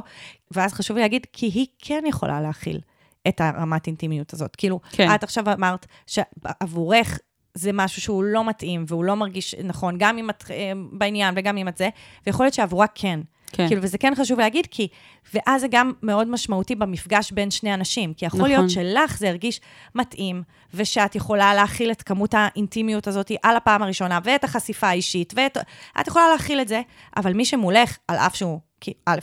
ואז 0.50 0.72
חשוב 0.72 0.96
לי 0.96 1.02
להגיד, 1.02 1.26
כי 1.32 1.46
היא 1.46 1.66
כן 1.78 2.04
יכולה 2.06 2.40
להכיל 2.40 2.80
את 3.28 3.40
הרמת 3.40 3.86
אינטימיות 3.86 4.32
הזאת. 4.32 4.56
כאילו, 4.56 4.80
כן. 4.92 5.14
את 5.14 5.22
עכשיו 5.22 5.52
אמרת 5.52 5.86
שעבורך 6.06 7.18
זה 7.54 7.70
משהו 7.72 8.02
שהוא 8.02 8.24
לא 8.24 8.48
מתאים, 8.48 8.84
והוא 8.88 9.04
לא 9.04 9.14
מרגיש 9.16 9.54
נכון, 9.54 9.94
גם 9.98 10.18
אם 10.18 10.30
את 10.30 10.44
אה, 10.50 10.72
בעניין 10.92 11.34
וגם 11.36 11.56
אם 11.56 11.68
את 11.68 11.76
זה, 11.76 11.88
ויכול 12.26 12.46
להיות 12.46 12.54
שעבורה 12.54 12.86
כן. 12.94 13.20
כן. 13.52 13.66
כאילו, 13.66 13.82
וזה 13.82 13.98
כן 13.98 14.12
חשוב 14.16 14.40
להגיד, 14.40 14.66
כי... 14.70 14.88
ואז 15.34 15.60
זה 15.60 15.66
גם 15.70 15.92
מאוד 16.02 16.28
משמעותי 16.28 16.74
במפגש 16.74 17.32
בין 17.32 17.50
שני 17.50 17.74
אנשים, 17.74 18.14
כי 18.14 18.26
יכול 18.26 18.40
נכון. 18.40 18.50
להיות 18.50 18.70
שלך 18.70 19.18
זה 19.18 19.28
הרגיש 19.28 19.60
מתאים, 19.94 20.42
ושאת 20.74 21.14
יכולה 21.14 21.54
להכיל 21.54 21.90
את 21.90 22.02
כמות 22.02 22.34
האינטימיות 22.34 23.06
הזאת 23.06 23.32
על 23.42 23.56
הפעם 23.56 23.82
הראשונה, 23.82 24.18
ואת 24.24 24.44
החשיפה 24.44 24.86
האישית, 24.86 25.32
ואת... 25.36 25.58
את 26.00 26.06
יכולה 26.06 26.24
להכיל 26.32 26.60
את 26.60 26.68
זה, 26.68 26.82
אבל 27.16 27.32
מי 27.32 27.44
שמולך, 27.44 27.98
על 28.08 28.16
אף 28.16 28.36
שהוא, 28.36 28.60
כי 28.80 28.92
א', 29.06 29.18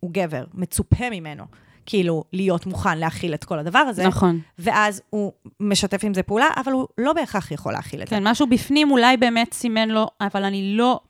הוא 0.00 0.10
גבר, 0.12 0.44
מצופה 0.54 1.10
ממנו, 1.10 1.44
כאילו, 1.86 2.24
להיות 2.32 2.66
מוכן 2.66 2.98
להכיל 2.98 3.34
את 3.34 3.44
כל 3.44 3.58
הדבר 3.58 3.78
הזה, 3.78 4.06
נכון. 4.06 4.40
ואז 4.58 5.02
הוא 5.10 5.32
משתף 5.60 6.04
עם 6.04 6.14
זה 6.14 6.22
פעולה, 6.22 6.48
אבל 6.56 6.72
הוא 6.72 6.86
לא 6.98 7.12
בהכרח 7.12 7.50
יכול 7.50 7.72
להכיל 7.72 8.02
את 8.02 8.08
זה. 8.08 8.16
כן, 8.16 8.28
משהו 8.28 8.46
בפנים 8.46 8.90
אולי 8.90 9.16
באמת 9.16 9.52
סימן 9.52 9.88
לו, 9.88 10.06
אבל 10.20 10.44
אני 10.44 10.76
לא, 10.76 11.00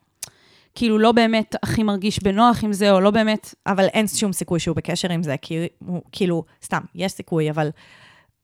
כאילו, 0.75 0.99
לא 0.99 1.11
באמת 1.11 1.55
הכי 1.63 1.83
מרגיש 1.83 2.23
בנוח 2.23 2.63
עם 2.63 2.73
זה, 2.73 2.91
או 2.91 2.99
לא 2.99 3.11
באמת... 3.11 3.53
אבל 3.67 3.85
אין 3.85 4.07
שום 4.07 4.33
סיכוי 4.33 4.59
שהוא 4.59 4.75
בקשר 4.75 5.11
עם 5.11 5.23
זה, 5.23 5.35
כי 5.41 5.67
הוא, 5.85 6.01
כאילו, 6.11 6.43
סתם, 6.63 6.81
יש 6.95 7.11
סיכוי, 7.11 7.49
אבל 7.49 7.69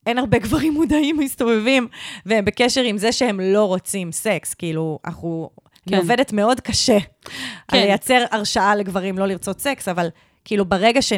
אין 0.06 0.18
הרבה 0.18 0.38
גברים 0.40 0.74
מודעים 0.74 1.18
מסתובבים, 1.20 1.88
והם 2.26 2.46
בקשר 2.46 2.82
עם 2.82 2.98
זה 2.98 3.12
שהם 3.12 3.40
לא 3.40 3.66
רוצים 3.66 4.12
סקס, 4.12 4.54
כאילו, 4.54 5.00
אנחנו... 5.06 5.50
כן. 5.86 5.96
אני 5.96 6.02
עובדת 6.02 6.34
מאוד 6.34 6.60
קשה 6.60 7.00
כן. 7.00 7.32
כן. 7.68 7.78
לייצר 7.78 8.24
הרשאה 8.32 8.76
לגברים 8.76 9.18
לא 9.18 9.26
לרצות 9.26 9.60
סקס, 9.60 9.88
אבל 9.88 10.08
כאילו 10.46 10.66
ברגע 10.66 11.02
ש... 11.02 11.14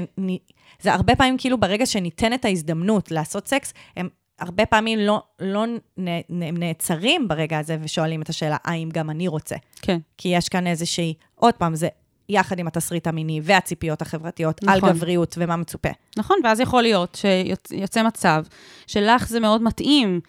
זה 0.81 0.93
הרבה 0.93 1.15
פעמים 1.15 1.37
כאילו 1.37 1.57
ברגע 1.57 1.85
שניתנת 1.85 2.45
ההזדמנות 2.45 3.11
לעשות 3.11 3.47
סקס, 3.47 3.73
הם 3.97 4.09
הרבה 4.43 4.65
פעמים 4.65 4.99
לא, 4.99 5.23
לא 5.39 5.65
נ, 5.67 6.07
נ, 6.29 6.59
נעצרים 6.59 7.27
ברגע 7.27 7.59
הזה 7.59 7.77
ושואלים 7.81 8.21
את 8.21 8.29
השאלה, 8.29 8.57
האם 8.63 8.89
גם 8.93 9.09
אני 9.09 9.27
רוצה? 9.27 9.55
כן, 9.81 9.97
כי 10.17 10.29
יש 10.29 10.49
כאן 10.49 10.67
איזושהי, 10.67 11.13
עוד 11.35 11.53
פעם, 11.53 11.75
זה 11.75 11.87
יחד 12.29 12.59
עם 12.59 12.67
התסריט 12.67 13.07
המיני 13.07 13.41
והציפיות 13.43 14.01
החברתיות 14.01 14.63
נכון. 14.63 14.89
על 14.89 14.95
גבריות 14.95 15.35
ומה 15.37 15.55
מצופה. 15.55 15.89
נכון, 16.17 16.37
ואז 16.43 16.59
יכול 16.59 16.81
להיות 16.81 17.17
שיוצא 17.21 18.03
מצב 18.03 18.43
שלך 18.87 19.27
זה 19.27 19.39
מאוד 19.39 19.63
מתאים 19.63 20.19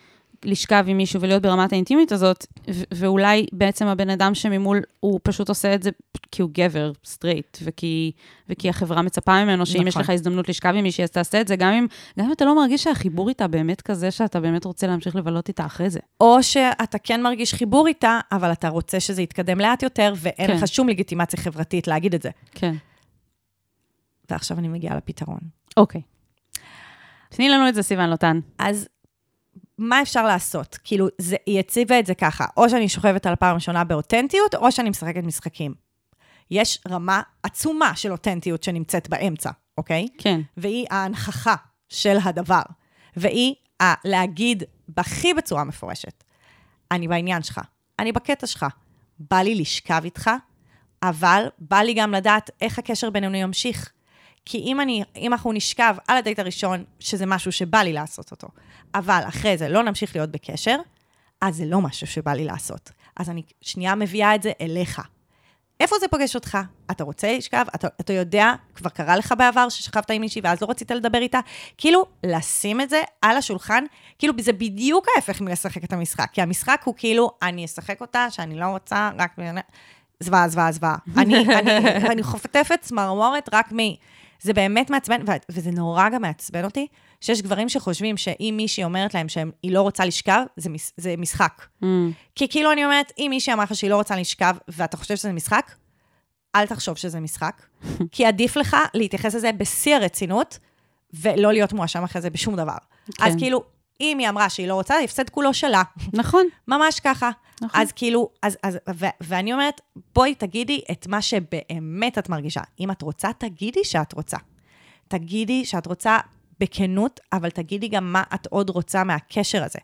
לשכב 0.45 0.84
עם 0.88 0.97
מישהו 0.97 1.20
ולהיות 1.20 1.42
ברמת 1.42 1.72
האינטימית 1.72 2.12
הזאת, 2.12 2.47
ו- 2.70 2.82
ואולי 2.95 3.47
בעצם 3.53 3.86
הבן 3.86 4.11
אדם 4.11 4.34
שממול, 4.34 4.82
הוא 5.01 5.20
פשוט 5.22 5.49
עושה 5.49 5.74
את 5.74 5.82
זה 5.82 5.90
כי 6.32 6.42
הוא 6.42 6.51
גבר, 6.53 6.92
סטרייט, 7.05 7.59
וכי, 7.62 8.12
וכי 8.49 8.68
החברה 8.68 9.03
מצפה 9.03 9.45
ממנו 9.45 9.66
שאם 9.66 9.86
יש 9.86 9.88
נכון. 9.88 10.03
לך 10.03 10.11
הזדמנות 10.11 10.49
לשכב 10.49 10.72
עם 10.76 10.82
מישהי, 10.82 11.05
אז 11.05 11.11
תעשה 11.11 11.40
את 11.40 11.49
זה, 11.49 11.57
גם 11.57 11.72
אם, 11.72 11.86
גם 12.18 12.24
אם 12.26 12.32
אתה 12.32 12.45
לא 12.45 12.57
מרגיש 12.57 12.82
שהחיבור 12.84 13.28
איתה 13.28 13.49
באמת 13.49 13.80
כזה, 13.80 14.11
שאתה 14.11 14.40
באמת 14.40 14.64
רוצה 14.64 14.86
להמשיך 14.86 15.16
לבלות 15.16 15.49
איתה 15.49 15.66
אחרי 15.66 15.90
זה. 15.90 16.01
או 16.20 16.42
שאתה 16.42 16.99
כן 16.99 17.22
מרגיש 17.22 17.55
חיבור 17.55 17.86
איתה, 17.86 18.20
אבל 18.32 18.53
אתה 18.53 18.68
רוצה 18.68 19.01
שזה 19.01 19.22
יתקדם 19.22 19.61
לאט 19.61 19.82
יותר, 19.82 20.14
ואין 20.16 20.47
כן. 20.47 20.57
לך 20.57 20.68
שום 20.68 20.88
לגיטימציה 20.88 21.40
חברתית 21.40 21.88
להגיד 21.88 22.14
את 22.14 22.22
זה. 22.22 22.30
כן. 22.55 22.74
ועכשיו 24.30 24.59
אני 24.59 24.68
מגיעה 24.68 24.97
לפתרון. 24.97 25.38
אוקיי. 25.76 26.01
תני 27.28 27.49
לנו 27.49 27.68
את 27.68 27.74
זה, 27.74 27.82
סיוון 27.82 28.11
לוטן. 28.11 28.40
אז 28.59 28.88
מה 29.79 30.03
אפשר 30.03 30.27
לעשות? 30.27 30.79
כאילו, 30.85 31.07
זה, 31.18 31.37
היא 31.47 31.59
הציבה 31.61 31.99
את 31.99 32.07
זה 32.07 32.14
ככה, 32.14 32.45
או 32.57 32.70
שאני 32.70 32.89
שוכבת 32.89 33.27
על 33.27 33.33
הפעם 33.33 33.51
הראשונה 33.51 33.85
באותנטיות, 33.85 34.55
או 34.55 34.72
שאני 34.72 34.91
משחקת 34.91 35.22
משחקים. 35.25 35.75
יש 36.51 36.81
רמה 36.89 37.22
עצומה 37.43 37.97
של 37.97 38.12
אותנטיות 38.12 38.62
שנמצאת 38.62 39.09
באמצע, 39.09 39.51
אוקיי? 39.79 40.09
כן. 40.18 40.41
והיא 40.57 40.87
ההנכחה 40.91 41.55
של 41.89 42.16
הדבר. 42.25 42.62
והיא 43.16 43.55
ה- 43.83 44.09
להגיד 44.09 44.62
בכי 44.89 45.35
בצורה 45.35 45.64
מפורשת, 45.64 46.25
אני 46.91 47.09
בעניין 47.09 47.43
שלך, 47.43 47.61
אני 47.99 48.12
בקטע 48.12 48.47
שלך, 48.47 48.66
בא 49.18 49.37
לי 49.37 49.55
לשכב 49.55 50.01
איתך, 50.05 50.31
אבל 51.03 51.47
בא 51.59 51.77
לי 51.79 51.95
גם 51.95 52.12
לדעת 52.14 52.51
איך 52.61 52.79
הקשר 52.79 53.11
בינינו 53.11 53.37
ימשיך. 53.37 53.93
כי 54.45 54.59
אם, 54.59 54.80
אני, 54.80 55.03
אם 55.16 55.32
אנחנו 55.32 55.53
נשכב 55.53 55.95
על 56.09 56.16
הדייט 56.16 56.38
הראשון, 56.38 56.84
שזה 57.01 57.26
משהו 57.26 57.53
שבא 57.53 57.78
לי 57.78 57.92
לעשות 57.92 58.30
אותו, 58.30 58.49
אבל 58.95 59.20
אחרי 59.28 59.59
זה 59.59 59.68
לא 59.68 59.82
נמשיך 59.82 60.16
להיות 60.16 60.30
בקשר, 60.30 60.76
אז 61.40 61.57
זה 61.57 61.64
לא 61.64 61.80
משהו 61.80 62.07
שבא 62.07 62.32
לי 62.32 62.45
לעשות. 62.45 62.90
אז 63.16 63.30
אני 63.30 63.42
שנייה 63.61 63.95
מביאה 63.95 64.34
את 64.34 64.42
זה 64.42 64.53
אליך. 64.61 65.01
איפה 65.80 65.97
זה 66.01 66.09
פוגש 66.09 66.34
אותך? 66.34 66.59
אתה 66.90 67.05
רוצה 67.05 67.36
לשכב? 67.36 67.64
אתה, 67.74 67.88
אתה 68.01 68.12
יודע, 68.12 68.53
כבר 68.74 68.90
קרה 68.90 69.16
לך 69.16 69.34
בעבר 69.38 69.68
ששכבת 69.68 70.11
עם 70.11 70.20
מישהי 70.20 70.40
ואז 70.45 70.61
לא 70.62 70.66
רצית 70.70 70.90
לדבר 70.90 71.18
איתה? 71.18 71.40
כאילו, 71.78 72.07
לשים 72.26 72.80
את 72.80 72.90
זה 72.90 73.03
על 73.22 73.36
השולחן, 73.36 73.84
כאילו, 74.18 74.34
זה 74.40 74.53
בדיוק 74.53 75.07
ההפך 75.16 75.40
מלשחק 75.40 75.84
את 75.84 75.92
המשחק. 75.92 76.30
כי 76.32 76.42
המשחק 76.42 76.82
הוא 76.84 76.95
כאילו, 76.97 77.30
אני 77.42 77.64
אשחק 77.64 78.01
אותה, 78.01 78.26
שאני 78.30 78.59
לא 78.59 78.64
רוצה, 78.64 79.11
רק... 79.18 79.30
ב- 79.38 79.59
זוועה, 80.20 80.49
זוועה, 80.49 80.72
זוועה. 80.72 80.97
אני, 81.16 81.59
אני, 81.59 81.97
אני 82.12 82.22
חוטפת 82.22 82.78
צמרמורת 82.80 83.49
רק 83.53 83.72
מ... 83.72 83.78
זה 84.41 84.53
באמת 84.53 84.91
מעצבן, 84.91 85.20
וזה 85.51 85.70
נורא 85.70 86.09
גם 86.09 86.22
מעצבן 86.22 86.64
אותי, 86.64 86.87
שיש 87.20 87.43
גברים 87.43 87.68
שחושבים 87.68 88.16
שאם 88.16 88.55
מישהי 88.57 88.85
אומרת 88.85 89.14
להם 89.14 89.28
שהיא 89.28 89.72
לא 89.72 89.82
רוצה 89.82 90.05
לשכב, 90.05 90.43
זה, 90.57 90.70
מש, 90.70 90.93
זה 90.97 91.14
משחק. 91.18 91.66
Mm, 91.82 91.87
כי 92.35 92.49
כאילו 92.49 92.72
אני 92.72 92.85
אומרת, 92.85 93.12
אם 93.18 93.26
מישהי 93.30 93.53
אמרה 93.53 93.64
לך 93.64 93.74
שהיא 93.74 93.91
לא 93.91 93.97
רוצה 93.97 94.16
לשכב, 94.16 94.57
ואתה 94.68 94.97
חושב 94.97 95.16
שזה 95.16 95.32
משחק, 95.32 95.74
אל 96.57 96.66
תחשוב 96.66 96.97
שזה 96.97 97.20
משחק, 97.20 97.62
כי 98.12 98.26
עדיף 98.26 98.57
לך 98.57 98.76
להתייחס 98.95 99.35
לזה 99.35 99.53
בשיא 99.53 99.97
הרצינות, 99.97 100.59
ולא 101.14 101.53
להיות 101.53 101.72
מואשם 101.72 102.05
אחרי 102.05 102.22
זה 102.22 102.30
בשום 102.30 102.57
דבר. 102.57 102.76
כן. 103.14 103.24
אז 103.24 103.35
כאילו, 103.39 103.64
אם 104.01 104.18
היא 104.18 104.28
אמרה 104.28 104.49
שהיא 104.49 104.68
לא 104.68 104.74
רוצה, 104.74 104.95
ההפסד 104.95 105.30
כולו 105.30 105.55
שלה. 105.55 105.82
נכון. 106.12 106.47
ממש 106.68 107.01
ככה. 107.01 107.30
נכון. 107.62 107.80
אז 107.80 107.92
כאילו, 107.92 108.30
אז, 108.42 108.59
אז, 108.62 108.78
ו, 108.95 109.07
ואני 109.20 109.53
אומרת, 109.53 109.80
בואי 110.14 110.34
תגידי 110.34 110.80
את 110.90 111.07
מה 111.07 111.22
שבאמת 111.22 112.18
את 112.18 112.28
מרגישה. 112.28 112.61
אם 112.80 112.90
את 112.90 113.03
רוצה, 113.03 113.30
תגידי 113.38 113.84
שאת 113.84 114.12
רוצה. 114.12 114.36
תגידי 115.09 115.64
שאת 115.64 115.86
רוצה 115.86 116.18
בכנות, 116.61 117.20
אבל 117.32 117.51
תגידי 117.51 117.88
גם 117.88 118.12
מה 118.12 118.22
את 118.34 118.47
עוד 118.47 118.70
רוצה 118.70 119.05
מהקשר 119.05 119.64
הזה. 119.64 119.78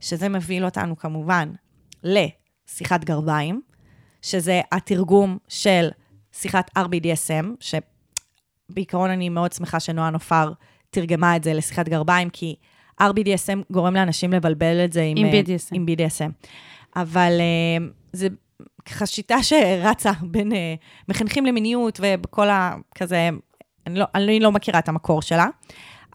שזה 0.00 0.28
מביא 0.28 0.62
אותנו 0.64 0.96
כמובן 0.96 1.52
לשיחת 2.02 3.04
גרביים, 3.04 3.60
שזה 4.22 4.60
התרגום 4.72 5.38
של 5.48 5.88
שיחת 6.32 6.70
RBDSM, 6.78 7.46
שבעיקרון 8.70 9.10
אני 9.10 9.28
מאוד 9.28 9.52
שמחה 9.52 9.80
שנועה 9.80 10.10
נופר 10.10 10.52
תרגמה 10.90 11.36
את 11.36 11.44
זה 11.44 11.54
לשיחת 11.54 11.88
גרביים, 11.88 12.30
כי 12.30 12.56
RBDSM 13.00 13.72
גורם 13.72 13.94
לאנשים 13.94 14.32
לבלבל 14.32 14.84
את 14.84 14.92
זה 14.92 15.02
עם, 15.02 15.16
עם 15.16 15.26
אה, 15.26 15.40
BDSM. 15.40 15.68
עם 15.72 15.86
BDSM. 15.86 16.46
אבל 16.96 17.32
אה, 17.40 17.86
זה 18.12 18.28
ככה 18.84 19.06
שיטה 19.06 19.42
שרצה 19.42 20.12
בין 20.22 20.52
אה, 20.52 20.74
מחנכים 21.08 21.46
למיניות 21.46 22.00
ובכל 22.02 22.48
ה... 22.48 22.74
כזה, 22.94 23.28
אני 23.86 23.98
לא, 23.98 24.04
אני 24.14 24.40
לא 24.40 24.52
מכירה 24.52 24.78
את 24.78 24.88
המקור 24.88 25.22
שלה, 25.22 25.46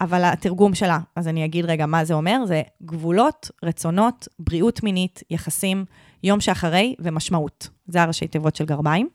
אבל 0.01 0.23
התרגום 0.23 0.75
שלה, 0.75 0.99
אז 1.15 1.27
אני 1.27 1.45
אגיד 1.45 1.65
רגע 1.65 1.85
מה 1.85 2.05
זה 2.05 2.13
אומר, 2.13 2.45
זה 2.45 2.61
גבולות, 2.83 3.51
רצונות, 3.63 4.27
בריאות 4.39 4.83
מינית, 4.83 5.23
יחסים, 5.29 5.85
יום 6.23 6.39
שאחרי 6.41 6.95
ומשמעות. 6.99 7.69
זה 7.87 8.01
הראשי 8.01 8.27
תיבות 8.27 8.55
של 8.55 8.65
גרביים. 8.65 9.09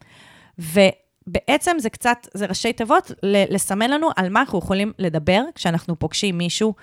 ובעצם 1.27 1.77
זה 1.79 1.91
קצת, 1.91 2.29
זה 2.35 2.47
ראשי 2.47 2.73
תיבות 2.73 3.13
לסמן 3.23 3.91
לנו 3.91 4.09
על 4.17 4.29
מה 4.29 4.41
אנחנו 4.41 4.59
יכולים 4.59 4.93
לדבר 4.99 5.43
כשאנחנו 5.55 5.99
פוגשים 5.99 6.39
מישהו 6.39 6.75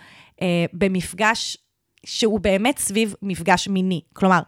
אה, 0.41 0.65
במפגש 0.73 1.57
שהוא 2.05 2.39
באמת 2.39 2.77
סביב 2.77 3.15
מפגש 3.21 3.67
מיני. 3.67 4.01
כלומר, 4.13 4.39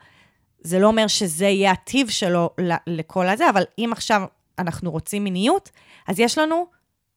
זה 0.62 0.80
לא 0.80 0.88
אומר 0.88 1.08
שזה 1.08 1.46
יהיה 1.46 1.72
הטיב 1.72 2.10
שלו 2.10 2.50
לכל 2.88 3.28
הזה, 3.28 3.50
אבל 3.50 3.64
אם 3.80 3.90
עכשיו 3.92 4.22
אנחנו 4.60 4.92
רוצים 4.92 5.24
מיניות, 5.24 5.70
אז 6.08 6.20
יש 6.20 6.38
לנו 6.38 6.66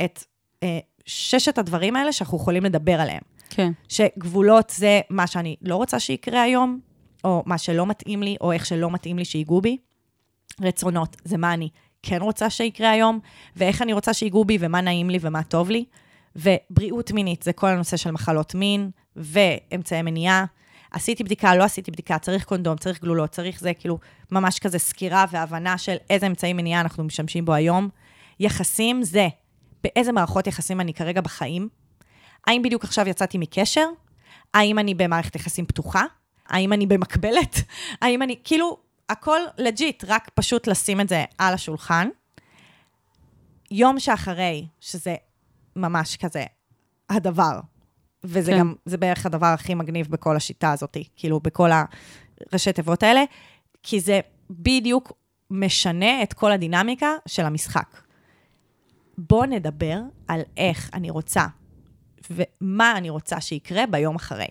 את 0.04 0.24
אה, 0.62 0.78
ששת 1.06 1.58
הדברים 1.58 1.96
האלה 1.96 2.12
שאנחנו 2.12 2.38
יכולים 2.38 2.64
לדבר 2.64 3.00
עליהם. 3.00 3.22
כן. 3.50 3.72
שגבולות 3.88 4.72
זה 4.76 5.00
מה 5.10 5.26
שאני 5.26 5.56
לא 5.62 5.76
רוצה 5.76 6.00
שיקרה 6.00 6.42
היום, 6.42 6.80
או 7.24 7.42
מה 7.46 7.58
שלא 7.58 7.86
מתאים 7.86 8.22
לי, 8.22 8.36
או 8.40 8.52
איך 8.52 8.66
שלא 8.66 8.90
מתאים 8.90 9.18
לי 9.18 9.24
שיגעו 9.24 9.60
בי. 9.60 9.76
רצונות 10.60 11.16
זה 11.24 11.36
מה 11.36 11.54
אני 11.54 11.68
כן 12.02 12.22
רוצה 12.22 12.50
שיקרה 12.50 12.90
היום, 12.90 13.18
ואיך 13.56 13.82
אני 13.82 13.92
רוצה 13.92 14.14
שיגעו 14.14 14.44
בי, 14.44 14.58
ומה 14.60 14.80
נעים 14.80 15.10
לי 15.10 15.18
ומה 15.20 15.42
טוב 15.42 15.70
לי. 15.70 15.84
ובריאות 16.36 17.12
מינית 17.12 17.42
זה 17.42 17.52
כל 17.52 17.66
הנושא 17.66 17.96
של 17.96 18.10
מחלות 18.10 18.54
מין 18.54 18.90
ואמצעי 19.16 20.02
מניעה. 20.02 20.44
עשיתי 20.90 21.24
בדיקה, 21.24 21.56
לא 21.56 21.64
עשיתי 21.64 21.90
בדיקה, 21.90 22.18
צריך 22.18 22.44
קונדום, 22.44 22.76
צריך 22.76 23.00
גלולות, 23.00 23.30
צריך 23.30 23.60
זה, 23.60 23.74
כאילו, 23.74 23.98
ממש 24.32 24.58
כזה 24.58 24.78
סקירה 24.78 25.24
והבנה 25.30 25.78
של 25.78 25.96
איזה 26.10 26.26
אמצעי 26.26 26.52
מניעה 26.52 26.80
אנחנו 26.80 27.04
משתמשים 27.04 27.44
בו 27.44 27.54
היום. 27.54 27.88
יחסים 28.40 29.02
זה 29.02 29.28
באיזה 29.84 30.12
מערכות 30.12 30.46
יחסים 30.46 30.80
אני 30.80 30.94
כרגע 30.94 31.20
בחיים. 31.20 31.68
האם 32.46 32.62
בדיוק 32.62 32.84
עכשיו 32.84 33.08
יצאתי 33.08 33.38
מקשר? 33.38 33.86
האם 34.54 34.78
אני 34.78 34.94
במערכת 34.94 35.36
יחסים 35.36 35.66
פתוחה? 35.66 36.04
האם 36.48 36.72
אני 36.72 36.86
במקבלת? 36.86 37.56
האם 38.02 38.22
אני, 38.22 38.36
כאילו, 38.44 38.78
הכל 39.08 39.40
לג'יט, 39.58 40.04
רק 40.08 40.30
פשוט 40.34 40.66
לשים 40.66 41.00
את 41.00 41.08
זה 41.08 41.24
על 41.38 41.54
השולחן. 41.54 42.08
יום 43.70 44.00
שאחרי, 44.00 44.66
שזה 44.80 45.14
ממש 45.76 46.16
כזה 46.16 46.44
הדבר, 47.10 47.60
וזה 48.24 48.52
כן. 48.52 48.58
גם, 48.58 48.74
זה 48.84 48.96
בערך 48.96 49.26
הדבר 49.26 49.46
הכי 49.46 49.74
מגניב 49.74 50.08
בכל 50.08 50.36
השיטה 50.36 50.72
הזאת, 50.72 50.96
כאילו, 51.16 51.40
בכל 51.40 51.70
הראשי 52.52 52.72
תיבות 52.72 53.02
האלה, 53.02 53.24
כי 53.82 54.00
זה 54.00 54.20
בדיוק 54.50 55.12
משנה 55.50 56.22
את 56.22 56.32
כל 56.32 56.52
הדינמיקה 56.52 57.10
של 57.26 57.44
המשחק. 57.44 58.02
בואו 59.18 59.46
נדבר 59.46 60.00
על 60.28 60.40
איך 60.56 60.90
אני 60.94 61.10
רוצה 61.10 61.46
ומה 62.30 62.96
אני 62.96 63.10
רוצה 63.10 63.40
שיקרה 63.40 63.86
ביום 63.86 64.16
אחרי. 64.16 64.46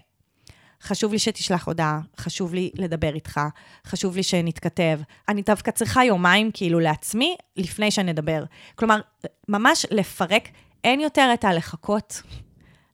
חשוב 0.82 1.12
לי 1.12 1.20
שתשלח 1.20 1.68
הודעה, 1.68 2.00
חשוב 2.18 2.54
לי 2.54 2.72
לדבר 2.76 3.14
איתך, 3.16 3.40
חשוב 3.88 4.16
לי 4.16 4.24
שנתכתב. 4.24 5.00
אני 5.30 5.42
דווקא 5.42 5.72
צריכה 5.72 6.06
יומיים 6.06 6.52
כאילו 6.54 6.80
לעצמי 6.80 7.36
לפני 7.58 7.92
שנדבר. 7.92 8.44
כלומר, 8.76 9.02
ממש 9.50 9.86
לפרק, 9.92 10.48
אין 10.84 11.00
יותר 11.00 11.30
את 11.34 11.44
הלחכות 11.44 12.22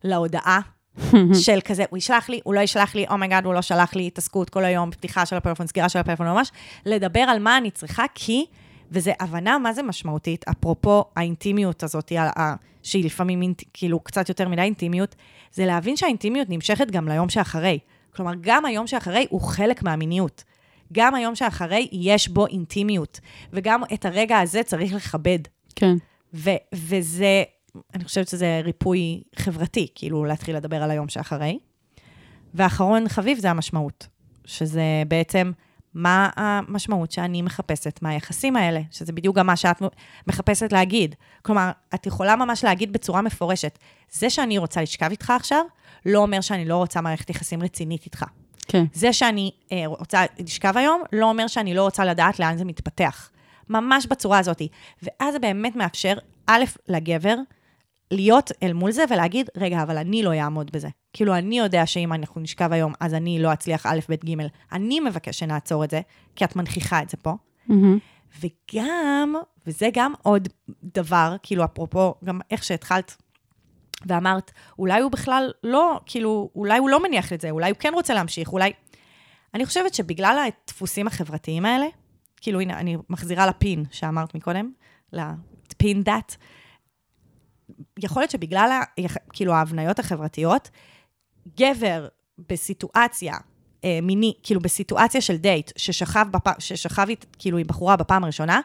להודעה 0.03 0.59
של 1.45 1.59
כזה, 1.65 1.83
הוא 1.89 1.97
ישלח 1.97 2.29
לי, 2.29 2.39
הוא 2.43 2.53
לא 2.53 2.59
ישלח 2.59 2.95
לי, 2.95 3.05
oh 3.09 3.18
my 3.18 3.27
god, 3.27 3.45
הוא 3.45 3.53
לא 3.53 3.61
שלח 3.61 3.95
לי, 3.95 4.07
התעסקות 4.07 4.49
כל 4.49 4.65
היום, 4.65 4.91
פתיחה 4.91 5.25
של 5.25 5.35
הפלאפון, 5.35 5.67
סגירה 5.67 5.89
של 5.89 5.99
הפלאפון, 5.99 6.27
ממש 6.27 6.51
לדבר 6.85 7.19
על 7.19 7.39
מה 7.39 7.57
אני 7.57 7.71
צריכה, 7.71 8.03
כי, 8.15 8.45
וזה 8.91 9.13
הבנה 9.19 9.57
מה 9.57 9.73
זה 9.73 9.83
משמעותית, 9.83 10.45
אפרופו 10.47 11.03
האינטימיות 11.15 11.83
הזאת, 11.83 12.11
שהיא 12.87 13.05
לפעמים 13.05 13.41
אינט, 13.41 13.63
כאילו 13.73 13.99
קצת 13.99 14.29
יותר 14.29 14.47
מדי 14.47 14.61
אינטימיות, 14.61 15.15
זה 15.51 15.65
להבין 15.65 15.97
שהאינטימיות 15.97 16.49
נמשכת 16.49 16.91
גם 16.91 17.07
ליום 17.07 17.29
שאחרי. 17.29 17.79
כלומר, 18.15 18.31
גם 18.41 18.65
היום 18.65 18.87
שאחרי 18.87 19.27
הוא 19.29 19.41
חלק 19.41 19.83
מהמיניות. 19.83 20.43
גם 20.93 21.15
היום 21.15 21.35
שאחרי 21.35 21.87
יש 21.91 22.27
בו 22.27 22.47
אינטימיות, 22.47 23.19
וגם 23.53 23.81
את 23.93 24.05
הרגע 24.05 24.39
הזה 24.39 24.63
צריך 24.63 24.93
לכבד. 24.93 25.39
כן. 25.75 25.95
ו- 26.33 26.49
וזה, 26.73 27.43
אני 27.93 28.03
חושבת 28.03 28.27
שזה 28.27 28.61
ריפוי 28.63 29.23
חברתי, 29.35 29.87
כאילו 29.95 30.25
להתחיל 30.25 30.55
לדבר 30.55 30.83
על 30.83 30.91
היום 30.91 31.09
שאחרי. 31.09 31.59
ואחרון 32.53 33.09
חביב 33.09 33.37
זה 33.37 33.49
המשמעות, 33.49 34.07
שזה 34.45 35.03
בעצם 35.07 35.51
מה 35.97 36.29
המשמעות 36.35 37.11
שאני 37.11 37.41
מחפשת 37.41 37.99
מהיחסים 38.01 38.55
האלה, 38.55 38.81
שזה 38.91 39.13
בדיוק 39.13 39.35
גם 39.35 39.47
מה 39.47 39.55
שאת 39.55 39.81
מחפשת 40.27 40.71
להגיד. 40.71 41.15
כלומר, 41.41 41.71
את 41.95 42.05
יכולה 42.05 42.35
ממש 42.35 42.63
להגיד 42.63 42.93
בצורה 42.93 43.21
מפורשת, 43.21 43.79
זה 44.11 44.29
שאני 44.29 44.57
רוצה 44.57 44.81
לשכב 44.81 45.07
איתך 45.11 45.29
עכשיו, 45.29 45.65
לא 46.05 46.19
אומר 46.19 46.41
שאני 46.41 46.65
לא 46.65 46.77
רוצה 46.77 47.01
מערכת 47.01 47.29
יחסים 47.29 47.63
רצינית 47.63 48.05
איתך. 48.05 48.25
כן. 48.67 48.85
זה 48.93 49.13
שאני 49.13 49.51
אה, 49.71 49.83
רוצה 49.85 50.23
לשכב 50.39 50.77
היום, 50.77 51.01
לא 51.13 51.25
אומר 51.29 51.47
שאני 51.47 51.73
לא 51.73 51.83
רוצה 51.83 52.05
לדעת 52.05 52.39
לאן 52.39 52.57
זה 52.57 52.65
מתפתח. 52.65 53.29
ממש 53.69 54.05
בצורה 54.05 54.39
הזאת. 54.39 54.61
ואז 55.03 55.33
זה 55.33 55.39
באמת 55.39 55.75
מאפשר, 55.75 56.13
א', 56.47 56.63
לגבר, 56.87 57.35
להיות 58.11 58.51
אל 58.63 58.73
מול 58.73 58.91
זה 58.91 59.03
ולהגיד, 59.09 59.49
רגע, 59.57 59.83
אבל 59.83 59.97
אני 59.97 60.23
לא 60.23 60.33
אעמוד 60.33 60.71
בזה. 60.71 60.87
כאילו, 61.17 61.35
אני 61.35 61.59
יודע 61.59 61.85
שאם 61.85 62.13
אנחנו 62.13 62.41
נשכב 62.41 62.71
היום, 62.71 62.93
אז 62.99 63.13
אני 63.13 63.39
לא 63.39 63.53
אצליח 63.53 63.85
א', 63.85 63.99
ב', 64.09 64.13
ג', 64.13 64.47
אני 64.71 64.99
מבקש 64.99 65.39
שנעצור 65.39 65.83
את 65.83 65.89
זה, 65.89 66.01
כי 66.35 66.45
את 66.45 66.55
מנכיחה 66.55 67.01
את 67.01 67.09
זה 67.09 67.17
פה. 67.17 67.33
מהמם. 67.67 67.97
וגם, 68.39 69.35
וזה 69.67 69.89
גם 69.93 70.13
עוד 70.23 70.47
דבר, 70.83 71.35
כאילו, 71.43 71.65
אפרופו, 71.65 72.15
גם 72.23 72.39
איך 72.51 72.63
שהתחלת 72.63 73.15
ואמרת, 74.05 74.51
אולי 74.79 75.01
הוא 75.01 75.11
בכלל 75.11 75.51
לא, 75.63 75.99
כאילו, 76.05 76.49
אולי 76.55 76.77
הוא 76.77 76.89
לא 76.89 77.03
מניח 77.03 77.33
את 77.33 77.41
זה, 77.41 77.49
אולי 77.49 77.69
הוא 77.69 77.77
כן 77.77 77.91
רוצה 77.93 78.13
להמשיך, 78.13 78.53
אולי... 78.53 78.73
אני 79.53 79.65
חושבת 79.65 79.93
שבגלל 79.93 80.47
הדפוסים 80.47 81.07
החברתיים 81.07 81.65
האלה, 81.65 81.85
כאילו, 82.41 82.59
הנה, 82.59 82.79
אני 82.79 82.97
מחזירה 83.09 83.47
לפין 83.47 83.83
שאמרת 83.91 84.35
מקודם, 84.35 84.71
לפין 85.13 86.03
דת, 86.03 86.37
יכול 87.99 88.21
להיות 88.21 88.31
שבגלל, 88.31 88.81
כאילו, 89.33 89.53
ההבניות 89.53 89.99
החברתיות, 89.99 90.69
גבר 91.59 92.07
בסיטואציה 92.49 93.33
אה, 93.83 93.99
מיני, 94.01 94.33
כאילו, 94.43 94.61
בסיטואציה 94.61 95.21
של 95.21 95.37
דייט, 95.37 95.71
ששכב, 95.75 96.25
בפ... 96.31 96.59
ששכב 96.59 97.05
אית- 97.09 97.25
כאילו, 97.39 97.57
עם 97.57 97.67
בחורה 97.67 97.95
בפעם 97.95 98.23
הראשונה, 98.23 98.61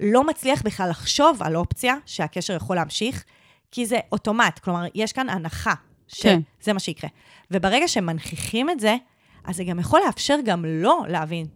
לא 0.00 0.24
מצליח 0.26 0.62
בכלל 0.62 0.90
לחשוב 0.90 1.42
על 1.42 1.56
אופציה 1.56 1.94
שהקשר 2.06 2.54
יכול 2.56 2.76
להמשיך, 2.76 3.24
כי 3.70 3.86
זה 3.86 3.98
אוטומט, 4.12 4.58
כלומר, 4.58 4.84
יש 4.94 5.12
כאן 5.12 5.28
הנחה 5.28 5.74
כן. 6.08 6.40
שזה 6.60 6.72
מה 6.72 6.78
שיקרה. 6.80 7.10
וברגע 7.50 7.88
שמנכיחים 7.88 8.70
את 8.70 8.80
זה, 8.80 8.96
אז 9.44 9.56
זה 9.56 9.64
גם 9.64 9.78
יכול 9.78 10.00
לאפשר 10.06 10.36
גם 10.44 10.64
לו 10.64 10.98
להבין 11.08 11.46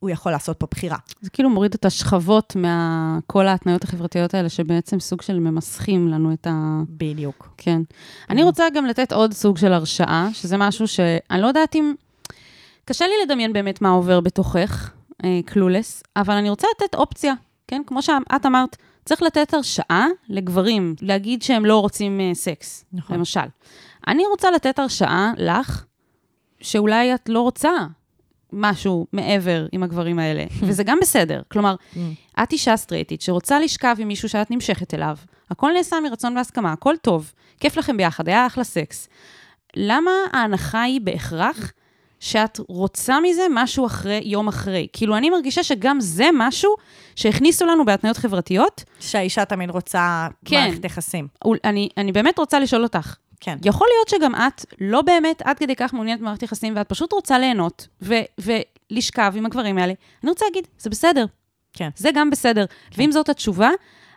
שהוא 0.00 0.10
יכול 0.10 0.32
לעשות 0.32 0.56
פה 0.56 0.66
בחירה. 0.70 0.96
זה 1.20 1.30
כאילו 1.30 1.50
מוריד 1.50 1.74
את 1.74 1.84
השכבות 1.84 2.56
מכל 2.56 3.46
ההתניות 3.46 3.84
החברתיות 3.84 4.34
האלה, 4.34 4.48
שבעצם 4.48 5.00
סוג 5.00 5.22
של 5.22 5.38
ממסכים 5.38 6.08
לנו 6.08 6.32
את 6.32 6.46
ה... 6.46 6.80
בדיוק. 6.88 7.54
כן. 7.56 7.82
אני 8.30 8.42
רוצה 8.42 8.64
גם 8.74 8.86
לתת 8.86 9.12
עוד 9.12 9.32
סוג 9.32 9.58
של 9.58 9.72
הרשאה, 9.72 10.28
שזה 10.32 10.56
משהו 10.56 10.88
שאני 10.88 11.42
לא 11.42 11.46
יודעת 11.46 11.74
אם... 11.74 11.94
קשה 12.84 13.06
לי 13.06 13.12
לדמיין 13.24 13.52
באמת 13.52 13.82
מה 13.82 13.90
עובר 13.90 14.20
בתוכך, 14.20 14.92
קלולס, 15.46 16.02
אבל 16.16 16.34
אני 16.34 16.50
רוצה 16.50 16.66
לתת 16.76 16.94
אופציה, 16.94 17.34
כן? 17.68 17.82
כמו 17.86 18.02
שאת 18.02 18.46
אמרת, 18.46 18.76
צריך 19.04 19.22
לתת 19.22 19.54
הרשאה 19.54 20.06
לגברים, 20.28 20.94
להגיד 21.00 21.42
שהם 21.42 21.64
לא 21.64 21.78
רוצים 21.78 22.20
אה, 22.20 22.30
סקס, 22.34 22.84
נכון. 22.92 23.16
למשל. 23.16 23.40
אני 24.06 24.22
רוצה 24.30 24.50
לתת 24.50 24.78
הרשאה 24.78 25.32
לך, 25.36 25.84
שאולי 26.60 27.14
את 27.14 27.28
לא 27.28 27.40
רוצה 27.40 27.70
משהו 28.52 29.06
מעבר 29.12 29.66
עם 29.72 29.82
הגברים 29.82 30.18
האלה, 30.18 30.44
וזה 30.66 30.84
גם 30.84 30.98
בסדר. 31.00 31.42
כלומר, 31.48 31.74
את 32.42 32.52
אישה 32.52 32.76
סטרייטית 32.76 33.22
שרוצה 33.22 33.60
לשכב 33.60 33.96
עם 33.98 34.08
מישהו 34.08 34.28
שאת 34.28 34.50
נמשכת 34.50 34.94
אליו, 34.94 35.16
הכל 35.50 35.70
נעשה 35.76 35.96
מרצון 36.00 36.36
והסכמה, 36.36 36.72
הכל 36.72 36.94
טוב, 37.02 37.32
כיף 37.60 37.76
לכם 37.76 37.96
ביחד, 37.96 38.28
היה 38.28 38.46
אחלה 38.46 38.64
סקס. 38.64 39.08
למה 39.76 40.10
ההנחה 40.32 40.82
היא 40.82 41.00
בהכרח 41.00 41.72
שאת 42.20 42.60
רוצה 42.68 43.20
מזה 43.20 43.46
משהו 43.50 43.86
אחרי, 43.86 44.20
יום 44.24 44.48
אחרי? 44.48 44.86
כאילו, 44.92 45.16
אני 45.16 45.30
מרגישה 45.30 45.62
שגם 45.62 46.00
זה 46.00 46.28
משהו 46.34 46.74
שהכניסו 47.16 47.66
לנו 47.66 47.84
בהתניות 47.84 48.16
חברתיות. 48.16 48.84
שהאישה 49.00 49.44
תמיד 49.44 49.70
רוצה 49.70 50.28
כן. 50.44 50.56
מערכת 50.56 50.84
יחסים. 50.84 51.28
אני, 51.64 51.88
אני 51.96 52.12
באמת 52.12 52.38
רוצה 52.38 52.60
לשאול 52.60 52.82
אותך, 52.82 53.16
כן. 53.40 53.58
יכול 53.64 53.86
להיות 53.96 54.08
שגם 54.08 54.34
את 54.34 54.66
לא 54.80 55.02
באמת 55.02 55.42
עד 55.42 55.58
כדי 55.58 55.76
כך 55.76 55.94
מעוניינת 55.94 56.20
במערכת 56.20 56.42
יחסים, 56.42 56.72
ואת 56.76 56.88
פשוט 56.88 57.12
רוצה 57.12 57.38
ליהנות 57.38 57.88
ו- 58.02 58.14
ולשכב 58.38 59.32
עם 59.36 59.46
הגברים 59.46 59.78
האלה. 59.78 59.92
אני 60.22 60.30
רוצה 60.30 60.44
להגיד, 60.44 60.66
זה 60.78 60.90
בסדר. 60.90 61.26
כן. 61.72 61.88
זה 61.96 62.10
גם 62.14 62.30
בסדר. 62.30 62.64
ואם 62.96 63.12
זאת 63.12 63.28
התשובה, 63.28 63.70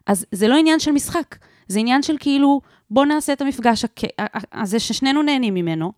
אז 0.05 0.25
זה 0.31 0.47
לא 0.47 0.55
עניין 0.55 0.79
של 0.79 0.91
משחק. 0.91 1.35
זה 1.67 1.79
עניין 1.79 2.03
של 2.03 2.15
כאילו, 2.19 2.61
בוא 2.89 3.05
נעשה 3.05 3.33
את 3.33 3.41
המפגש 3.41 3.85
הזה 4.53 4.79
ששנינו 4.79 5.21
נהנים 5.21 5.53
ממנו, 5.53 5.91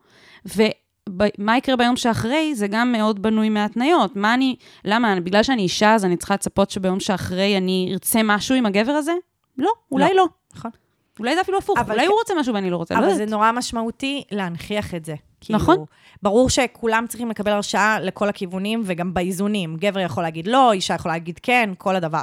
ומה 0.45 1.57
יקרה 1.57 1.76
ביום 1.76 1.95
שאחרי, 1.95 2.55
זה 2.55 2.67
גם 2.67 2.91
מאוד 2.91 3.21
בנוי 3.21 3.49
מהתניות. 3.49 4.15
מה 4.15 4.34
אני, 4.34 4.55
למה, 4.86 5.19
בגלל 5.19 5.43
שאני 5.43 5.61
אישה, 5.61 5.93
אז 5.93 6.05
אני 6.05 6.17
צריכה 6.17 6.34
לצפות 6.34 6.69
שביום 6.69 6.99
שאחרי 6.99 7.57
אני 7.57 7.89
ארצה 7.93 8.19
משהו 8.23 8.55
עם 8.55 8.65
הגבר 8.65 8.91
הזה? 8.91 9.13
לא, 9.57 9.71
אולי 9.91 10.13
לא. 10.13 10.26
נכון. 10.55 10.71
אולי 11.20 11.36
זה 11.36 11.41
אפילו 11.41 11.57
הפוך, 11.57 11.78
אבל 11.80 11.93
אולי 11.95 12.05
כ- 12.05 12.09
הוא 12.09 12.18
רוצה 12.20 12.34
משהו 12.39 12.53
ואני 12.53 12.70
לא 12.70 12.78
רוצה, 12.78 12.93
לא 12.93 12.99
אבל 12.99 13.07
יודעת. 13.09 13.28
זה 13.30 13.36
נורא 13.36 13.51
משמעותי 13.51 14.24
להנכיח 14.32 14.95
את 14.95 15.05
זה. 15.05 15.16
כאילו, 15.41 15.59
נכון. 15.59 15.78
ברור 16.24 16.49
שכולם 16.49 17.05
צריכים 17.09 17.30
לקבל 17.30 17.51
הרשאה 17.51 17.99
לכל 17.99 18.30
הכיוונים 18.30 18.82
וגם 18.86 19.13
באיזונים. 19.13 19.76
גבר 19.78 19.99
יכול 19.99 20.24
להגיד 20.24 20.47
לא, 20.47 20.72
אישה 20.72 20.93
יכולה 20.93 21.13
להגיד 21.13 21.39
כן, 21.43 21.70
כל 21.78 21.95
הדבר. 21.95 22.22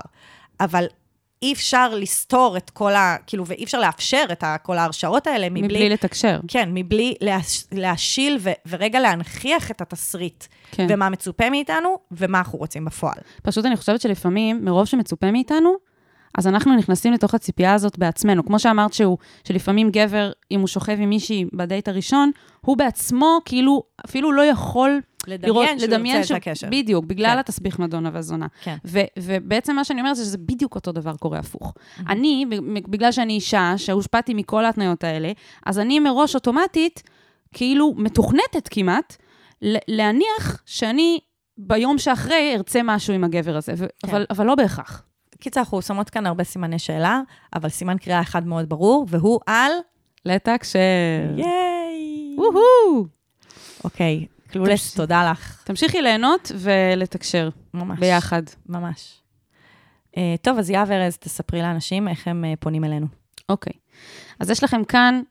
אבל 0.60 0.84
אי 1.42 1.52
אפשר 1.52 1.94
לסתור 1.94 2.56
את 2.56 2.70
כל 2.70 2.92
ה... 2.94 3.16
כאילו, 3.26 3.46
ואי 3.46 3.64
אפשר 3.64 3.80
לאפשר 3.80 4.24
את 4.32 4.42
ה- 4.42 4.56
כל 4.62 4.78
ההרשאות 4.78 5.26
האלה 5.26 5.50
מבלי... 5.50 5.62
מבלי 5.62 5.88
לתקשר. 5.88 6.40
כן, 6.48 6.68
מבלי 6.72 7.14
להש... 7.20 7.64
להשיל 7.72 8.36
ו... 8.40 8.50
ורגע 8.68 9.00
להנכיח 9.00 9.70
את 9.70 9.80
התסריט. 9.80 10.44
כן. 10.70 10.86
ומה 10.90 11.08
מצופה 11.08 11.50
מאיתנו, 11.50 11.98
ומה 12.12 12.38
אנחנו 12.38 12.58
רוצים 12.58 12.84
בפועל. 12.84 13.14
פשוט 13.42 13.64
אני 13.66 13.76
חושבת 13.76 14.00
שלפעמים, 14.00 14.64
מרוב 14.64 14.84
שמצופה 14.84 15.30
מאיתנו, 15.30 15.74
אז 16.38 16.46
אנחנו 16.46 16.76
נכנסים 16.76 17.12
לתוך 17.12 17.34
הציפייה 17.34 17.74
הזאת 17.74 17.98
בעצמנו. 17.98 18.44
כמו 18.44 18.58
שאמרת 18.58 18.92
שהוא, 18.92 19.18
שלפעמים 19.48 19.90
גבר, 19.90 20.32
אם 20.50 20.60
הוא 20.60 20.68
שוכב 20.68 20.96
עם 21.00 21.08
מישהי 21.08 21.44
בדייט 21.52 21.88
הראשון, 21.88 22.30
הוא 22.60 22.76
בעצמו 22.76 23.38
כאילו 23.44 23.82
אפילו 24.06 24.32
לא 24.32 24.42
יכול 24.42 25.00
לדמיין 25.88 26.24
שהוא 26.24 26.36
ירצה 26.36 26.36
את 26.36 26.40
הקשר. 26.40 26.68
בדיוק, 26.70 27.04
בגלל 27.04 27.32
כן. 27.32 27.38
התסביך 27.38 27.78
מדונה 27.78 28.10
והזונה. 28.12 28.46
כן. 28.62 28.76
ו- 28.84 29.00
ובעצם 29.18 29.76
מה 29.76 29.84
שאני 29.84 30.00
אומרת 30.00 30.16
זה 30.16 30.24
שזה 30.24 30.38
בדיוק 30.38 30.74
אותו 30.74 30.92
דבר 30.92 31.16
קורה 31.16 31.38
הפוך. 31.38 31.74
אני, 32.08 32.46
ב- 32.50 32.90
בגלל 32.90 33.12
שאני 33.12 33.32
אישה, 33.32 33.74
שהושפעתי 33.76 34.34
מכל 34.34 34.64
ההתניות 34.64 35.04
האלה, 35.04 35.32
אז 35.66 35.78
אני 35.78 35.98
מראש 36.00 36.34
אוטומטית, 36.34 37.02
כאילו 37.54 37.94
מתוכנתת 37.96 38.68
כמעט, 38.70 39.16
להניח 39.88 40.62
שאני 40.66 41.18
ביום 41.58 41.98
שאחרי 41.98 42.52
ארצה 42.56 42.80
משהו 42.84 43.14
עם 43.14 43.24
הגבר 43.24 43.56
הזה, 43.56 43.72
ו- 43.76 43.86
כן. 44.06 44.08
אבל, 44.08 44.26
אבל 44.30 44.46
לא 44.46 44.54
בהכרח. 44.54 45.02
קיצר, 45.42 45.60
אנחנו 45.60 45.82
שמות 45.82 46.10
כאן 46.10 46.26
הרבה 46.26 46.44
סימני 46.44 46.78
שאלה, 46.78 47.20
אבל 47.54 47.68
סימן 47.68 47.98
קריאה 47.98 48.20
אחד 48.20 48.46
מאוד 48.46 48.68
ברור, 48.68 49.06
והוא 49.08 49.40
על... 49.46 49.72
לתקשר. 50.24 50.78
ייי! 51.36 52.36
וואו! 52.38 53.06
אוקיי, 53.84 54.26
קלולס, 54.48 54.94
תודה 54.94 55.30
לך. 55.30 55.62
תמשיכי 55.64 56.02
ליהנות 56.02 56.52
ולתקשר 56.54 57.48
ממש. 57.74 57.98
ביחד. 57.98 58.42
ממש. 58.68 59.20
אה, 60.16 60.34
טוב, 60.42 60.58
אז 60.58 60.70
יהב 60.70 60.90
ארז, 60.90 61.16
תספרי 61.16 61.62
לאנשים 61.62 62.08
איך 62.08 62.28
הם 62.28 62.44
אה, 62.44 62.54
פונים 62.60 62.84
אלינו. 62.84 63.06
אוקיי. 63.48 63.72
אז 64.40 64.50
יש 64.50 64.64
לכם 64.64 64.84
כאן, 64.84 65.22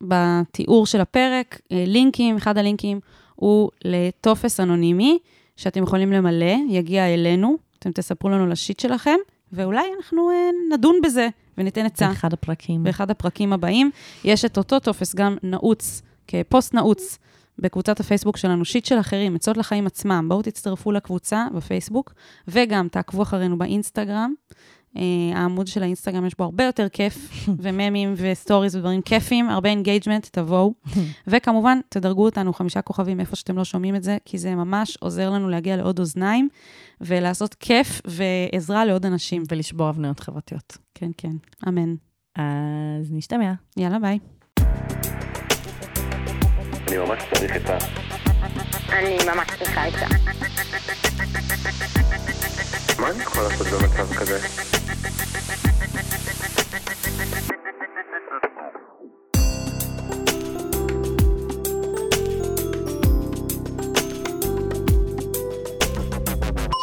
בתיאור 0.00 0.86
של 0.86 1.00
הפרק, 1.00 1.60
אה, 1.72 1.84
לינקים, 1.86 2.36
אחד 2.36 2.58
הלינקים 2.58 3.00
הוא 3.34 3.70
לטופס 3.84 4.60
אנונימי, 4.60 5.18
שאתם 5.56 5.82
יכולים 5.82 6.12
למלא, 6.12 6.54
יגיע 6.68 7.14
אלינו, 7.14 7.56
אתם 7.78 7.92
תספרו 7.92 8.28
לנו 8.30 8.46
לשיט 8.46 8.80
שלכם, 8.80 9.16
ואולי 9.54 9.86
אנחנו 9.96 10.30
אה, 10.30 10.50
נדון 10.74 10.96
בזה 11.04 11.28
וניתן 11.58 11.86
עצה. 11.86 12.08
באחד 12.08 12.32
הפרקים. 12.32 12.82
באחד 12.82 13.10
הפרקים 13.10 13.52
הבאים. 13.52 13.90
יש 14.24 14.44
את 14.44 14.58
אותו 14.58 14.80
טופס 14.80 15.14
גם 15.14 15.36
נעוץ, 15.42 16.02
כפוסט 16.26 16.74
נעוץ, 16.74 17.18
בקבוצת 17.58 18.00
הפייסבוק 18.00 18.36
שלנו, 18.36 18.64
שיט 18.64 18.84
של 18.84 19.00
אחרים, 19.00 19.34
עצות 19.34 19.56
לחיים 19.56 19.86
עצמם. 19.86 20.26
בואו 20.28 20.42
תצטרפו 20.42 20.92
לקבוצה 20.92 21.46
בפייסבוק, 21.54 22.12
וגם 22.48 22.88
תעקבו 22.88 23.22
אחרינו 23.22 23.58
באינסטגרם. 23.58 24.34
Uh, 24.94 24.98
העמוד 25.34 25.66
של 25.66 25.82
האינסטגרם 25.82 26.26
יש 26.26 26.34
בו 26.38 26.44
הרבה 26.44 26.64
יותר 26.64 26.88
כיף, 26.88 27.30
וממים 27.62 28.14
וסטוריז 28.16 28.76
ודברים 28.76 29.02
כיפים, 29.02 29.50
הרבה 29.50 29.68
engagement, 29.68 30.28
תבואו. 30.32 30.74
וכמובן, 31.26 31.78
תדרגו 31.88 32.24
אותנו 32.24 32.52
חמישה 32.52 32.82
כוכבים 32.82 33.20
איפה 33.20 33.36
שאתם 33.36 33.56
לא 33.56 33.64
שומעים 33.64 33.96
את 33.96 34.02
זה, 34.02 34.16
כי 34.24 34.38
זה 34.38 34.54
ממש 34.54 34.96
עוזר 35.00 35.30
לנו 35.30 35.48
להגיע 35.48 35.76
לעוד 35.76 35.98
אוזניים, 35.98 36.48
ולעשות 37.00 37.54
כיף 37.54 38.00
ועזרה 38.04 38.84
לעוד 38.84 39.06
אנשים. 39.06 39.42
ולשבור 39.50 39.90
תבניות 39.90 40.20
חברתיות. 40.20 40.76
כן, 40.94 41.10
כן, 41.16 41.36
אמן. 41.68 41.94
אז 42.36 43.12
נשתמע. 43.12 43.52
יאללה, 43.76 43.98
ביי. 43.98 44.18
אני 46.88 46.98
ממש 46.98 47.22
צריך 47.34 47.56
את 47.56 47.70
ה... 47.70 47.78
אני 48.92 49.16
ממש 49.26 49.48
צריכה 49.58 49.84
עצה. 49.84 50.06
מה 53.04 53.10
אני 53.10 53.22
יכול 53.22 53.42
לעשות 53.42 53.66
במצב 53.66 54.14
כזה? 54.14 54.38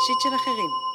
שיט 0.05 0.21
של 0.23 0.35
אחרים. 0.35 0.90